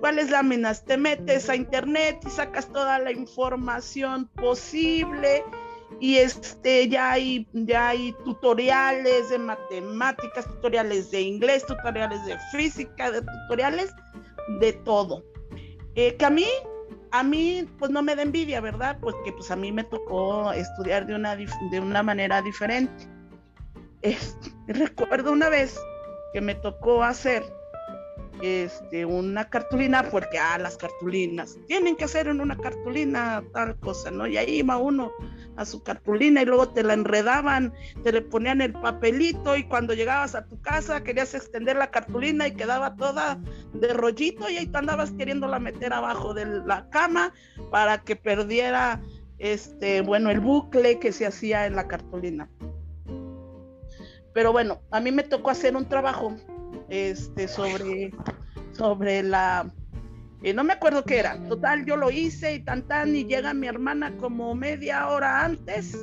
¿Cuáles 0.00 0.30
láminas? 0.30 0.84
Te 0.84 0.96
metes 0.96 1.48
a 1.48 1.56
internet 1.56 2.20
y 2.26 2.30
sacas 2.30 2.68
toda 2.72 2.98
la 2.98 3.10
información 3.10 4.28
posible 4.28 5.44
y 6.00 6.16
este 6.16 6.88
ya 6.88 7.12
hay 7.12 7.48
ya 7.52 7.88
hay 7.88 8.14
tutoriales 8.24 9.30
de 9.30 9.38
matemáticas, 9.38 10.46
tutoriales 10.46 11.10
de 11.10 11.22
inglés, 11.22 11.64
tutoriales 11.66 12.24
de 12.26 12.36
física, 12.52 13.10
de 13.10 13.22
tutoriales 13.22 13.92
de 14.60 14.72
todo. 14.72 15.24
Eh, 15.94 16.16
que 16.16 16.24
a 16.24 16.30
mí 16.30 16.46
a 17.10 17.22
mí 17.22 17.66
pues 17.78 17.90
no 17.90 18.02
me 18.02 18.14
da 18.14 18.22
envidia, 18.22 18.60
¿verdad? 18.60 18.98
Pues 19.00 19.16
que 19.24 19.32
pues 19.32 19.50
a 19.50 19.56
mí 19.56 19.72
me 19.72 19.84
tocó 19.84 20.52
estudiar 20.52 21.06
de 21.06 21.14
una 21.14 21.34
de 21.36 21.80
una 21.80 22.02
manera 22.02 22.42
diferente. 22.42 23.08
recuerdo 24.68 25.32
una 25.32 25.48
vez 25.48 25.78
que 26.32 26.40
me 26.40 26.54
tocó 26.54 27.02
hacer 27.02 27.42
este, 28.42 29.04
una 29.04 29.48
cartulina, 29.48 30.08
porque 30.10 30.38
ah, 30.38 30.58
las 30.58 30.76
cartulinas 30.76 31.58
tienen 31.66 31.96
que 31.96 32.04
hacer 32.04 32.28
en 32.28 32.40
una 32.40 32.56
cartulina 32.56 33.42
tal 33.52 33.76
cosa, 33.78 34.10
¿no? 34.10 34.26
Y 34.26 34.36
ahí 34.36 34.58
iba 34.58 34.76
uno 34.76 35.12
a 35.56 35.64
su 35.64 35.82
cartulina 35.82 36.42
y 36.42 36.44
luego 36.44 36.68
te 36.68 36.84
la 36.84 36.94
enredaban, 36.94 37.72
te 38.04 38.12
le 38.12 38.22
ponían 38.22 38.60
el 38.60 38.72
papelito 38.72 39.56
y 39.56 39.64
cuando 39.64 39.92
llegabas 39.92 40.34
a 40.36 40.46
tu 40.46 40.60
casa 40.60 41.02
querías 41.02 41.34
extender 41.34 41.76
la 41.76 41.90
cartulina 41.90 42.46
y 42.46 42.54
quedaba 42.54 42.94
toda 42.94 43.40
de 43.72 43.92
rollito 43.92 44.48
y 44.48 44.56
ahí 44.56 44.66
te 44.66 44.78
andabas 44.78 45.10
queriéndola 45.12 45.58
meter 45.58 45.92
abajo 45.92 46.32
de 46.32 46.46
la 46.46 46.88
cama 46.90 47.32
para 47.70 47.98
que 47.98 48.14
perdiera 48.14 49.00
este, 49.38 50.00
bueno, 50.00 50.30
el 50.30 50.40
bucle 50.40 50.98
que 50.98 51.12
se 51.12 51.26
hacía 51.26 51.66
en 51.66 51.74
la 51.74 51.88
cartulina. 51.88 52.48
Pero 54.32 54.52
bueno, 54.52 54.80
a 54.92 55.00
mí 55.00 55.10
me 55.10 55.24
tocó 55.24 55.50
hacer 55.50 55.74
un 55.74 55.88
trabajo 55.88 56.36
este, 56.88 57.48
sobre, 57.48 58.12
sobre 58.72 59.22
la... 59.22 59.72
Eh, 60.42 60.54
no 60.54 60.62
me 60.62 60.74
acuerdo 60.74 61.04
qué 61.04 61.18
era. 61.18 61.42
Total, 61.48 61.84
yo 61.84 61.96
lo 61.96 62.10
hice 62.10 62.54
y 62.54 62.60
tan 62.60 62.86
tan 62.86 63.14
y 63.14 63.24
llega 63.24 63.54
mi 63.54 63.66
hermana 63.66 64.16
como 64.18 64.54
media 64.54 65.08
hora 65.08 65.44
antes 65.44 65.98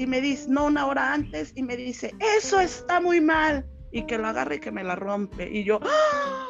y 0.00 0.06
me 0.06 0.22
dice, 0.22 0.46
no 0.48 0.64
una 0.64 0.86
hora 0.86 1.12
antes, 1.12 1.52
y 1.56 1.62
me 1.62 1.76
dice, 1.76 2.14
eso 2.38 2.58
está 2.58 3.02
muy 3.02 3.20
mal. 3.20 3.66
Y 3.92 4.06
que 4.06 4.16
lo 4.16 4.28
agarre 4.28 4.54
y 4.54 4.60
que 4.60 4.72
me 4.72 4.82
la 4.82 4.96
rompe. 4.96 5.50
Y 5.50 5.62
yo, 5.62 5.78
¡Ah! 5.82 6.46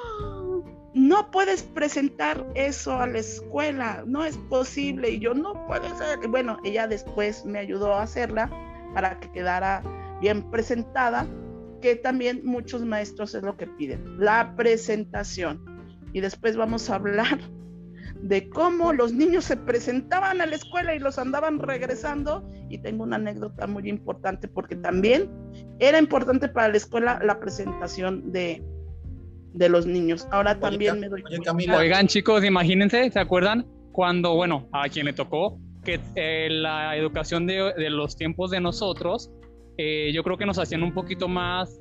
no 0.95 1.30
puedes 1.32 1.64
presentar 1.64 2.47
eso 2.55 2.95
a 3.01 3.09
la 3.09 3.18
escuela, 3.18 4.05
no 4.07 4.24
es 4.24 4.36
posible. 4.36 5.11
Y 5.11 5.18
yo, 5.18 5.34
no 5.34 5.66
puede 5.66 5.88
ser. 5.97 6.28
Bueno, 6.28 6.59
ella 6.62 6.86
después 6.86 7.45
me 7.45 7.59
ayudó 7.59 7.93
a 7.93 8.03
hacerla 8.03 8.49
para 8.95 9.18
que 9.18 9.32
quedara 9.32 9.82
bien 10.20 10.49
presentada 10.49 11.26
que 11.81 11.97
también 11.97 12.43
muchos 12.45 12.85
maestros 12.85 13.35
es 13.35 13.43
lo 13.43 13.57
que 13.57 13.66
piden, 13.66 14.18
la 14.18 14.55
presentación. 14.57 15.64
Y 16.12 16.20
después 16.20 16.57
vamos 16.57 16.91
a 16.91 16.97
hablar 16.97 17.39
de 18.22 18.49
cómo 18.51 18.93
los 18.93 19.12
niños 19.12 19.45
se 19.45 19.57
presentaban 19.57 20.41
a 20.41 20.47
la 20.47 20.57
escuela 20.57 20.95
y 20.95 20.99
los 20.99 21.18
andaban 21.18 21.59
regresando. 21.59 22.49
Y 22.68 22.78
tengo 22.78 23.05
una 23.05 23.16
anécdota 23.16 23.66
muy 23.66 23.89
importante 23.89 24.49
porque 24.49 24.76
también 24.76 25.31
era 25.78 25.99
importante 25.99 26.49
para 26.49 26.68
la 26.68 26.76
escuela 26.76 27.20
la 27.24 27.41
presentación 27.41 28.33
de, 28.33 28.62
de 29.53 29.68
los 29.68 29.87
niños. 29.87 30.28
Ahora 30.31 30.59
también 30.59 31.01
me 31.01 31.09
doy 31.09 31.22
Oigan 31.76 32.07
chicos, 32.07 32.45
imagínense, 32.45 33.11
¿se 33.11 33.18
acuerdan 33.18 33.66
cuando, 33.93 34.35
bueno, 34.35 34.68
a 34.72 34.89
quien 34.89 35.07
le 35.07 35.12
tocó 35.12 35.59
que 35.85 35.99
eh, 36.14 36.49
la 36.51 36.97
educación 36.97 37.47
de, 37.47 37.72
de 37.76 37.91
los 37.91 38.16
tiempos 38.16 38.51
de 38.51 38.61
nosotros 38.61 39.31
eh, 39.83 40.12
yo 40.12 40.22
creo 40.22 40.37
que 40.37 40.45
nos 40.45 40.59
hacían 40.59 40.83
un 40.83 40.93
poquito 40.93 41.26
más, 41.26 41.81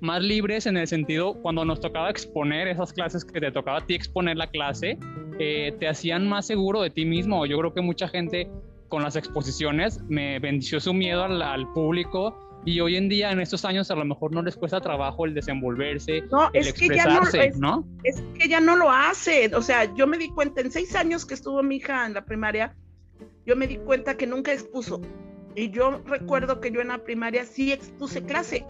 más 0.00 0.20
libres 0.20 0.66
en 0.66 0.76
el 0.76 0.88
sentido 0.88 1.34
cuando 1.34 1.64
nos 1.64 1.80
tocaba 1.80 2.10
exponer 2.10 2.66
esas 2.66 2.92
clases 2.92 3.24
que 3.24 3.40
te 3.40 3.52
tocaba 3.52 3.78
a 3.78 3.86
ti 3.86 3.94
exponer 3.94 4.36
la 4.36 4.48
clase, 4.48 4.98
eh, 5.38 5.72
te 5.78 5.86
hacían 5.86 6.28
más 6.28 6.48
seguro 6.48 6.82
de 6.82 6.90
ti 6.90 7.04
mismo. 7.04 7.46
Yo 7.46 7.56
creo 7.58 7.72
que 7.72 7.82
mucha 7.82 8.08
gente 8.08 8.50
con 8.88 9.04
las 9.04 9.14
exposiciones 9.14 10.02
me 10.08 10.40
venció 10.40 10.80
su 10.80 10.92
miedo 10.92 11.22
al, 11.22 11.72
público 11.72 12.36
y 12.64 12.80
hoy 12.80 12.96
en 12.96 13.08
día 13.08 13.30
en 13.30 13.40
estos 13.40 13.64
años 13.64 13.92
a 13.92 13.94
lo 13.94 14.04
mejor 14.04 14.32
no 14.32 14.42
les 14.42 14.56
cuesta 14.56 14.80
trabajo 14.80 15.24
el 15.24 15.32
desenvolverse, 15.32 16.22
no, 16.32 16.50
el 16.52 16.66
es 16.66 16.72
que 16.72 16.88
ya 16.88 17.04
no, 17.06 17.22
es, 17.22 17.34
Es 18.02 18.24
que 18.36 18.48
ya 18.48 18.60
no 18.60 18.74
lo 18.74 18.90
hace, 18.90 19.54
o 19.54 19.62
sea, 19.62 19.94
yo 19.94 20.08
me 20.08 20.18
di 20.18 20.30
cuenta 20.30 20.62
en 20.62 20.72
seis 20.72 20.96
años 20.96 21.24
que 21.24 21.34
estuvo 21.34 21.62
mi 21.62 21.76
hija 21.76 22.06
en 22.06 22.14
la 22.14 22.24
primaria, 22.24 22.74
yo 23.46 23.54
me 23.54 23.68
di 23.68 23.76
cuenta 23.76 24.16
que 24.16 24.26
nunca 24.26 24.52
expuso, 24.52 25.00
y 25.54 25.70
yo 25.70 26.00
recuerdo 26.06 26.60
que 26.60 26.70
yo 26.70 26.80
en 26.80 26.88
la 26.88 26.98
primaria 26.98 27.44
sí 27.44 27.72
expuse 27.72 28.22
clase. 28.22 28.64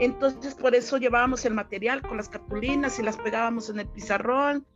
Entonces 0.00 0.54
por 0.54 0.74
eso 0.74 0.96
llevábamos 0.96 1.44
el 1.44 1.54
material 1.54 2.02
con 2.02 2.16
las 2.16 2.28
cartulinas 2.28 2.98
y 2.98 3.02
las 3.02 3.16
pegábamos 3.16 3.70
en 3.70 3.80
el 3.80 3.86
pizarrón 3.86 4.66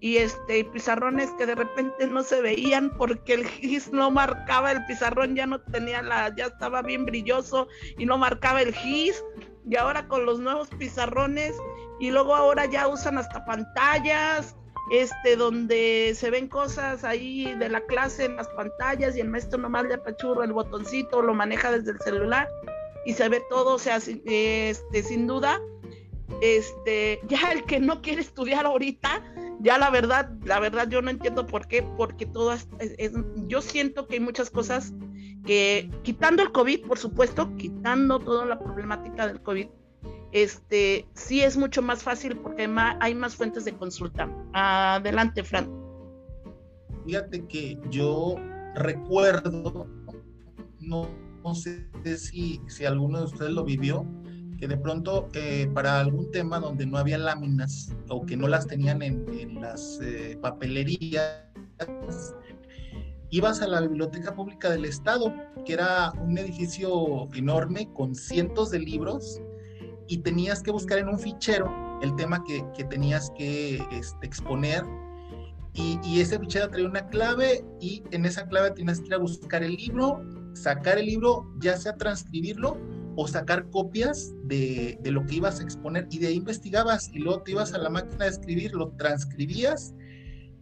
y 0.00 0.18
este 0.18 0.64
pizarrones 0.64 1.30
que 1.38 1.46
de 1.46 1.54
repente 1.54 2.06
no 2.06 2.22
se 2.22 2.40
veían 2.42 2.90
porque 2.96 3.34
el 3.34 3.46
gis 3.46 3.92
no 3.92 4.10
marcaba 4.10 4.72
el 4.72 4.84
pizarrón, 4.86 5.34
ya 5.34 5.46
no 5.46 5.60
tenía 5.60 6.02
la, 6.02 6.34
ya 6.34 6.46
estaba 6.46 6.82
bien 6.82 7.04
brilloso 7.04 7.68
y 7.98 8.04
no 8.06 8.18
marcaba 8.18 8.62
el 8.62 8.74
gis. 8.74 9.22
Y 9.66 9.76
ahora 9.76 10.06
con 10.08 10.26
los 10.26 10.40
nuevos 10.40 10.68
pizarrones 10.78 11.54
y 12.00 12.10
luego 12.10 12.34
ahora 12.34 12.66
ya 12.66 12.86
usan 12.86 13.16
hasta 13.16 13.44
pantallas 13.46 14.54
este, 14.90 15.36
donde 15.36 16.12
se 16.14 16.30
ven 16.30 16.48
cosas 16.48 17.04
ahí 17.04 17.54
de 17.54 17.68
la 17.68 17.80
clase 17.82 18.26
en 18.26 18.36
las 18.36 18.48
pantallas 18.48 19.16
y 19.16 19.20
el 19.20 19.28
maestro 19.28 19.58
nomás 19.58 19.84
le 19.84 19.94
apachurra 19.94 20.44
el 20.44 20.52
botoncito, 20.52 21.22
lo 21.22 21.34
maneja 21.34 21.72
desde 21.72 21.92
el 21.92 22.00
celular 22.00 22.48
y 23.06 23.14
se 23.14 23.28
ve 23.28 23.42
todo, 23.48 23.74
o 23.74 23.78
sea, 23.78 23.96
este, 23.96 25.02
sin 25.02 25.26
duda, 25.26 25.60
este, 26.40 27.20
ya 27.28 27.52
el 27.52 27.64
que 27.64 27.80
no 27.80 28.02
quiere 28.02 28.20
estudiar 28.20 28.66
ahorita, 28.66 29.22
ya 29.60 29.78
la 29.78 29.90
verdad, 29.90 30.30
la 30.44 30.60
verdad 30.60 30.88
yo 30.88 31.00
no 31.02 31.10
entiendo 31.10 31.46
por 31.46 31.66
qué, 31.66 31.82
porque 31.96 32.26
todas, 32.26 32.68
yo 33.46 33.62
siento 33.62 34.06
que 34.06 34.14
hay 34.14 34.20
muchas 34.20 34.50
cosas 34.50 34.92
que, 35.46 35.90
quitando 36.02 36.42
el 36.42 36.52
COVID, 36.52 36.86
por 36.86 36.98
supuesto, 36.98 37.54
quitando 37.56 38.18
toda 38.18 38.46
la 38.46 38.58
problemática 38.58 39.26
del 39.26 39.40
COVID, 39.40 39.68
este, 40.34 41.06
sí 41.14 41.42
es 41.42 41.56
mucho 41.56 41.80
más 41.80 42.02
fácil 42.02 42.36
porque 42.36 42.68
hay 43.00 43.14
más 43.14 43.36
fuentes 43.36 43.64
de 43.64 43.72
consulta. 43.72 44.28
Adelante, 44.52 45.44
Fran. 45.44 45.70
Fíjate 47.06 47.46
que 47.46 47.78
yo 47.88 48.34
recuerdo, 48.74 49.86
no, 50.80 51.08
sé 51.54 51.88
si, 52.18 52.60
si 52.66 52.84
alguno 52.84 53.20
de 53.20 53.24
ustedes 53.26 53.52
lo 53.52 53.62
vivió, 53.62 54.04
que 54.58 54.66
de 54.66 54.76
pronto 54.76 55.28
eh, 55.34 55.70
para 55.72 56.00
algún 56.00 56.32
tema 56.32 56.58
donde 56.58 56.84
no 56.84 56.98
había 56.98 57.18
láminas 57.18 57.94
o 58.08 58.26
que 58.26 58.36
no 58.36 58.48
las 58.48 58.66
tenían 58.66 59.02
en, 59.02 59.60
las 59.60 60.00
eh, 60.02 60.36
papelerías, 60.42 61.44
ibas 63.30 63.62
a 63.62 63.68
la 63.68 63.82
Biblioteca 63.82 64.34
Pública 64.34 64.68
del 64.70 64.84
Estado, 64.84 65.32
que 65.64 65.74
era 65.74 66.10
un 66.20 66.36
edificio 66.38 67.28
enorme 67.34 67.88
con 67.92 68.16
cientos 68.16 68.72
de 68.72 68.80
libros 68.80 69.40
y 70.08 70.18
tenías 70.18 70.62
que 70.62 70.70
buscar 70.70 70.98
en 70.98 71.08
un 71.08 71.18
fichero 71.18 71.70
el 72.02 72.14
tema 72.16 72.42
que, 72.44 72.64
que 72.76 72.84
tenías 72.84 73.30
que 73.36 73.76
este, 73.92 74.26
exponer 74.26 74.84
y, 75.74 76.20
ese 76.20 76.38
fichero 76.38 76.68
traía 76.68 76.86
una 76.86 77.08
clave 77.08 77.64
y 77.80 78.04
en 78.12 78.24
esa 78.24 78.46
clave 78.46 78.70
tenías 78.70 79.00
que 79.00 79.06
ir 79.06 79.14
a 79.14 79.18
buscar 79.18 79.64
el 79.64 79.74
libro, 79.74 80.24
sacar 80.54 80.98
el 80.98 81.06
libro, 81.06 81.52
ya 81.60 81.76
sea 81.76 81.96
transcribirlo 81.96 82.78
o 83.16 83.26
sacar 83.26 83.68
copias 83.70 84.32
de, 84.44 84.98
de, 85.02 85.10
lo 85.10 85.26
que 85.26 85.36
ibas 85.36 85.58
a 85.58 85.64
exponer 85.64 86.06
y 86.10 86.18
de 86.18 86.28
ahí 86.28 86.34
investigabas 86.34 87.10
y 87.12 87.18
luego 87.18 87.42
te 87.42 87.52
ibas 87.52 87.74
a 87.74 87.78
la 87.78 87.90
máquina 87.90 88.26
de 88.26 88.30
escribir, 88.30 88.72
lo 88.72 88.92
transcribías 88.92 89.94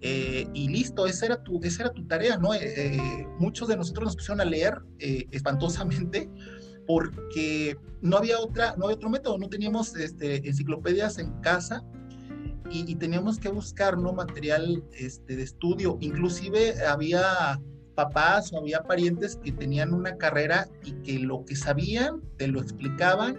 eh, 0.04 0.48
y 0.52 0.68
listo, 0.68 1.06
esa 1.06 1.26
era 1.26 1.42
tu, 1.44 1.60
esa 1.62 1.84
era 1.84 1.92
tu 1.92 2.04
tarea, 2.08 2.36
¿no? 2.36 2.52
Eh, 2.54 2.60
eh, 2.62 3.26
muchos 3.38 3.68
de 3.68 3.76
nosotros 3.76 4.06
nos 4.06 4.16
pusieron 4.16 4.40
a 4.40 4.44
leer 4.44 4.82
espantosamente 4.98 6.28
porque 6.86 7.76
no 8.00 8.16
había 8.16 8.38
otra, 8.38 8.74
no 8.76 8.84
había 8.84 8.96
otro 8.96 9.10
método, 9.10 9.38
no 9.38 9.48
teníamos 9.48 9.94
este, 9.96 10.46
enciclopedias 10.48 11.18
en 11.18 11.32
casa 11.40 11.84
y, 12.70 12.94
teníamos 12.96 13.38
que 13.38 13.50
buscar 13.50 13.98
¿no? 13.98 14.12
material 14.12 14.82
este, 14.92 15.36
de 15.36 15.42
estudio. 15.42 15.98
Inclusive 16.00 16.74
había 16.86 17.60
papás 17.94 18.52
o 18.52 18.58
había 18.58 18.82
parientes 18.82 19.36
que 19.36 19.52
tenían 19.52 19.92
una 19.92 20.16
carrera 20.16 20.66
y 20.82 20.92
que 21.02 21.18
lo 21.18 21.44
que 21.44 21.54
sabían 21.54 22.22
te 22.38 22.48
lo 22.48 22.60
explicaban 22.60 23.36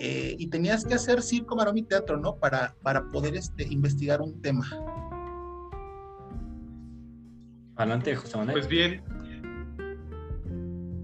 eh, 0.00 0.34
y 0.38 0.48
tenías 0.48 0.84
que 0.84 0.94
hacer 0.94 1.22
circo, 1.22 1.56
marón 1.56 1.78
y 1.78 1.82
teatro, 1.82 2.18
¿no? 2.18 2.36
Para, 2.36 2.74
para 2.82 3.08
poder 3.10 3.36
este, 3.36 3.64
investigar 3.64 4.20
un 4.20 4.40
tema. 4.40 4.66
Adelante, 7.76 8.14
José 8.16 8.36
Manuel. 8.36 8.54
Pues 8.54 8.68
bien, 8.68 9.02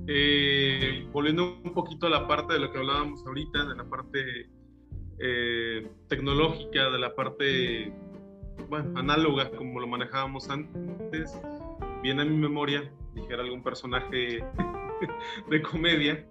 eh, 0.07 1.07
volviendo 1.13 1.59
un 1.63 1.73
poquito 1.73 2.07
a 2.07 2.11
la 2.11 2.27
parte 2.27 2.55
de 2.55 2.61
lo 2.61 2.73
que 2.73 2.79
hablábamos 2.79 3.25
ahorita, 3.27 3.65
de 3.65 3.75
la 3.75 3.85
parte 3.85 4.49
eh, 5.19 5.89
tecnológica, 6.09 6.91
de 6.91 6.99
la 6.99 7.15
parte 7.15 7.93
bueno, 8.69 8.99
análoga 8.99 9.51
como 9.51 9.81
lo 9.81 9.87
manejábamos 9.87 10.49
antes, 10.51 11.39
viene 12.03 12.23
a 12.23 12.25
mi 12.25 12.37
memoria, 12.37 12.91
dijera 13.15 13.43
algún 13.43 13.63
personaje 13.63 14.45
de 15.51 15.63
comedia, 15.63 16.27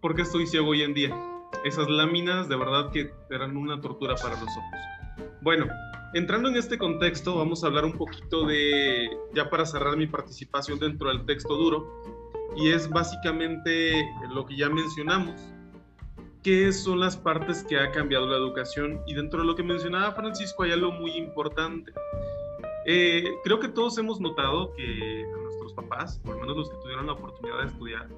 ¿por 0.00 0.14
qué 0.14 0.22
estoy 0.22 0.46
ciego 0.46 0.68
hoy 0.68 0.82
en 0.82 0.94
día? 0.94 1.16
Esas 1.64 1.88
láminas 1.88 2.48
de 2.48 2.56
verdad 2.56 2.90
que 2.90 3.10
eran 3.30 3.56
una 3.56 3.80
tortura 3.80 4.14
para 4.16 4.34
los 4.34 4.42
ojos. 4.42 5.30
Bueno, 5.42 5.66
entrando 6.14 6.48
en 6.48 6.56
este 6.56 6.78
contexto, 6.78 7.36
vamos 7.36 7.64
a 7.64 7.68
hablar 7.68 7.84
un 7.84 7.92
poquito 7.92 8.46
de, 8.46 9.08
ya 9.34 9.48
para 9.48 9.64
cerrar 9.64 9.96
mi 9.96 10.06
participación 10.06 10.78
dentro 10.78 11.08
del 11.08 11.24
texto 11.24 11.56
duro, 11.56 11.86
y 12.56 12.70
es 12.70 12.88
básicamente 12.88 14.08
lo 14.32 14.44
que 14.46 14.56
ya 14.56 14.68
mencionamos. 14.68 15.40
¿Qué 16.42 16.72
son 16.72 17.00
las 17.00 17.16
partes 17.16 17.62
que 17.64 17.78
ha 17.78 17.90
cambiado 17.90 18.26
la 18.26 18.36
educación? 18.36 19.00
Y 19.06 19.14
dentro 19.14 19.40
de 19.40 19.46
lo 19.46 19.54
que 19.54 19.62
mencionaba 19.62 20.12
Francisco 20.12 20.62
hay 20.62 20.72
algo 20.72 20.90
muy 20.92 21.12
importante. 21.12 21.92
Eh, 22.86 23.24
creo 23.44 23.60
que 23.60 23.68
todos 23.68 23.98
hemos 23.98 24.20
notado 24.20 24.72
que 24.72 25.26
nuestros 25.42 25.74
papás, 25.74 26.18
por 26.24 26.34
lo 26.34 26.40
menos 26.40 26.56
los 26.56 26.70
que 26.70 26.76
tuvieron 26.82 27.06
la 27.06 27.12
oportunidad 27.12 27.58
de 27.60 27.66
estudiar, 27.66 28.08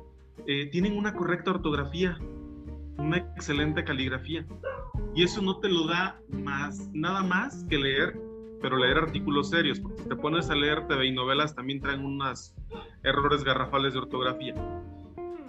eh, 0.46 0.66
tienen 0.66 0.96
una 0.96 1.14
correcta 1.14 1.50
ortografía, 1.50 2.16
una 2.96 3.18
excelente 3.18 3.84
caligrafía. 3.84 4.46
Y 5.14 5.24
eso 5.24 5.42
no 5.42 5.58
te 5.58 5.68
lo 5.68 5.86
da 5.86 6.20
más, 6.30 6.88
nada 6.92 7.22
más 7.22 7.64
que 7.68 7.76
leer, 7.76 8.18
pero 8.60 8.76
leer 8.76 8.98
artículos 8.98 9.50
serios, 9.50 9.80
porque 9.80 10.02
si 10.02 10.08
te 10.08 10.16
pones 10.16 10.48
a 10.48 10.54
leer 10.54 10.86
TV 10.86 11.06
y 11.06 11.12
novelas 11.12 11.54
también 11.56 11.80
traen 11.80 12.04
unos 12.04 12.54
errores 13.04 13.44
garrafales 13.44 13.92
de 13.92 14.00
ortografía. 14.00 14.54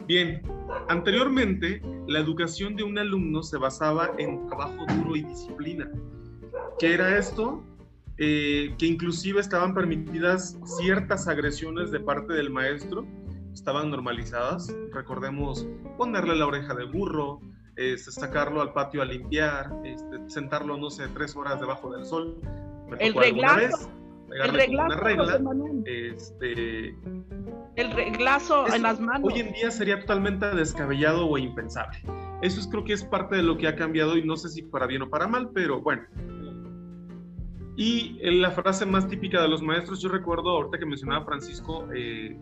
Bien, 0.07 0.41
anteriormente 0.89 1.81
la 2.07 2.19
educación 2.19 2.75
de 2.75 2.83
un 2.83 2.97
alumno 2.97 3.41
se 3.43 3.57
basaba 3.57 4.11
en 4.17 4.47
trabajo 4.47 4.85
duro 4.97 5.15
y 5.15 5.23
disciplina. 5.23 5.89
¿Qué 6.79 6.93
era 6.93 7.17
esto? 7.17 7.63
Eh, 8.17 8.75
que 8.77 8.85
inclusive 8.85 9.39
estaban 9.39 9.73
permitidas 9.73 10.57
ciertas 10.79 11.27
agresiones 11.27 11.91
de 11.91 11.99
parte 11.99 12.33
del 12.33 12.49
maestro, 12.49 13.07
estaban 13.53 13.89
normalizadas. 13.89 14.75
Recordemos 14.91 15.65
ponerle 15.97 16.35
la 16.35 16.45
oreja 16.45 16.75
de 16.75 16.85
burro, 16.85 17.39
este, 17.75 18.11
sacarlo 18.11 18.61
al 18.61 18.73
patio 18.73 19.01
a 19.01 19.05
limpiar, 19.05 19.71
este, 19.83 20.29
sentarlo, 20.29 20.77
no 20.77 20.89
sé, 20.89 21.07
tres 21.15 21.35
horas 21.35 21.59
debajo 21.59 21.91
del 21.91 22.05
sol. 22.05 22.37
el 22.99 23.13
reglazo. 24.41 24.89
el 24.89 24.99
reglazo, 24.99 24.99
regla, 24.99 25.39
este, 25.85 26.97
el 27.75 27.91
reglazo 27.91 28.73
en 28.73 28.83
las 28.83 28.99
manos. 28.99 29.31
Hoy 29.31 29.39
en 29.39 29.53
día 29.53 29.71
sería 29.71 29.99
totalmente 29.99 30.47
descabellado 30.47 31.27
o 31.27 31.37
impensable. 31.37 31.99
Eso 32.41 32.59
es, 32.59 32.67
creo 32.67 32.83
que 32.83 32.93
es 32.93 33.03
parte 33.03 33.35
de 33.35 33.43
lo 33.43 33.57
que 33.57 33.67
ha 33.67 33.75
cambiado 33.75 34.17
y 34.17 34.25
no 34.25 34.35
sé 34.35 34.49
si 34.49 34.63
para 34.63 34.87
bien 34.87 35.01
o 35.03 35.09
para 35.09 35.27
mal, 35.27 35.49
pero 35.53 35.81
bueno. 35.81 36.03
Y 37.75 38.19
la 38.21 38.51
frase 38.51 38.85
más 38.85 39.07
típica 39.07 39.41
de 39.41 39.47
los 39.47 39.61
maestros, 39.61 40.01
yo 40.01 40.09
recuerdo 40.09 40.49
ahorita 40.49 40.77
que 40.77 40.85
mencionaba 40.85 41.25
Francisco, 41.25 41.87
eh, 41.95 42.37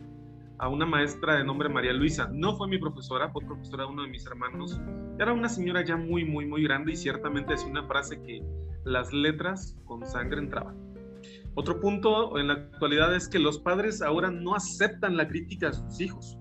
a 0.62 0.68
una 0.68 0.86
maestra 0.86 1.38
de 1.38 1.44
nombre 1.44 1.70
María 1.70 1.94
Luisa. 1.94 2.30
No 2.32 2.56
fue 2.56 2.68
mi 2.68 2.78
profesora, 2.78 3.30
fue 3.30 3.44
profesora 3.44 3.86
de 3.86 3.90
uno 3.90 4.04
de 4.04 4.10
mis 4.10 4.26
hermanos. 4.28 4.80
Era 5.18 5.34
una 5.34 5.50
señora 5.50 5.84
ya 5.84 5.98
muy, 5.98 6.24
muy, 6.24 6.46
muy 6.46 6.64
grande 6.64 6.92
y 6.92 6.96
ciertamente 6.96 7.54
decía 7.54 7.68
una 7.68 7.88
frase 7.88 8.22
que 8.22 8.44
las 8.84 9.12
letras 9.12 9.76
con 9.86 10.06
sangre 10.06 10.40
entraban. 10.40 10.91
Otro 11.54 11.80
punto 11.80 12.38
en 12.40 12.48
la 12.48 12.54
actualidad 12.54 13.14
es 13.16 13.28
que 13.28 13.40
los 13.40 13.60
padres 13.60 14.02
ahora 14.02 14.32
no 14.32 14.56
aceptan 14.56 15.18
la 15.18 15.28
crítica 15.28 15.70
a 15.70 15.74
sus 15.74 16.00
hijos. 16.00 16.38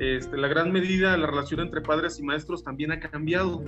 Este, 0.00 0.36
la 0.36 0.48
gran 0.48 0.72
medida 0.72 1.12
de 1.12 1.18
la 1.18 1.26
relación 1.26 1.60
entre 1.60 1.80
padres 1.80 2.18
y 2.18 2.22
maestros 2.22 2.64
también 2.64 2.92
ha 2.92 3.00
cambiado. 3.00 3.64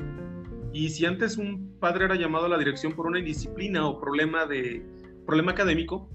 Y 0.72 0.91
si 0.91 1.07
antes 1.07 1.36
un 1.36 1.76
padre 1.78 2.05
era 2.07 2.16
llamado 2.16 2.47
a 2.47 2.49
la 2.49 2.59
dirección 2.59 2.93
por 2.93 3.07
una 3.07 3.18
indisciplina 3.18 3.86
o 3.86 4.01
problema, 4.01 4.47
de, 4.47 4.84
problema 5.26 5.53
académico, 5.53 6.09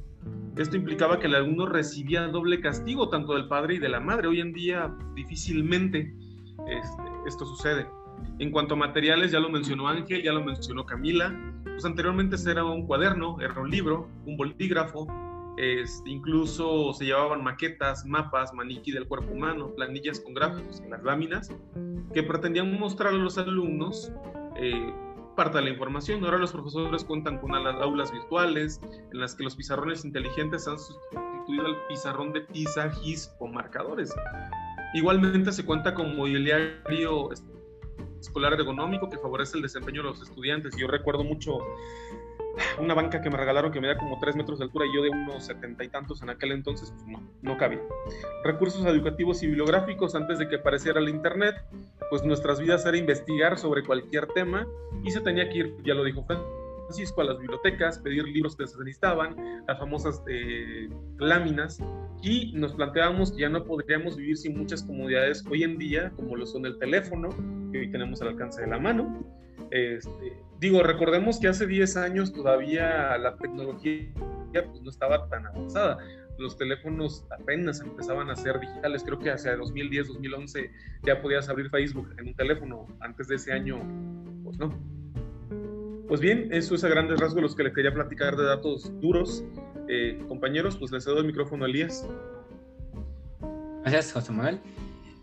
esto 0.57 0.77
implicaba 0.77 1.19
que 1.19 1.27
el 1.27 1.35
alumno 1.35 1.65
recibía 1.65 2.27
doble 2.27 2.61
castigo, 2.61 3.09
tanto 3.09 3.33
del 3.33 3.47
padre 3.47 3.75
y 3.75 3.79
de 3.79 3.89
la 3.89 3.99
madre. 3.99 4.27
Hoy 4.27 4.39
en 4.39 4.53
día 4.53 4.93
difícilmente 5.13 6.13
este, 6.67 7.03
esto 7.27 7.45
sucede. 7.45 7.87
En 8.39 8.51
cuanto 8.51 8.73
a 8.73 8.77
materiales, 8.77 9.31
ya 9.31 9.39
lo 9.39 9.49
mencionó 9.49 9.87
Ángel, 9.87 10.23
ya 10.23 10.33
lo 10.33 10.43
mencionó 10.43 10.85
Camila. 10.85 11.33
Pues 11.63 11.85
anteriormente 11.85 12.35
era 12.49 12.63
un 12.63 12.85
cuaderno, 12.85 13.37
era 13.41 13.59
un 13.59 13.69
libro, 13.69 14.09
un 14.25 14.37
bolígrafo, 14.37 15.07
este, 15.57 16.09
incluso 16.09 16.93
se 16.93 17.05
llevaban 17.05 17.43
maquetas, 17.43 18.05
mapas, 18.05 18.53
maniquí 18.53 18.91
del 18.91 19.07
cuerpo 19.07 19.31
humano, 19.31 19.73
planillas 19.73 20.19
con 20.19 20.33
gráficos 20.33 20.81
en 20.81 20.89
las 20.89 21.03
láminas, 21.03 21.49
que 22.13 22.23
pretendían 22.23 22.77
mostrar 22.77 23.13
a 23.13 23.17
los 23.17 23.37
alumnos 23.37 24.11
eh, 24.57 24.93
parte 25.35 25.57
de 25.59 25.65
la 25.65 25.69
información. 25.69 26.23
Ahora 26.25 26.37
los 26.37 26.51
profesores 26.51 27.05
cuentan 27.05 27.37
con 27.39 27.55
aulas 27.55 28.11
virtuales 28.11 28.81
en 29.13 29.19
las 29.19 29.35
que 29.35 29.43
los 29.43 29.55
pizarrones 29.55 30.03
inteligentes 30.03 30.67
han 30.67 30.77
sustituido 30.77 31.65
al 31.65 31.77
pizarrón 31.87 32.33
de 32.33 32.41
tiza, 32.41 32.89
gis 32.91 33.33
o 33.39 33.47
marcadores. 33.47 34.13
Igualmente 34.93 35.51
se 35.51 35.65
cuenta 35.65 35.93
con 35.93 36.15
mobiliario 36.15 37.29
escolar 38.25 38.53
ergonómico 38.53 39.09
que 39.09 39.17
favorece 39.17 39.57
el 39.57 39.63
desempeño 39.63 40.01
de 40.01 40.09
los 40.09 40.21
estudiantes. 40.21 40.75
Yo 40.75 40.87
recuerdo 40.87 41.23
mucho 41.23 41.59
una 42.79 42.93
banca 42.93 43.21
que 43.21 43.29
me 43.29 43.37
regalaron 43.37 43.71
que 43.71 43.81
medía 43.81 43.97
como 43.97 44.19
3 44.19 44.35
metros 44.35 44.59
de 44.59 44.65
altura 44.65 44.85
y 44.85 44.95
yo 44.95 45.01
de 45.01 45.09
unos 45.09 45.45
setenta 45.45 45.83
y 45.83 45.89
tantos 45.89 46.21
en 46.21 46.29
aquel 46.29 46.51
entonces, 46.51 46.91
pues 46.91 47.05
no, 47.07 47.21
no 47.41 47.57
cabía. 47.57 47.81
Recursos 48.43 48.85
educativos 48.85 49.43
y 49.43 49.47
bibliográficos 49.47 50.15
antes 50.15 50.39
de 50.39 50.47
que 50.47 50.57
apareciera 50.57 50.99
el 50.99 51.09
Internet, 51.09 51.55
pues 52.09 52.23
nuestras 52.23 52.59
vidas 52.59 52.85
era 52.85 52.97
investigar 52.97 53.57
sobre 53.57 53.83
cualquier 53.83 54.27
tema 54.27 54.67
y 55.03 55.11
se 55.11 55.21
tenía 55.21 55.49
que 55.49 55.57
ir, 55.57 55.75
ya 55.83 55.93
lo 55.93 56.03
dijo 56.03 56.25
Francisco, 56.25 57.21
a 57.21 57.25
las 57.25 57.39
bibliotecas, 57.39 57.99
pedir 57.99 58.25
libros 58.25 58.55
que 58.55 58.67
se 58.67 58.77
necesitaban, 58.77 59.63
las 59.67 59.77
famosas 59.79 60.23
eh, 60.27 60.89
láminas, 61.17 61.81
y 62.21 62.53
nos 62.53 62.73
planteábamos 62.73 63.31
que 63.31 63.41
ya 63.41 63.49
no 63.49 63.63
podríamos 63.65 64.15
vivir 64.15 64.37
sin 64.37 64.57
muchas 64.57 64.83
comodidades 64.83 65.43
hoy 65.49 65.63
en 65.63 65.77
día, 65.77 66.11
como 66.15 66.35
lo 66.35 66.45
son 66.45 66.65
el 66.65 66.77
teléfono, 66.79 67.29
que 67.75 67.81
hoy 67.85 67.91
tenemos 67.91 68.21
al 68.21 68.29
alcance 68.29 68.61
de 68.61 68.67
la 68.67 68.79
mano. 68.79 69.25
Este, 69.71 70.37
digo, 70.59 70.83
recordemos 70.83 71.39
que 71.39 71.47
hace 71.47 71.67
10 71.67 71.97
años 71.97 72.33
todavía 72.33 73.17
la 73.17 73.35
tecnología 73.37 74.11
pues, 74.51 74.81
no 74.81 74.89
estaba 74.89 75.27
tan 75.27 75.45
avanzada 75.47 75.97
los 76.37 76.57
teléfonos 76.57 77.25
apenas 77.29 77.81
empezaban 77.81 78.29
a 78.29 78.35
ser 78.35 78.59
digitales. 78.59 79.03
Creo 79.03 79.19
que 79.19 79.31
hacia 79.31 79.55
2010, 79.55 80.07
2011 80.09 80.71
ya 81.03 81.21
podías 81.21 81.49
abrir 81.49 81.69
Facebook 81.69 82.13
en 82.17 82.27
un 82.27 82.33
teléfono. 82.35 82.87
Antes 82.99 83.27
de 83.27 83.35
ese 83.35 83.53
año, 83.53 83.77
pues 84.43 84.57
no. 84.57 84.77
Pues 86.07 86.21
bien, 86.21 86.49
eso 86.51 86.75
es 86.75 86.83
a 86.83 86.89
grandes 86.89 87.19
rasgos 87.19 87.41
los 87.41 87.55
que 87.55 87.63
les 87.63 87.73
quería 87.73 87.93
platicar 87.93 88.35
de 88.35 88.43
datos 88.43 88.91
duros. 89.01 89.43
Eh, 89.87 90.21
compañeros, 90.27 90.77
pues 90.77 90.91
les 90.91 91.03
cedo 91.03 91.19
el 91.19 91.25
micrófono 91.25 91.65
a 91.65 91.67
Elías. 91.67 92.07
Gracias, 93.81 94.13
José 94.13 94.31
Manuel. 94.31 94.59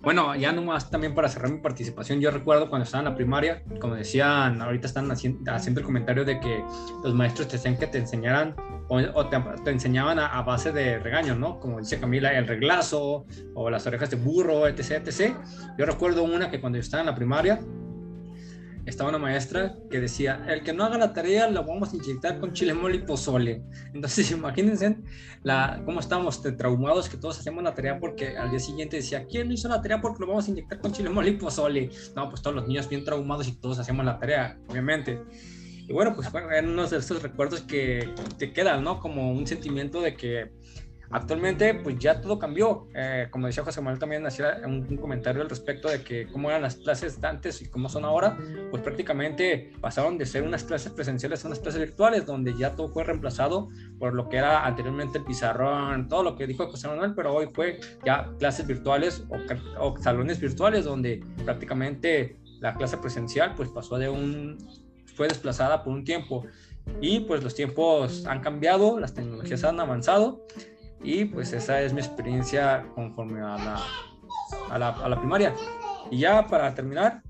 Bueno, 0.02 0.34
ya 0.34 0.50
nomás 0.50 0.90
también 0.90 1.14
para 1.14 1.28
cerrar 1.28 1.52
mi 1.52 1.58
participación, 1.58 2.20
yo 2.20 2.32
recuerdo 2.32 2.68
cuando 2.68 2.84
estaba 2.84 3.02
en 3.02 3.10
la 3.10 3.14
primaria, 3.14 3.62
como 3.80 3.94
decían, 3.94 4.60
ahorita 4.60 4.88
están 4.88 5.08
haciendo, 5.12 5.52
haciendo 5.52 5.78
el 5.78 5.86
comentario 5.86 6.24
de 6.24 6.40
que 6.40 6.64
los 7.04 7.14
maestros 7.14 7.46
te 7.46 7.56
decían 7.56 7.76
que 7.78 7.86
te 7.86 7.98
enseñaran 7.98 8.56
o, 8.88 9.26
te, 9.28 9.70
enseñaban 9.70 10.18
a, 10.18 10.42
base 10.42 10.72
de 10.72 10.98
regaños, 10.98 11.38
¿no? 11.38 11.60
Como 11.60 11.78
dice 11.78 12.00
Camila, 12.00 12.36
el 12.36 12.48
reglazo 12.48 13.26
o 13.54 13.70
las 13.70 13.86
orejas 13.86 14.10
de 14.10 14.16
burro, 14.16 14.66
etc, 14.66 15.06
etc. 15.06 15.36
Yo 15.78 15.86
recuerdo 15.86 16.24
una 16.24 16.50
que 16.50 16.60
cuando 16.60 16.78
yo 16.78 16.80
estaba 16.80 17.02
en 17.02 17.06
la 17.06 17.14
primaria, 17.14 17.60
estaba 18.86 19.10
una 19.10 19.18
maestra 19.18 19.76
que 19.90 20.00
decía, 20.00 20.44
el 20.48 20.62
que 20.62 20.72
no 20.72 20.84
haga 20.84 20.98
la 20.98 21.12
tarea 21.12 21.48
lo 21.48 21.64
vamos 21.64 21.92
a 21.92 21.96
inyectar 21.96 22.40
con 22.40 22.52
chile 22.52 22.74
mole 22.74 22.96
y 22.96 23.00
pozole. 23.00 23.62
Entonces 23.94 24.30
imagínense 24.32 24.98
la, 25.42 25.80
cómo 25.84 26.00
estábamos 26.00 26.42
traumados 26.56 27.08
que 27.08 27.16
todos 27.16 27.38
hacíamos 27.38 27.62
la 27.62 27.74
tarea 27.74 27.98
porque 28.00 28.36
al 28.36 28.50
día 28.50 28.60
siguiente 28.60 28.96
decía, 28.96 29.26
¿quién 29.26 29.48
no 29.48 29.54
hizo 29.54 29.68
la 29.68 29.80
tarea 29.80 30.00
porque 30.00 30.20
lo 30.20 30.26
vamos 30.26 30.46
a 30.48 30.50
inyectar 30.50 30.80
con 30.80 30.92
chile 30.92 31.10
mole 31.10 31.30
y 31.30 31.36
pozole? 31.36 31.90
No, 32.16 32.28
pues 32.28 32.42
todos 32.42 32.56
los 32.56 32.66
niños 32.66 32.88
bien 32.88 33.04
traumados 33.04 33.46
y 33.48 33.52
todos 33.52 33.78
hacíamos 33.78 34.04
la 34.04 34.18
tarea, 34.18 34.58
obviamente. 34.68 35.20
Y 35.88 35.92
bueno, 35.92 36.14
pues 36.14 36.30
bueno, 36.30 36.50
eran 36.50 36.70
unos 36.70 36.90
de 36.90 36.98
esos 36.98 37.22
recuerdos 37.22 37.62
que 37.62 38.08
te 38.38 38.52
quedan, 38.52 38.84
¿no? 38.84 39.00
Como 39.00 39.32
un 39.32 39.46
sentimiento 39.46 40.00
de 40.00 40.14
que 40.16 40.52
actualmente 41.12 41.74
pues 41.74 41.98
ya 41.98 42.20
todo 42.20 42.38
cambió. 42.38 42.88
Eh, 42.94 43.28
como 43.30 43.46
decía 43.46 43.62
José 43.62 43.80
Manuel 43.80 43.98
también 43.98 44.26
hacía 44.26 44.62
un, 44.64 44.96
comentario 44.96 45.42
al 45.42 45.48
respecto 45.48 45.88
de 45.88 46.02
que 46.02 46.26
cómo 46.26 46.48
eran 46.50 46.62
las 46.62 46.76
clases 46.76 47.20
de 47.20 47.28
antes 47.28 47.62
y 47.62 47.68
cómo 47.68 47.88
son 47.88 48.04
ahora, 48.04 48.36
pues 48.70 48.82
prácticamente 48.82 49.72
pasaron 49.80 50.18
de 50.18 50.26
ser 50.26 50.42
unas 50.42 50.64
clases 50.64 50.92
presenciales 50.92 51.44
a 51.44 51.48
unas 51.48 51.60
clases 51.60 51.80
virtuales, 51.80 52.26
donde 52.26 52.56
ya 52.56 52.74
todo 52.74 52.88
fue 52.88 53.04
reemplazado 53.04 53.68
por 53.98 54.14
lo 54.14 54.28
que 54.28 54.38
era 54.38 54.66
anteriormente 54.66 55.18
el 55.18 55.24
pizarrón, 55.24 56.08
todo 56.08 56.22
lo 56.22 56.36
que 56.36 56.46
dijo 56.46 56.66
José 56.68 56.88
Manuel, 56.88 57.14
pero 57.14 57.34
hoy 57.34 57.48
fue 57.52 57.80
ya 58.04 58.30
clases 58.38 58.66
virtuales 58.66 59.24
o, 59.28 59.36
o 59.78 59.96
salones 59.98 60.40
virtuales, 60.40 60.84
donde 60.84 61.24
prácticamente 61.44 62.36
la 62.60 62.74
clase 62.74 62.96
presencial 62.96 63.54
pues 63.54 63.68
pasó 63.68 63.98
de 63.98 64.08
un 64.08 64.58
fue 65.14 65.28
desplazada 65.28 65.82
por 65.82 65.92
un 65.92 66.04
tiempo. 66.04 66.46
Y 67.00 67.20
pues 67.20 67.44
los 67.44 67.54
tiempos 67.54 68.26
han 68.26 68.40
cambiado, 68.40 68.98
las 68.98 69.14
tecnologías 69.14 69.62
han 69.62 69.78
avanzado 69.78 70.44
y 71.02 71.24
pues 71.24 71.52
esa 71.52 71.80
es 71.80 71.92
mi 71.92 72.00
experiencia 72.00 72.86
conforme 72.94 73.40
a 73.40 73.56
la, 73.56 73.82
a 74.70 74.78
la, 74.78 74.88
a 74.88 75.08
la 75.08 75.18
primaria. 75.18 75.54
Y 76.10 76.18
ya 76.18 76.46
para 76.46 76.74
terminar, 76.74 77.22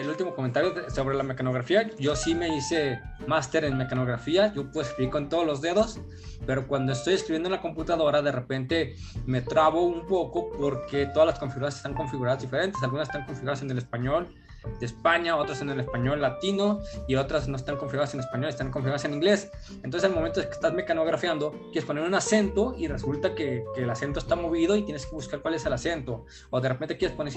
el 0.00 0.08
último 0.08 0.34
comentario 0.34 0.72
sobre 0.90 1.16
la 1.16 1.22
mecanografía. 1.22 1.90
Yo 1.98 2.16
sí 2.16 2.34
me 2.34 2.56
hice 2.56 3.00
máster 3.26 3.64
en 3.64 3.76
mecanografía. 3.76 4.52
Yo 4.54 4.70
puedo 4.70 4.86
escribir 4.86 5.10
con 5.10 5.28
todos 5.28 5.46
los 5.46 5.60
dedos, 5.60 6.00
pero 6.46 6.66
cuando 6.66 6.92
estoy 6.92 7.14
escribiendo 7.14 7.48
en 7.48 7.52
la 7.52 7.60
computadora, 7.60 8.22
de 8.22 8.32
repente 8.32 8.96
me 9.26 9.42
trabo 9.42 9.82
un 9.82 10.06
poco 10.06 10.50
porque 10.52 11.06
todas 11.06 11.26
las 11.26 11.38
configuraciones 11.38 11.76
están 11.76 11.94
configuradas 11.94 12.42
diferentes. 12.42 12.82
Algunas 12.82 13.08
están 13.08 13.26
configuradas 13.26 13.62
en 13.62 13.70
el 13.70 13.78
español, 13.78 14.34
de 14.78 14.86
España, 14.86 15.36
otras 15.36 15.60
en 15.62 15.70
el 15.70 15.80
español 15.80 16.20
latino 16.20 16.80
y 17.08 17.14
otras 17.16 17.48
no 17.48 17.56
están 17.56 17.76
configuradas 17.76 18.14
en 18.14 18.20
español, 18.20 18.48
están 18.48 18.70
configuradas 18.70 19.04
en 19.04 19.14
inglés. 19.14 19.50
Entonces, 19.82 20.08
al 20.08 20.14
momento 20.14 20.40
de 20.40 20.46
que 20.46 20.52
estás 20.52 20.72
mecanografiando, 20.72 21.52
quieres 21.72 21.84
poner 21.84 22.04
un 22.04 22.14
acento 22.14 22.74
y 22.78 22.88
resulta 22.88 23.34
que, 23.34 23.64
el 23.76 23.90
acento 23.90 24.18
está 24.18 24.36
movido 24.36 24.76
y 24.76 24.82
tienes 24.82 25.06
que 25.06 25.14
buscar 25.14 25.40
cuál 25.40 25.54
es 25.54 25.66
el 25.66 25.72
acento. 25.72 26.26
O 26.50 26.60
de 26.60 26.68
repente 26.68 26.96
quieres 26.96 27.16
poner 27.16 27.32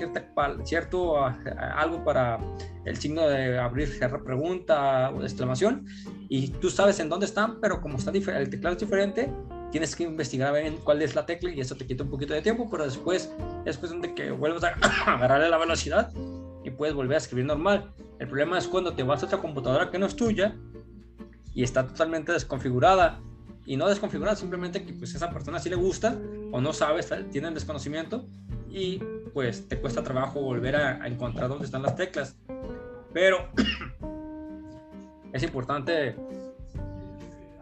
cierto 0.63 1.26
algo 1.76 2.03
para 2.03 2.39
el 2.86 2.97
signo 2.97 3.28
de 3.28 3.57
abrir, 3.57 3.88
cerrar 3.88 4.23
pregunta 4.23 5.11
o 5.11 5.19
de 5.19 5.26
exclamación 5.26 5.88
y 6.30 6.49
tú 6.49 6.69
sabes 6.69 6.99
en 6.99 7.09
dónde 7.09 7.26
están, 7.26 7.59
pero 7.59 7.82
como 7.82 7.97
está 7.97 8.11
el 8.11 8.49
teclado 8.49 8.76
es 8.76 8.80
diferente, 8.80 9.32
tienes 9.71 9.95
que 9.95 10.03
investigar 10.03 10.53
bien 10.53 10.78
cuál 10.84 11.01
es 11.01 11.15
la 11.15 11.26
tecla 11.26 11.51
y 11.51 11.59
eso 11.59 11.76
te 11.76 11.86
quita 11.86 12.03
un 12.03 12.09
poquito 12.09 12.34
de 12.34 12.41
tiempo, 12.41 12.67
pero 12.69 12.86
después 12.86 13.32
es 13.65 13.78
cuestión 13.78 14.01
de 14.01 14.13
que 14.13 14.32
vuelvas 14.32 14.63
a 14.63 14.69
agarrarle 15.13 15.49
la 15.49 15.57
velocidad 15.57 16.11
puedes 16.76 16.95
volver 16.95 17.15
a 17.15 17.17
escribir 17.17 17.45
normal. 17.45 17.91
El 18.19 18.28
problema 18.28 18.57
es 18.57 18.67
cuando 18.67 18.93
te 18.93 19.03
vas 19.03 19.23
a 19.23 19.26
otra 19.26 19.39
computadora 19.39 19.91
que 19.91 19.99
no 19.99 20.05
es 20.05 20.15
tuya 20.15 20.55
y 21.53 21.63
está 21.63 21.88
totalmente 21.88 22.32
desconfigurada 22.32 23.19
y 23.65 23.78
no 23.78 23.88
desconfigurada, 23.88 24.36
simplemente 24.36 24.86
que 24.86 24.93
pues 24.93 25.15
esa 25.15 25.32
persona 25.32 25.59
sí 25.59 25.69
le 25.69 25.76
gusta 25.76 26.17
o 26.51 26.61
no 26.61 26.73
sabe, 26.73 27.01
tiene 27.32 27.47
el 27.47 27.53
desconocimiento 27.53 28.26
y 28.69 28.99
pues 29.34 29.67
te 29.67 29.80
cuesta 29.80 30.03
trabajo 30.03 30.41
volver 30.41 30.76
a, 30.76 31.03
a 31.03 31.07
encontrar 31.07 31.49
dónde 31.49 31.65
están 31.65 31.82
las 31.82 31.95
teclas. 31.95 32.36
Pero 33.13 33.49
es 35.34 35.43
importante 35.43 36.15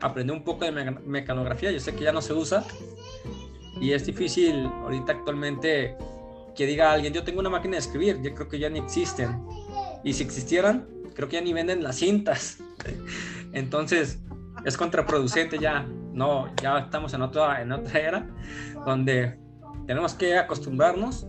aprender 0.04 0.36
un 0.36 0.44
poco 0.44 0.66
de 0.66 0.72
mecanografía. 1.06 1.72
Yo 1.72 1.80
sé 1.80 1.96
que 1.96 2.04
ya 2.04 2.12
no 2.12 2.22
se 2.22 2.34
usa 2.34 2.64
y 3.80 3.94
es 3.94 4.06
difícil 4.06 4.66
ahorita 4.66 5.14
actualmente 5.14 5.96
que 6.56 6.66
diga 6.66 6.92
alguien, 6.92 7.14
yo 7.14 7.24
tengo 7.24 7.40
una 7.40 7.50
máquina 7.50 7.74
de 7.74 7.80
escribir, 7.80 8.22
yo 8.22 8.34
creo 8.34 8.48
que 8.48 8.60
ya 8.60 8.70
ni 8.70 8.80
existen. 8.80 9.46
Y 10.04 10.14
si 10.14 10.24
existieran, 10.24 10.88
creo 11.16 11.28
que 11.28 11.38
ya 11.38 11.42
ni 11.42 11.54
venden 11.54 11.84
las 11.84 11.98
cintas. 11.98 12.60
Entonces, 13.54 14.20
es 14.66 14.78
contraproducente 14.78 15.58
ya. 15.60 15.88
No, 16.14 16.54
ya 16.62 16.80
estamos 16.80 17.14
en 17.14 17.24
otra, 17.24 17.62
en 17.62 17.72
otra 17.72 18.00
era 18.00 18.28
donde 18.86 19.40
tenemos 19.88 20.14
que 20.14 20.38
acostumbrarnos 20.38 21.26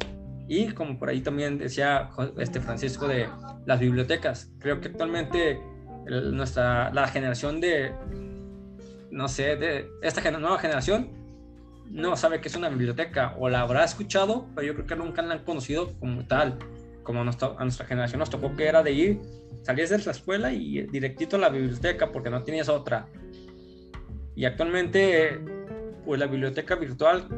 y 0.46 0.68
como 0.72 0.98
por 0.98 1.08
ahí 1.08 1.20
también 1.20 1.58
decía 1.58 2.10
este 2.38 2.60
Francisco 2.60 3.08
de 3.08 3.28
las 3.64 3.80
bibliotecas, 3.80 4.52
creo 4.58 4.80
que 4.80 4.88
actualmente 4.88 5.58
nuestra, 6.06 6.92
la 6.92 7.08
generación 7.08 7.60
de, 7.60 7.92
no 9.10 9.26
sé, 9.28 9.56
de 9.56 9.90
esta 10.02 10.30
nueva 10.32 10.58
generación 10.58 11.23
no 11.90 12.16
sabe 12.16 12.40
que 12.40 12.48
es 12.48 12.56
una 12.56 12.68
biblioteca 12.68 13.34
o 13.38 13.48
la 13.48 13.60
habrá 13.60 13.84
escuchado, 13.84 14.46
pero 14.54 14.66
yo 14.66 14.74
creo 14.74 14.86
que 14.86 14.96
nunca 14.96 15.22
la 15.22 15.34
han 15.34 15.44
conocido 15.44 15.92
como 15.98 16.26
tal. 16.26 16.58
Como 17.02 17.20
a 17.20 17.24
nuestra 17.24 17.86
generación 17.86 18.20
nos 18.20 18.30
tocó 18.30 18.56
que 18.56 18.66
era 18.66 18.82
de 18.82 18.92
ir, 18.92 19.20
salías 19.62 19.90
de 19.90 19.98
la 19.98 20.12
escuela 20.12 20.52
y 20.52 20.82
directito 20.86 21.36
a 21.36 21.38
la 21.38 21.48
biblioteca 21.50 22.10
porque 22.10 22.30
no 22.30 22.42
tenías 22.42 22.68
otra. 22.68 23.06
Y 24.34 24.46
actualmente, 24.46 25.38
pues 26.04 26.18
la 26.18 26.26
biblioteca 26.26 26.74
virtual, 26.76 27.28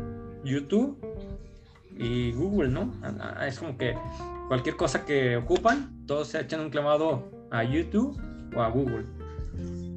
YouTube 0.45 0.99
y 1.99 2.33
Google, 2.33 2.69
¿no? 2.69 2.93
Es 3.45 3.59
como 3.59 3.77
que 3.77 3.95
cualquier 4.49 4.77
cosa 4.77 5.05
que 5.05 5.37
ocupan, 5.37 6.07
todos 6.07 6.29
se 6.29 6.41
echan 6.41 6.61
un 6.61 6.71
clavado 6.71 7.49
a 7.51 7.65
YouTube 7.65 8.17
o 8.57 8.63
a 8.63 8.69
Google. 8.69 9.05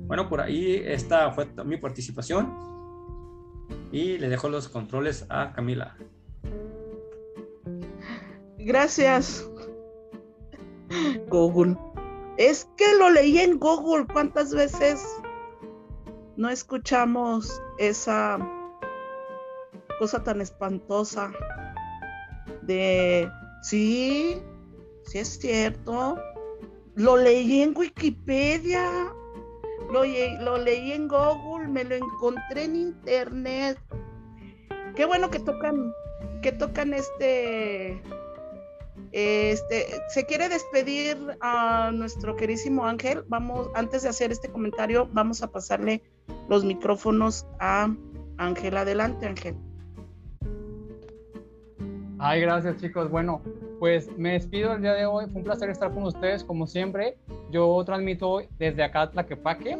Bueno, 0.08 0.28
por 0.28 0.42
ahí 0.42 0.82
esta 0.84 1.32
fue 1.32 1.48
mi 1.64 1.78
participación 1.78 2.70
y 3.92 4.18
le 4.18 4.30
dejo 4.30 4.50
los 4.50 4.70
controles 4.70 5.26
a 5.30 5.54
Camila. 5.54 5.96
Gracias. 8.58 9.48
Google. 11.28 11.78
Es 12.38 12.68
que 12.78 12.96
lo 12.98 13.10
leí 13.10 13.40
en 13.40 13.60
Google. 13.60 14.06
¿Cuántas 14.12 14.54
veces 14.54 15.04
no 16.38 16.50
escuchamos 16.50 17.62
esa 17.78 18.40
cosa 20.00 20.24
tan 20.24 20.40
espantosa 20.40 21.32
de, 22.62 23.30
sí, 23.62 24.42
sí 25.04 25.18
es 25.18 25.40
cierto, 25.40 26.18
lo 26.96 27.18
leí 27.18 27.62
en 27.62 27.78
Wikipedia. 27.78 29.14
Lo, 29.92 30.58
leí 30.58 30.92
en 30.92 31.08
Google, 31.08 31.68
me 31.68 31.84
lo 31.84 31.96
encontré 31.96 32.66
en 32.66 32.76
internet. 32.76 33.78
Qué 34.96 35.06
bueno 35.06 35.30
que 35.30 35.40
tocan, 35.40 35.92
que 36.42 36.52
tocan 36.52 36.94
este, 36.94 38.02
este, 39.12 39.88
se 40.10 40.26
quiere 40.26 40.50
despedir 40.50 41.18
a 41.42 41.92
nuestro 41.92 42.36
querísimo 42.36 42.86
Ángel. 42.86 43.24
Vamos, 43.28 43.70
antes 43.74 44.04
de 44.04 44.10
hacer 44.10 44.32
este 44.32 44.50
comentario, 44.50 45.10
vamos 45.12 45.42
a 45.42 45.52
pasarle 45.52 46.04
los 46.50 46.64
micrófonos 46.64 47.48
a 47.60 47.90
Ángel. 48.38 48.78
Adelante, 48.78 49.26
Ángel. 49.26 49.56
Ay, 52.22 52.42
gracias 52.42 52.76
chicos. 52.82 53.10
Bueno, 53.10 53.42
pues 53.80 54.12
me 54.18 54.34
despido 54.34 54.74
el 54.74 54.82
día 54.82 54.92
de 54.92 55.06
hoy. 55.06 55.26
Fue 55.28 55.36
un 55.36 55.44
placer 55.46 55.70
estar 55.70 55.94
con 55.94 56.04
ustedes, 56.04 56.44
como 56.44 56.68
siempre. 56.68 57.18
Yo 57.50 57.82
transmito 57.86 58.42
desde 58.58 58.84
acá 58.84 59.10
Tlaquepaque, 59.10 59.78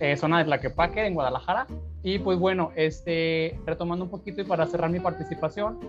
eh, 0.00 0.16
zona 0.18 0.38
de 0.38 0.44
Tlaquepaque, 0.44 1.06
en 1.06 1.14
Guadalajara. 1.14 1.66
Y 2.02 2.18
pues 2.18 2.38
bueno, 2.38 2.72
este, 2.76 3.58
retomando 3.64 4.04
un 4.04 4.10
poquito 4.10 4.42
y 4.42 4.44
para 4.44 4.66
cerrar 4.66 4.90
mi 4.90 5.00
participación, 5.00 5.80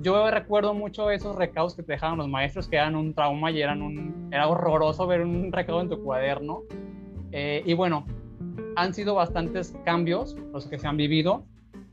yo 0.00 0.30
recuerdo 0.30 0.72
mucho 0.72 1.10
esos 1.10 1.36
recados 1.36 1.74
que 1.74 1.82
te 1.82 1.92
dejaban 1.92 2.16
los 2.16 2.28
maestros, 2.28 2.66
que 2.66 2.76
eran 2.76 2.96
un 2.96 3.12
trauma 3.12 3.50
y 3.50 3.60
eran 3.60 3.82
un, 3.82 4.30
era 4.32 4.48
horroroso 4.48 5.06
ver 5.06 5.20
un 5.20 5.52
recado 5.52 5.82
en 5.82 5.90
tu 5.90 6.02
cuaderno. 6.02 6.62
Eh, 7.32 7.62
y 7.66 7.74
bueno, 7.74 8.06
han 8.76 8.94
sido 8.94 9.14
bastantes 9.14 9.76
cambios 9.84 10.34
los 10.54 10.66
que 10.66 10.78
se 10.78 10.88
han 10.88 10.96
vivido 10.96 11.44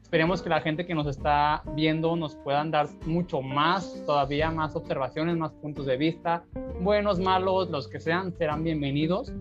Esperemos 0.09 0.41
que 0.41 0.49
la 0.49 0.59
gente 0.59 0.87
que 0.87 0.95
nos 0.95 1.05
está 1.05 1.61
viendo 1.75 2.15
nos 2.15 2.33
puedan 2.37 2.71
dar 2.71 2.87
mucho 3.05 3.43
más, 3.43 4.03
todavía 4.07 4.49
más 4.49 4.75
observaciones, 4.75 5.37
más 5.37 5.51
puntos 5.51 5.85
de 5.85 5.97
vista, 5.97 6.43
buenos, 6.81 7.19
malos, 7.19 7.69
los 7.69 7.87
que 7.87 7.99
sean, 7.99 8.35
serán 8.35 8.63
bienvenidos. 8.63 9.31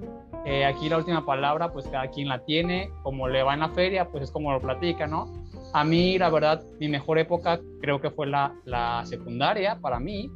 Eh, 0.45 0.67
aquí 0.67 0.91
la 0.91 0.99
última 0.99 1.25
palabra, 1.25 1.73
pues 1.73 1.89
cada 1.89 2.09
quien 2.09 2.29
la 2.29 2.45
tiene, 2.45 2.91
como 3.03 3.29
le 3.29 3.43
va 3.43 3.55
en 3.55 3.61
la 3.61 3.71
feria, 3.71 4.11
pues 4.11 4.25
es 4.25 4.31
como 4.31 4.53
lo 4.53 4.61
platica, 4.61 5.07
¿no? 5.07 5.33
A 5.73 5.85
mí, 5.85 6.19
la 6.19 6.29
verdad, 6.29 6.63
mi 6.79 6.89
mejor 6.89 7.19
época 7.19 7.59
creo 7.81 7.99
que 8.03 8.11
fue 8.11 8.27
la, 8.27 8.55
la 8.67 9.07
secundaria 9.07 9.79
para 9.81 9.99
mí. 9.99 10.31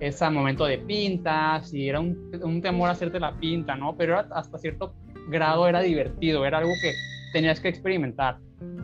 Ese 0.00 0.28
momento 0.28 0.64
de 0.64 0.78
pintas 0.78 1.72
y 1.72 1.88
era 1.88 2.00
un, 2.00 2.32
un 2.42 2.60
temor 2.60 2.90
hacerte 2.90 3.20
la 3.20 3.30
pinta, 3.38 3.76
¿no? 3.76 3.94
Pero 3.96 4.18
hasta 4.18 4.58
cierto 4.58 4.92
grado 5.28 5.68
era 5.68 5.82
divertido, 5.82 6.44
era 6.44 6.58
algo 6.58 6.72
que 6.82 6.94
tenías 7.32 7.60
que 7.60 7.68
experimentar. 7.68 8.38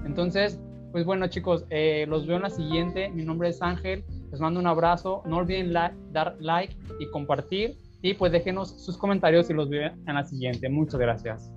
Entonces, 0.07 0.61
pues 0.95 1.05
bueno, 1.05 1.27
chicos, 1.27 1.65
eh, 1.71 2.07
los 2.09 2.25
veo 2.25 2.37
en 2.37 2.43
la 2.43 2.51
siguiente. 2.51 3.09
Mi 3.09 3.25
nombre 3.25 3.49
es 3.49 3.61
Ángel. 3.61 4.05
Les 4.31 4.39
mando 4.39 4.61
un 4.61 4.69
abrazo. 4.69 5.25
No 5.27 5.39
olviden 5.39 5.73
dar 5.73 6.37
like 6.39 6.77
y 7.01 7.11
compartir. 7.11 7.77
Y 8.01 8.15
pues 8.15 8.31
déjenos 8.31 8.81
sus 8.81 8.97
comentarios 8.97 9.51
y 9.51 9.55
los 9.55 9.69
veo 9.69 9.91
en 10.07 10.15
la 10.15 10.23
siguiente. 10.23 10.69
Muchas 10.69 11.01
gracias. 11.01 11.51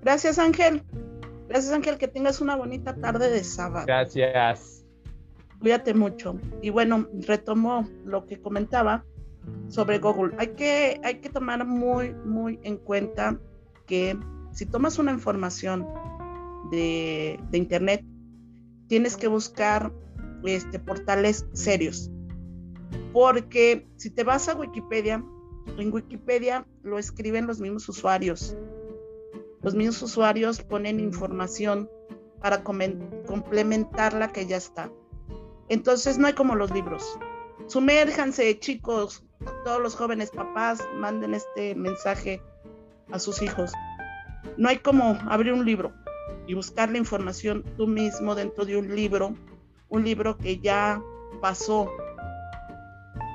Gracias, 0.00 0.38
Ángel. 0.38 0.82
Gracias, 1.46 1.74
Ángel. 1.74 1.98
Que 1.98 2.08
tengas 2.08 2.40
una 2.40 2.56
bonita 2.56 2.94
tarde 2.96 3.28
de 3.28 3.44
sábado. 3.44 3.84
Gracias. 3.86 4.82
Cuídate 5.60 5.92
mucho. 5.92 6.38
Y 6.62 6.70
bueno, 6.70 7.08
retomo 7.26 7.86
lo 8.06 8.24
que 8.24 8.40
comentaba 8.40 9.04
sobre 9.68 9.98
Google. 9.98 10.34
Hay 10.38 10.54
que, 10.54 11.02
hay 11.04 11.16
que 11.16 11.28
tomar 11.28 11.66
muy, 11.66 12.14
muy 12.14 12.60
en 12.62 12.78
cuenta 12.78 13.38
que 13.84 14.18
si 14.52 14.64
tomas 14.64 14.98
una 14.98 15.12
información 15.12 15.86
de, 16.70 17.38
internet, 17.52 18.04
tienes 18.88 19.16
que 19.16 19.28
buscar 19.28 19.92
este, 20.44 20.78
portales 20.78 21.46
serios. 21.52 22.10
Porque 23.12 23.86
si 23.96 24.10
te 24.10 24.24
vas 24.24 24.48
a 24.48 24.54
Wikipedia, 24.54 25.24
en 25.78 25.92
Wikipedia 25.92 26.66
lo 26.82 26.98
escriben 26.98 27.46
los 27.46 27.60
mismos 27.60 27.88
usuarios. 27.88 28.56
Los 29.62 29.74
mismos 29.74 30.02
usuarios 30.02 30.60
ponen 30.62 31.00
información 31.00 31.90
para 32.40 32.62
complementar 32.62 34.12
la 34.12 34.32
que 34.32 34.46
ya 34.46 34.56
está. 34.56 34.90
Entonces 35.68 36.18
no 36.18 36.26
hay 36.26 36.34
como 36.34 36.54
los 36.54 36.70
libros. 36.70 37.18
Sumérjanse, 37.66 38.58
chicos, 38.60 39.24
todos 39.64 39.80
los 39.80 39.96
jóvenes 39.96 40.30
papás, 40.30 40.80
manden 40.94 41.34
este 41.34 41.74
mensaje 41.74 42.40
a 43.10 43.18
sus 43.18 43.42
hijos. 43.42 43.72
No 44.56 44.68
hay 44.68 44.76
como 44.78 45.18
abrir 45.28 45.52
un 45.52 45.64
libro 45.64 45.92
y 46.46 46.54
buscar 46.54 46.90
la 46.90 46.98
información 46.98 47.64
tú 47.76 47.86
mismo 47.86 48.34
dentro 48.34 48.64
de 48.64 48.76
un 48.76 48.94
libro, 48.94 49.34
un 49.88 50.04
libro 50.04 50.36
que 50.38 50.58
ya 50.58 51.02
pasó 51.40 51.90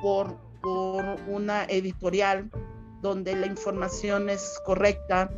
por, 0.01 0.37
por 0.61 1.03
una 1.27 1.65
editorial 1.65 2.49
donde 3.01 3.35
la 3.35 3.47
información 3.47 4.29
es 4.29 4.59
correcta 4.65 5.31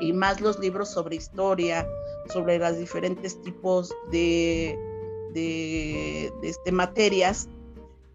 y 0.00 0.12
más 0.12 0.40
los 0.40 0.58
libros 0.58 0.90
sobre 0.90 1.16
historia, 1.16 1.86
sobre 2.32 2.58
los 2.58 2.78
diferentes 2.78 3.40
tipos 3.40 3.94
de, 4.10 4.78
de, 5.32 6.32
este, 6.42 6.72
materias. 6.72 7.48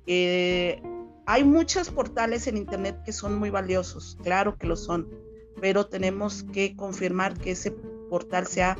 Hay 0.07 1.43
muchos 1.43 1.89
portales 1.89 2.47
en 2.47 2.57
Internet 2.57 3.01
que 3.05 3.13
son 3.13 3.37
muy 3.37 3.49
valiosos, 3.49 4.17
claro 4.23 4.57
que 4.57 4.67
lo 4.67 4.75
son, 4.75 5.07
pero 5.59 5.85
tenemos 5.87 6.43
que 6.51 6.75
confirmar 6.75 7.37
que 7.37 7.51
ese 7.51 7.73
portal 8.11 8.45
sea 8.45 8.77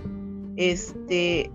este, 0.58 1.50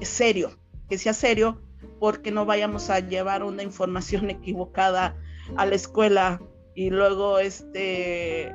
serio, 0.00 0.58
que 0.88 0.98
sea 0.98 1.14
serio, 1.14 1.62
porque 2.00 2.32
no 2.32 2.46
vayamos 2.46 2.90
a 2.90 2.98
llevar 2.98 3.44
una 3.44 3.62
información 3.62 4.28
equivocada 4.30 5.16
a 5.56 5.64
la 5.64 5.76
escuela 5.76 6.42
y 6.74 6.90
luego 6.90 7.38
este 7.38 8.52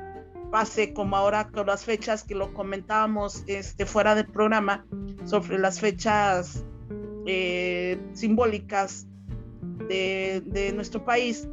pase 0.50 0.92
como 0.92 1.16
ahora 1.16 1.48
con 1.48 1.66
las 1.66 1.84
fechas 1.84 2.24
que 2.24 2.34
lo 2.34 2.52
comentábamos 2.52 3.42
este, 3.46 3.86
fuera 3.86 4.14
del 4.14 4.26
programa 4.26 4.86
sobre 5.24 5.58
las 5.58 5.80
fechas 5.80 6.62
eh, 7.26 7.98
simbólicas 8.12 9.06
de, 9.88 10.42
de, 10.44 10.72
nuestro 10.74 11.04
país, 11.04 11.48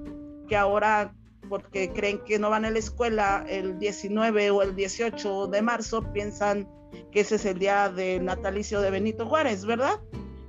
que 0.49 0.57
ahora 0.57 1.15
porque 1.51 1.91
creen 1.91 2.21
que 2.25 2.39
no 2.39 2.49
van 2.49 2.63
a 2.63 2.69
la 2.69 2.79
escuela 2.79 3.45
el 3.45 3.77
19 3.77 4.51
o 4.51 4.61
el 4.61 4.73
18 4.73 5.47
de 5.47 5.61
marzo, 5.61 6.01
piensan 6.13 6.65
que 7.11 7.19
ese 7.19 7.35
es 7.35 7.43
el 7.43 7.59
día 7.59 7.89
de 7.89 8.21
natalicio 8.21 8.79
de 8.79 8.89
Benito 8.89 9.27
Juárez, 9.27 9.65
¿verdad? 9.65 9.99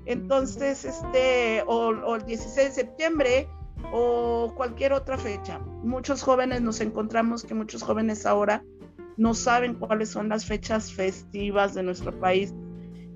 Entonces, 0.06 0.84
este, 0.84 1.64
o, 1.66 1.88
o 1.88 2.14
el 2.14 2.24
16 2.24 2.68
de 2.68 2.72
septiembre, 2.72 3.48
o 3.92 4.52
cualquier 4.56 4.92
otra 4.92 5.18
fecha. 5.18 5.58
Muchos 5.82 6.22
jóvenes 6.22 6.62
nos 6.62 6.80
encontramos 6.80 7.42
que 7.42 7.54
muchos 7.54 7.82
jóvenes 7.82 8.24
ahora 8.24 8.62
no 9.16 9.34
saben 9.34 9.74
cuáles 9.74 10.10
son 10.10 10.28
las 10.28 10.46
fechas 10.46 10.92
festivas 10.92 11.74
de 11.74 11.82
nuestro 11.82 12.16
país, 12.20 12.54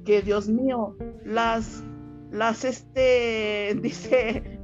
que 0.04 0.22
Dios 0.22 0.48
mío, 0.48 0.96
las, 1.24 1.84
las, 2.32 2.64
este, 2.64 3.78
dice, 3.80 4.55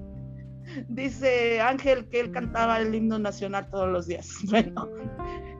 dice 0.88 1.60
Ángel 1.60 2.08
que 2.08 2.20
él 2.20 2.30
cantaba 2.30 2.80
el 2.80 2.94
himno 2.94 3.18
nacional 3.18 3.68
todos 3.70 3.88
los 3.88 4.06
días. 4.06 4.30
Bueno, 4.50 4.88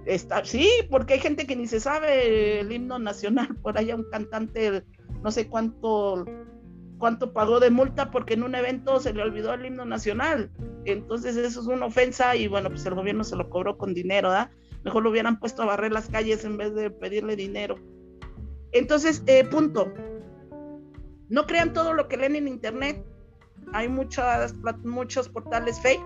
está, 0.06 0.44
sí, 0.44 0.68
porque 0.90 1.14
hay 1.14 1.20
gente 1.20 1.46
que 1.46 1.56
ni 1.56 1.66
se 1.66 1.80
sabe 1.80 2.60
el 2.60 2.72
himno 2.72 2.98
nacional, 2.98 3.56
por 3.62 3.78
allá 3.78 3.96
un 3.96 4.08
cantante, 4.10 4.84
no 5.22 5.30
sé 5.30 5.48
cuánto 5.48 6.24
cuánto 6.98 7.32
pagó 7.32 7.58
de 7.58 7.70
multa 7.70 8.12
porque 8.12 8.34
en 8.34 8.44
un 8.44 8.54
evento 8.54 9.00
se 9.00 9.12
le 9.12 9.24
olvidó 9.24 9.52
el 9.54 9.66
himno 9.66 9.84
nacional. 9.84 10.52
Entonces 10.84 11.36
eso 11.36 11.60
es 11.60 11.66
una 11.66 11.86
ofensa 11.86 12.36
y 12.36 12.46
bueno, 12.46 12.68
pues 12.68 12.86
el 12.86 12.94
gobierno 12.94 13.24
se 13.24 13.34
lo 13.34 13.50
cobró 13.50 13.76
con 13.76 13.92
dinero, 13.92 14.30
¿da? 14.30 14.52
Mejor 14.84 15.02
lo 15.02 15.10
hubieran 15.10 15.40
puesto 15.40 15.62
a 15.62 15.66
barrer 15.66 15.90
las 15.90 16.08
calles 16.08 16.44
en 16.44 16.56
vez 16.56 16.74
de 16.76 16.90
pedirle 16.90 17.34
dinero. 17.34 17.74
Entonces, 18.70 19.22
eh, 19.26 19.44
punto. 19.44 19.92
No 21.28 21.46
crean 21.46 21.72
todo 21.72 21.92
lo 21.92 22.06
que 22.06 22.16
leen 22.16 22.36
en 22.36 22.46
internet. 22.46 23.04
Hay 23.73 23.89
muchas, 23.89 24.55
muchos 24.85 25.29
portales 25.29 25.81
fake. 25.81 26.05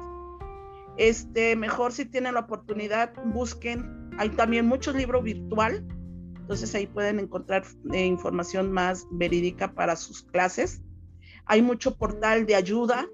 Este, 0.96 1.56
mejor 1.56 1.92
si 1.92 2.06
tienen 2.06 2.34
la 2.34 2.40
oportunidad, 2.40 3.12
busquen. 3.26 4.10
Hay 4.18 4.30
también 4.30 4.66
muchos 4.66 4.94
libros 4.94 5.22
virtual. 5.22 5.86
Entonces 6.36 6.74
ahí 6.74 6.86
pueden 6.86 7.18
encontrar 7.18 7.64
eh, 7.92 8.06
información 8.06 8.70
más 8.70 9.06
verídica 9.10 9.72
para 9.72 9.96
sus 9.96 10.22
clases. 10.22 10.80
Hay 11.44 11.62
mucho 11.62 11.96
portal 11.96 12.46
de 12.46 12.54
ayuda 12.54 13.06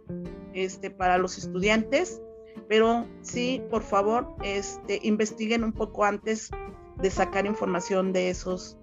este, 0.53 0.91
para 0.91 1.19
los 1.19 1.39
estudiantes, 1.39 2.21
pero 2.69 3.07
sí, 3.23 3.63
por 3.71 3.83
favor, 3.83 4.37
este, 4.43 5.01
investiguen 5.03 5.65
un 5.65 5.73
poco 5.73 6.05
antes 6.05 6.51
de 6.97 7.11
sacar 7.11 7.47
información 7.47 8.13
de 8.13 8.31
esos, 8.31 8.79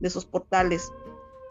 de 0.00 0.08
esos 0.08 0.24
portales. 0.26 0.92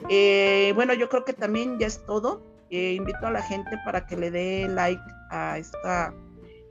Eh, 0.10 0.74
bueno, 0.76 0.94
yo 0.94 1.10
creo 1.10 1.26
que 1.26 1.34
también 1.34 1.80
ya 1.80 1.88
es 1.88 2.06
todo. 2.06 2.44
Eh, 2.74 2.94
invito 2.94 3.28
a 3.28 3.30
la 3.30 3.44
gente 3.44 3.78
para 3.86 4.04
que 4.08 4.18
le 4.18 4.32
dé 4.32 4.68
like 4.68 5.00
a 5.30 5.60
esta 5.60 6.12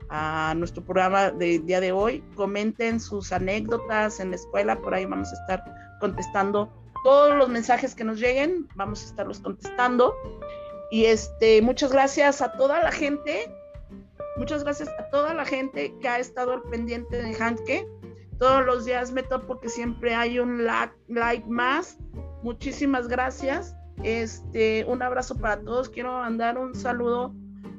a 0.09 0.53
nuestro 0.57 0.83
programa 0.83 1.31
del 1.31 1.65
día 1.65 1.79
de 1.79 1.93
hoy. 1.93 2.21
Comenten 2.35 2.99
sus 2.99 3.31
anécdotas 3.31 4.19
en 4.19 4.31
la 4.31 4.35
escuela, 4.35 4.75
por 4.81 4.93
ahí 4.93 5.05
vamos 5.05 5.29
a 5.29 5.35
estar 5.35 5.63
contestando 6.01 6.69
todos 7.05 7.37
los 7.37 7.47
mensajes 7.47 7.95
que 7.95 8.03
nos 8.03 8.19
lleguen, 8.19 8.67
vamos 8.75 9.01
a 9.01 9.05
estarlos 9.05 9.39
contestando. 9.39 10.13
Y 10.91 11.05
este, 11.05 11.61
muchas 11.61 11.93
gracias 11.93 12.41
a 12.41 12.51
toda 12.51 12.83
la 12.83 12.91
gente, 12.91 13.49
muchas 14.35 14.65
gracias 14.65 14.89
a 14.99 15.09
toda 15.09 15.33
la 15.33 15.45
gente 15.45 15.95
que 16.01 16.09
ha 16.09 16.19
estado 16.19 16.51
al 16.51 16.63
pendiente 16.63 17.15
de 17.15 17.33
Hanke. 17.33 17.87
Todos 18.39 18.65
los 18.65 18.83
días 18.83 19.13
me 19.13 19.23
topo 19.23 19.47
porque 19.47 19.69
siempre 19.69 20.13
hay 20.13 20.37
un 20.37 20.65
like 20.65 21.47
más. 21.47 21.97
Muchísimas 22.41 23.07
gracias. 23.07 23.73
Este, 24.01 24.85
un 24.85 25.01
abrazo 25.01 25.37
para 25.37 25.61
todos. 25.61 25.89
Quiero 25.89 26.13
mandar 26.13 26.57
un 26.57 26.73
saludo 26.73 27.33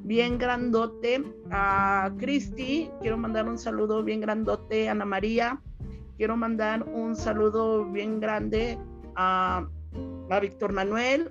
bien 0.04 0.38
grandote 0.38 1.24
a 1.50 2.12
Cristi. 2.18 2.90
Quiero 3.00 3.16
mandar 3.18 3.48
un 3.48 3.58
saludo 3.58 4.02
bien 4.04 4.20
grandote 4.20 4.88
a 4.88 4.92
Ana 4.92 5.04
María. 5.04 5.60
Quiero 6.16 6.36
mandar 6.36 6.84
un 6.84 7.16
saludo 7.16 7.84
bien 7.90 8.20
grande 8.20 8.78
a, 9.16 9.66
a 10.30 10.40
Víctor 10.40 10.72
Manuel, 10.72 11.28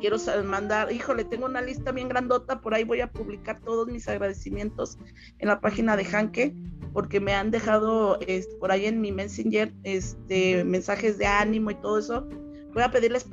quiero 0.00 0.16
mandar, 0.44 0.92
híjole, 0.92 1.24
tengo 1.24 1.46
una 1.46 1.62
lista 1.62 1.92
bien 1.92 2.08
grandota, 2.08 2.60
por 2.60 2.74
ahí 2.74 2.84
voy 2.84 3.00
a 3.00 3.10
publicar 3.10 3.60
todos 3.60 3.88
mis 3.88 4.08
agradecimientos 4.08 4.98
en 5.38 5.48
la 5.48 5.60
página 5.60 5.96
de 5.96 6.04
Hanke, 6.04 6.54
porque 6.92 7.20
me 7.20 7.34
han 7.34 7.50
dejado 7.50 8.18
por 8.60 8.70
ahí 8.70 8.86
en 8.86 9.00
mi 9.00 9.12
Messenger 9.12 9.72
este, 9.82 10.64
mensajes 10.64 11.18
de 11.18 11.26
ánimo 11.26 11.70
y 11.70 11.74
todo 11.76 11.98
eso. 11.98 12.26
Voy 12.72 12.82
a 12.82 12.90
pedirles 12.90 13.24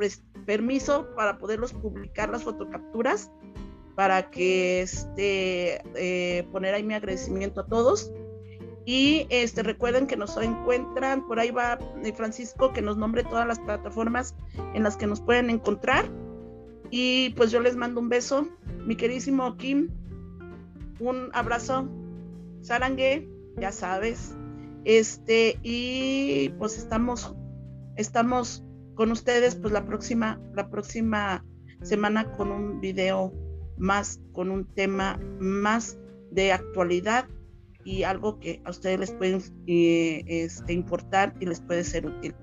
permiso 0.43 1.07
para 1.15 1.37
poderlos 1.37 1.73
publicar 1.73 2.29
las 2.29 2.43
fotocapturas, 2.43 3.31
para 3.95 4.29
que 4.29 4.81
este, 4.81 5.81
eh, 5.95 6.47
poner 6.51 6.73
ahí 6.73 6.83
mi 6.83 6.93
agradecimiento 6.93 7.61
a 7.61 7.67
todos. 7.67 8.11
Y 8.85 9.27
este, 9.29 9.63
recuerden 9.63 10.07
que 10.07 10.17
nos 10.17 10.35
encuentran, 10.37 11.25
por 11.25 11.39
ahí 11.39 11.51
va 11.51 11.79
eh, 12.03 12.13
Francisco, 12.13 12.73
que 12.73 12.81
nos 12.81 12.97
nombre 12.97 13.23
todas 13.23 13.47
las 13.47 13.59
plataformas 13.59 14.35
en 14.73 14.83
las 14.83 14.97
que 14.97 15.07
nos 15.07 15.21
pueden 15.21 15.49
encontrar. 15.49 16.11
Y 16.89 17.29
pues 17.31 17.51
yo 17.51 17.59
les 17.59 17.75
mando 17.75 18.01
un 18.01 18.09
beso, 18.09 18.47
mi 18.85 18.95
queridísimo 18.95 19.55
Kim, 19.57 19.89
un 20.99 21.29
abrazo, 21.33 21.87
Sarangue, 22.61 23.29
ya 23.57 23.71
sabes. 23.71 24.35
Este, 24.85 25.57
y 25.63 26.49
pues 26.57 26.77
estamos, 26.77 27.33
estamos 27.95 28.63
con 28.95 29.11
ustedes 29.11 29.55
pues 29.55 29.73
la 29.73 29.85
próxima, 29.85 30.39
la 30.55 30.69
próxima 30.69 31.45
semana 31.81 32.31
con 32.33 32.51
un 32.51 32.79
video 32.79 33.33
más, 33.77 34.21
con 34.31 34.51
un 34.51 34.65
tema 34.73 35.19
más 35.39 35.97
de 36.31 36.51
actualidad 36.51 37.27
y 37.83 38.03
algo 38.03 38.39
que 38.39 38.61
a 38.65 38.69
ustedes 38.69 38.99
les 38.99 39.11
puede 39.11 39.41
eh, 39.67 40.23
este, 40.27 40.73
importar 40.73 41.35
y 41.39 41.45
les 41.45 41.59
puede 41.59 41.83
ser 41.83 42.05
útil. 42.05 42.33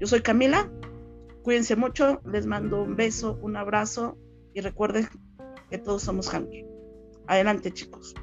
Yo 0.00 0.06
soy 0.06 0.20
Camila, 0.20 0.70
Cuídense 1.46 1.76
mucho, 1.76 2.20
les 2.24 2.44
mando 2.44 2.82
un 2.82 2.96
beso, 2.96 3.38
un 3.40 3.54
abrazo 3.54 4.18
y 4.52 4.62
recuerden 4.62 5.06
que 5.70 5.78
todos 5.78 6.02
somos 6.02 6.28
Hanky. 6.34 6.64
Adelante, 7.28 7.72
chicos. 7.72 8.16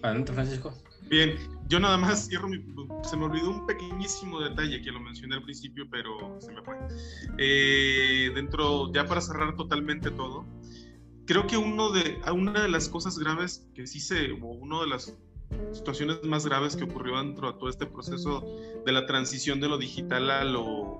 Adelante, 0.00 0.32
Francisco. 0.32 0.72
Bien, 1.10 1.36
yo 1.68 1.80
nada 1.80 1.96
más 1.96 2.28
cierro 2.28 2.48
mi, 2.48 2.64
se 3.02 3.16
me 3.16 3.24
olvidó 3.24 3.50
un 3.50 3.66
pequeñísimo 3.66 4.40
detalle 4.40 4.80
que 4.82 4.90
lo 4.90 5.00
mencioné 5.00 5.36
al 5.36 5.42
principio, 5.42 5.86
pero 5.90 6.36
se 6.40 6.52
me 6.52 6.62
fue. 6.62 6.76
Eh, 7.38 8.30
dentro, 8.34 8.92
ya 8.92 9.06
para 9.06 9.20
cerrar 9.20 9.56
totalmente 9.56 10.10
todo, 10.10 10.44
creo 11.26 11.46
que 11.46 11.56
uno 11.56 11.90
de, 11.90 12.20
una 12.32 12.62
de 12.62 12.68
las 12.68 12.88
cosas 12.88 13.18
graves 13.18 13.66
que 13.74 13.86
sí 13.86 14.00
se, 14.00 14.32
o 14.32 14.46
uno 14.46 14.82
de 14.82 14.88
las 14.88 15.16
situaciones 15.72 16.22
más 16.24 16.46
graves 16.46 16.76
que 16.76 16.84
ocurrió 16.84 17.18
dentro 17.18 17.52
de 17.52 17.58
todo 17.58 17.68
este 17.68 17.86
proceso 17.86 18.44
de 18.84 18.92
la 18.92 19.06
transición 19.06 19.60
de 19.60 19.68
lo 19.68 19.78
digital 19.78 20.30
a 20.30 20.44
lo, 20.44 20.98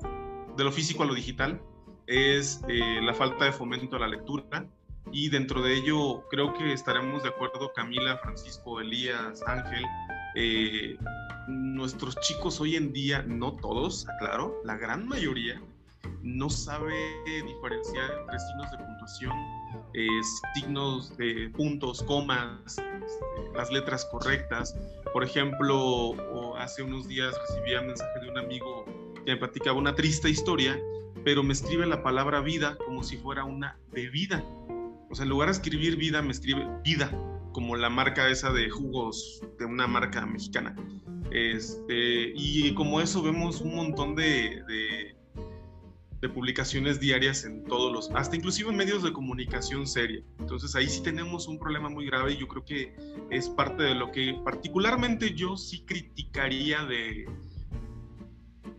de 0.57 0.65
lo 0.65 0.73
físico 0.73 1.03
a 1.03 1.07
lo 1.07 1.15
digital 1.15 1.61
es 2.07 2.63
eh, 2.69 3.01
la 3.03 3.15
falta 3.15 3.45
de 3.45 3.53
fomento 3.53 3.97
a 3.97 3.99
la 3.99 4.09
lectura 4.09 4.69
y 5.13 5.29
dentro 5.29 5.63
de 5.63 5.75
ello 5.75 6.25
creo 6.31 6.55
que 6.55 6.73
estaremos 6.73 7.23
de 7.23 7.31
acuerdo 7.31 7.73
Camila, 7.75 8.19
Francisco, 8.19 8.81
Elías, 8.81 9.43
Ángel, 9.47 9.85
eh, 10.37 10.97
nuestros 11.49 12.17
chicos 12.21 12.61
hoy 12.61 12.77
en 12.77 12.93
día, 12.93 13.23
no 13.27 13.53
todos, 13.53 14.07
claro, 14.19 14.61
la 14.65 14.77
gran 14.77 15.09
mayoría, 15.09 15.61
no 16.23 16.51
sabe 16.51 16.95
diferenciar 17.25 18.11
entre 18.21 18.39
signos 18.39 18.71
de 18.71 18.79
puntuación, 18.79 19.33
signos 20.55 21.17
de 21.17 21.51
puntos, 21.57 22.03
comas, 22.03 22.61
este, 22.67 23.57
las 23.57 23.71
letras 23.71 24.05
correctas. 24.07 24.77
Por 25.13 25.25
ejemplo, 25.25 26.15
hace 26.59 26.83
unos 26.83 27.09
días 27.09 27.35
recibí 27.49 27.75
un 27.75 27.87
mensaje 27.87 28.21
de 28.21 28.31
un 28.31 28.39
amigo 28.39 28.85
que 29.25 29.33
me 29.33 29.37
platicaba 29.37 29.79
una 29.79 29.95
triste 29.95 30.29
historia, 30.29 30.79
pero 31.25 31.43
me 31.43 31.53
escribe 31.53 31.87
la 31.87 32.03
palabra 32.03 32.41
vida 32.41 32.77
como 32.85 33.03
si 33.03 33.17
fuera 33.17 33.45
una 33.45 33.79
bebida. 33.93 34.45
O 35.09 35.15
sea, 35.15 35.23
en 35.23 35.31
lugar 35.31 35.49
de 35.49 35.53
escribir 35.53 35.97
vida, 35.97 36.21
me 36.21 36.33
escribe 36.33 36.67
vida, 36.83 37.11
como 37.57 37.75
la 37.75 37.89
marca 37.89 38.29
esa 38.29 38.53
de 38.53 38.69
jugos 38.69 39.41
de 39.59 39.65
una 39.65 39.87
marca 39.87 40.27
mexicana. 40.27 40.77
Este, 41.31 42.35
y 42.37 42.75
como 42.75 43.01
eso 43.01 43.23
vemos 43.23 43.63
un 43.63 43.75
montón 43.75 44.15
de 44.15 45.17
publicaciones 46.29 47.01
diarias 47.01 47.47
en 47.47 47.65
todos 47.65 47.91
los, 47.91 48.11
hasta 48.11 48.37
inclusive 48.37 48.69
en 48.69 48.77
medios 48.77 49.03
de 49.03 49.11
comunicación 49.11 49.87
seria. 49.87 50.23
Entonces 50.39 50.75
ahí 50.77 50.87
sí 50.87 51.03
tenemos 51.03 51.49
un 51.49 51.59
problema 51.59 51.89
muy 51.89 52.05
grave 52.05 52.33
y 52.33 52.37
yo 52.37 52.47
creo 52.47 52.63
que 52.63 52.95
es 53.31 53.49
parte 53.49 53.85
de 53.85 53.95
lo 53.95 54.13
que 54.13 54.39
particularmente 54.45 55.33
yo 55.33 55.57
sí 55.57 55.83
criticaría 55.87 56.85
de, 56.85 57.27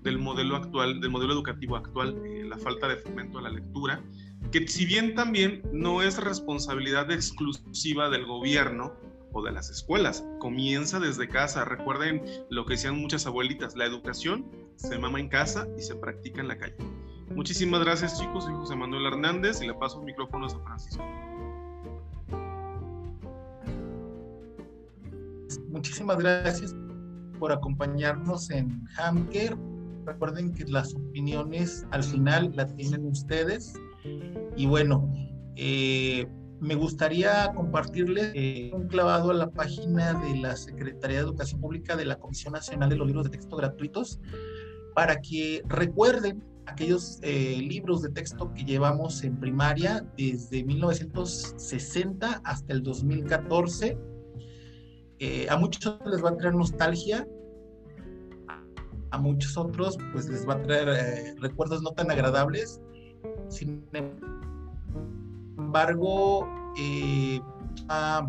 del 0.02 0.20
modelo 0.20 0.56
actual, 0.56 1.02
del 1.02 1.10
modelo 1.10 1.34
educativo 1.34 1.78
actual, 1.78 2.22
eh, 2.26 2.44
la 2.46 2.60
falta 2.60 2.88
de 2.88 2.98
fomento 2.98 3.40
a 3.40 3.42
la 3.42 3.50
lectura, 3.50 4.04
que 4.52 4.68
si 4.68 4.86
bien 4.86 5.16
también 5.16 5.62
no 5.72 6.02
es 6.02 6.18
responsabilidad 6.18 7.12
exclusiva 7.12 8.10
del 8.10 8.26
gobierno, 8.26 8.94
o 9.38 9.42
de 9.42 9.52
las 9.52 9.70
escuelas. 9.70 10.26
Comienza 10.40 11.00
desde 11.00 11.28
casa. 11.30 11.66
Recuerden 11.66 12.24
lo 12.50 12.66
que 12.66 12.74
decían 12.74 12.98
muchas 12.98 13.26
abuelitas, 13.26 13.76
la 13.76 13.86
educación 13.86 14.46
se 14.76 14.98
mama 14.98 15.20
en 15.20 15.30
casa 15.30 15.68
y 15.78 15.82
se 15.82 15.96
practica 15.96 16.42
en 16.42 16.48
la 16.48 16.58
calle. 16.58 16.76
Muchísimas 17.36 17.82
gracias 17.82 18.20
chicos, 18.20 18.46
soy 18.46 18.54
José 18.54 18.76
Manuel 18.76 19.06
Hernández 19.06 19.62
y 19.62 19.68
le 19.68 19.74
paso 19.74 20.00
el 20.00 20.06
micrófono 20.06 20.46
a 20.46 20.50
San 20.50 20.64
Francisco. 20.64 21.04
Muchísimas 25.70 26.18
gracias 26.18 26.76
por 27.38 27.52
acompañarnos 27.52 28.50
en 28.50 28.88
Hamker. 28.96 29.56
Recuerden 30.06 30.54
que 30.54 30.66
las 30.66 30.96
opiniones 30.96 31.86
al 31.92 32.04
final 32.04 32.52
las 32.56 32.74
tienen 32.76 33.06
ustedes. 33.06 33.74
Y 34.56 34.66
bueno, 34.66 35.14
eh, 35.56 36.28
me 36.60 36.76
gustaría 36.76 37.52
compartirles 37.54 38.32
eh, 38.34 38.72
un 38.74 38.88
clavado 38.88 39.32
a 39.32 39.34
la 39.34 39.50
página 39.50 40.14
de 40.14 40.38
la 40.38 40.56
Secretaría 40.56 41.18
de 41.18 41.24
Educación 41.24 41.62
Pública 41.62 41.96
de 41.96 42.06
la 42.06 42.18
Comisión 42.18 42.54
Nacional 42.54 42.90
de 42.90 42.96
los 42.96 43.08
Libros 43.08 43.26
de 43.26 43.32
Texto 43.32 43.56
Gratuitos 43.56 44.20
para 44.96 45.22
que 45.22 45.62
recuerden 45.68 46.44
aquellos 46.66 47.20
eh, 47.22 47.58
libros 47.62 48.02
de 48.02 48.10
texto 48.10 48.54
que 48.54 48.64
llevamos 48.64 49.24
en 49.24 49.40
primaria 49.40 50.06
desde 50.18 50.64
1960 50.64 52.42
hasta 52.44 52.74
el 52.74 52.84
2014. 52.84 53.98
Eh, 55.20 55.48
a 55.50 55.58
muchos 55.58 56.00
les 56.06 56.24
va 56.24 56.30
a 56.30 56.38
traer 56.38 56.56
nostalgia, 56.56 57.28
a 59.12 59.18
muchos 59.18 59.58
otros 59.58 59.98
pues 60.12 60.28
les 60.28 60.48
va 60.48 60.56
a 60.56 60.62
traer 60.62 61.36
recuerdos 61.40 61.82
no 61.82 61.92
tan 61.92 62.12
agradables. 62.12 62.82
Sin 63.50 63.88
embargo, 65.58 66.48
ha 67.90 68.28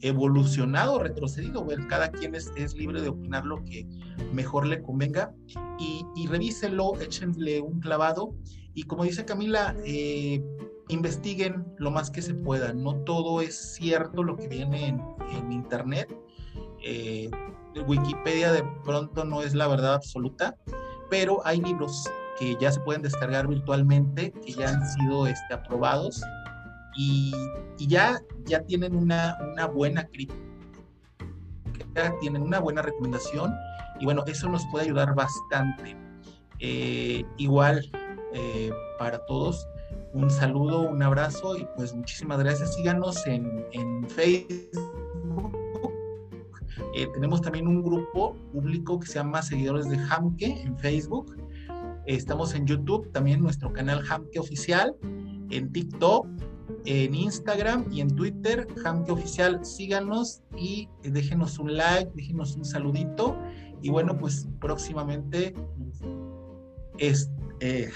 evolucionado, 0.00 0.98
retrocedido, 0.98 1.66
cada 1.88 2.10
quien 2.10 2.34
es, 2.34 2.74
libre 2.74 3.00
de 3.00 3.08
opinar 3.08 3.44
lo 3.44 3.64
que 3.64 3.86
mejor 4.32 4.66
le 4.66 4.82
convenga 4.82 5.32
y, 5.78 6.04
y 6.16 6.26
revíselo, 6.26 7.00
échenle 7.00 7.60
un 7.60 7.80
clavado 7.80 8.34
y 8.74 8.84
como 8.84 9.04
dice 9.04 9.24
Camila, 9.24 9.76
eh, 9.84 10.42
investiguen 10.88 11.64
lo 11.78 11.90
más 11.90 12.10
que 12.10 12.22
se 12.22 12.34
pueda. 12.34 12.72
No 12.72 12.96
todo 13.04 13.40
es 13.40 13.74
cierto 13.74 14.22
lo 14.22 14.36
que 14.36 14.48
viene 14.48 14.88
en, 14.88 15.02
en 15.30 15.52
internet. 15.52 16.14
Eh, 16.82 17.30
Wikipedia 17.86 18.52
de 18.52 18.64
pronto 18.84 19.24
no 19.24 19.42
es 19.42 19.54
la 19.54 19.66
verdad 19.66 19.94
absoluta, 19.94 20.56
pero 21.10 21.40
hay 21.46 21.60
libros 21.60 22.10
que 22.42 22.56
ya 22.60 22.72
se 22.72 22.80
pueden 22.80 23.02
descargar 23.02 23.46
virtualmente, 23.46 24.32
que 24.32 24.52
ya 24.52 24.70
han 24.70 24.84
sido 24.88 25.28
este, 25.28 25.54
aprobados 25.54 26.20
y, 26.96 27.32
y 27.78 27.86
ya, 27.86 28.20
ya 28.46 28.64
tienen 28.64 28.96
una, 28.96 29.38
una 29.52 29.66
buena 29.66 30.04
crítica, 30.08 30.34
tienen 32.20 32.42
una 32.42 32.58
buena 32.58 32.82
recomendación 32.82 33.54
y 34.00 34.06
bueno, 34.06 34.24
eso 34.26 34.48
nos 34.48 34.66
puede 34.72 34.86
ayudar 34.86 35.14
bastante. 35.14 35.96
Eh, 36.58 37.24
igual 37.38 37.88
eh, 38.34 38.72
para 38.98 39.24
todos, 39.26 39.64
un 40.12 40.28
saludo, 40.28 40.82
un 40.90 41.00
abrazo 41.00 41.56
y 41.56 41.64
pues 41.76 41.94
muchísimas 41.94 42.40
gracias. 42.40 42.74
Síganos 42.74 43.24
en, 43.28 43.64
en 43.70 44.08
Facebook. 44.08 45.56
Eh, 46.94 47.06
tenemos 47.14 47.40
también 47.40 47.68
un 47.68 47.82
grupo 47.82 48.34
público 48.52 48.98
que 48.98 49.06
se 49.06 49.14
llama 49.14 49.42
Seguidores 49.42 49.88
de 49.88 49.96
Hamke 50.10 50.60
en 50.62 50.76
Facebook. 50.76 51.36
Estamos 52.06 52.54
en 52.54 52.66
YouTube, 52.66 53.10
también 53.12 53.40
nuestro 53.40 53.72
canal 53.72 54.02
Hamke 54.08 54.38
Oficial, 54.38 54.94
en 55.50 55.72
TikTok, 55.72 56.26
en 56.84 57.14
Instagram 57.14 57.86
y 57.90 58.00
en 58.00 58.14
Twitter, 58.14 58.66
Hamke 58.84 59.12
Oficial. 59.12 59.64
Síganos 59.64 60.42
y 60.56 60.88
déjenos 61.02 61.58
un 61.58 61.76
like, 61.76 62.10
déjenos 62.14 62.56
un 62.56 62.64
saludito 62.64 63.36
y 63.82 63.90
bueno, 63.90 64.16
pues 64.16 64.48
próximamente 64.60 65.54
es, 66.98 67.30
eh, 67.60 67.90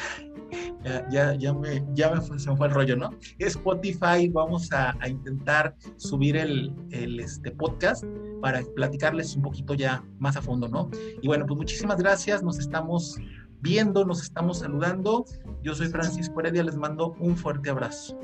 ya, 1.11 1.35
ya, 1.35 1.53
me, 1.53 1.85
ya 1.95 2.11
me 2.13 2.21
fue, 2.21 2.39
se 2.39 2.51
me 2.51 2.57
fue 2.57 2.67
el 2.67 2.75
rollo, 2.75 2.97
¿no? 2.97 3.11
Spotify, 3.39 4.29
vamos 4.29 4.73
a, 4.73 4.97
a 5.01 5.09
intentar 5.09 5.75
subir 5.97 6.37
el, 6.37 6.73
el, 6.91 7.21
este 7.21 7.51
podcast 7.53 8.05
para 8.41 8.63
platicarles 8.75 9.35
un 9.37 9.43
poquito 9.43 9.75
ya 9.75 10.05
más 10.19 10.37
a 10.37 10.43
fondo, 10.43 10.69
¿no? 10.69 10.91
Y 11.23 11.27
bueno, 11.27 11.47
pues 11.47 11.57
muchísimas 11.57 11.99
gracias, 11.99 12.43
nos 12.43 12.59
estamos 12.59 13.17
viendo, 13.61 14.05
nos 14.05 14.23
estamos 14.23 14.61
saludando. 14.61 15.25
Yo 15.63 15.75
soy 15.75 15.89
Francisco 15.89 16.41
Heredia, 16.41 16.63
les 16.63 16.77
mando 16.77 17.15
un 17.19 17.37
fuerte 17.37 17.71
abrazo. 17.71 18.19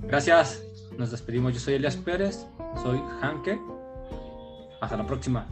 Gracias, 0.00 0.62
nos 0.98 1.10
despedimos. 1.10 1.54
Yo 1.54 1.60
soy 1.60 1.74
Elias 1.74 1.96
Pérez, 1.96 2.46
soy 2.82 3.00
Hanke 3.20 3.58
hasta 4.80 4.96
la 4.96 5.06
próxima. 5.06 5.48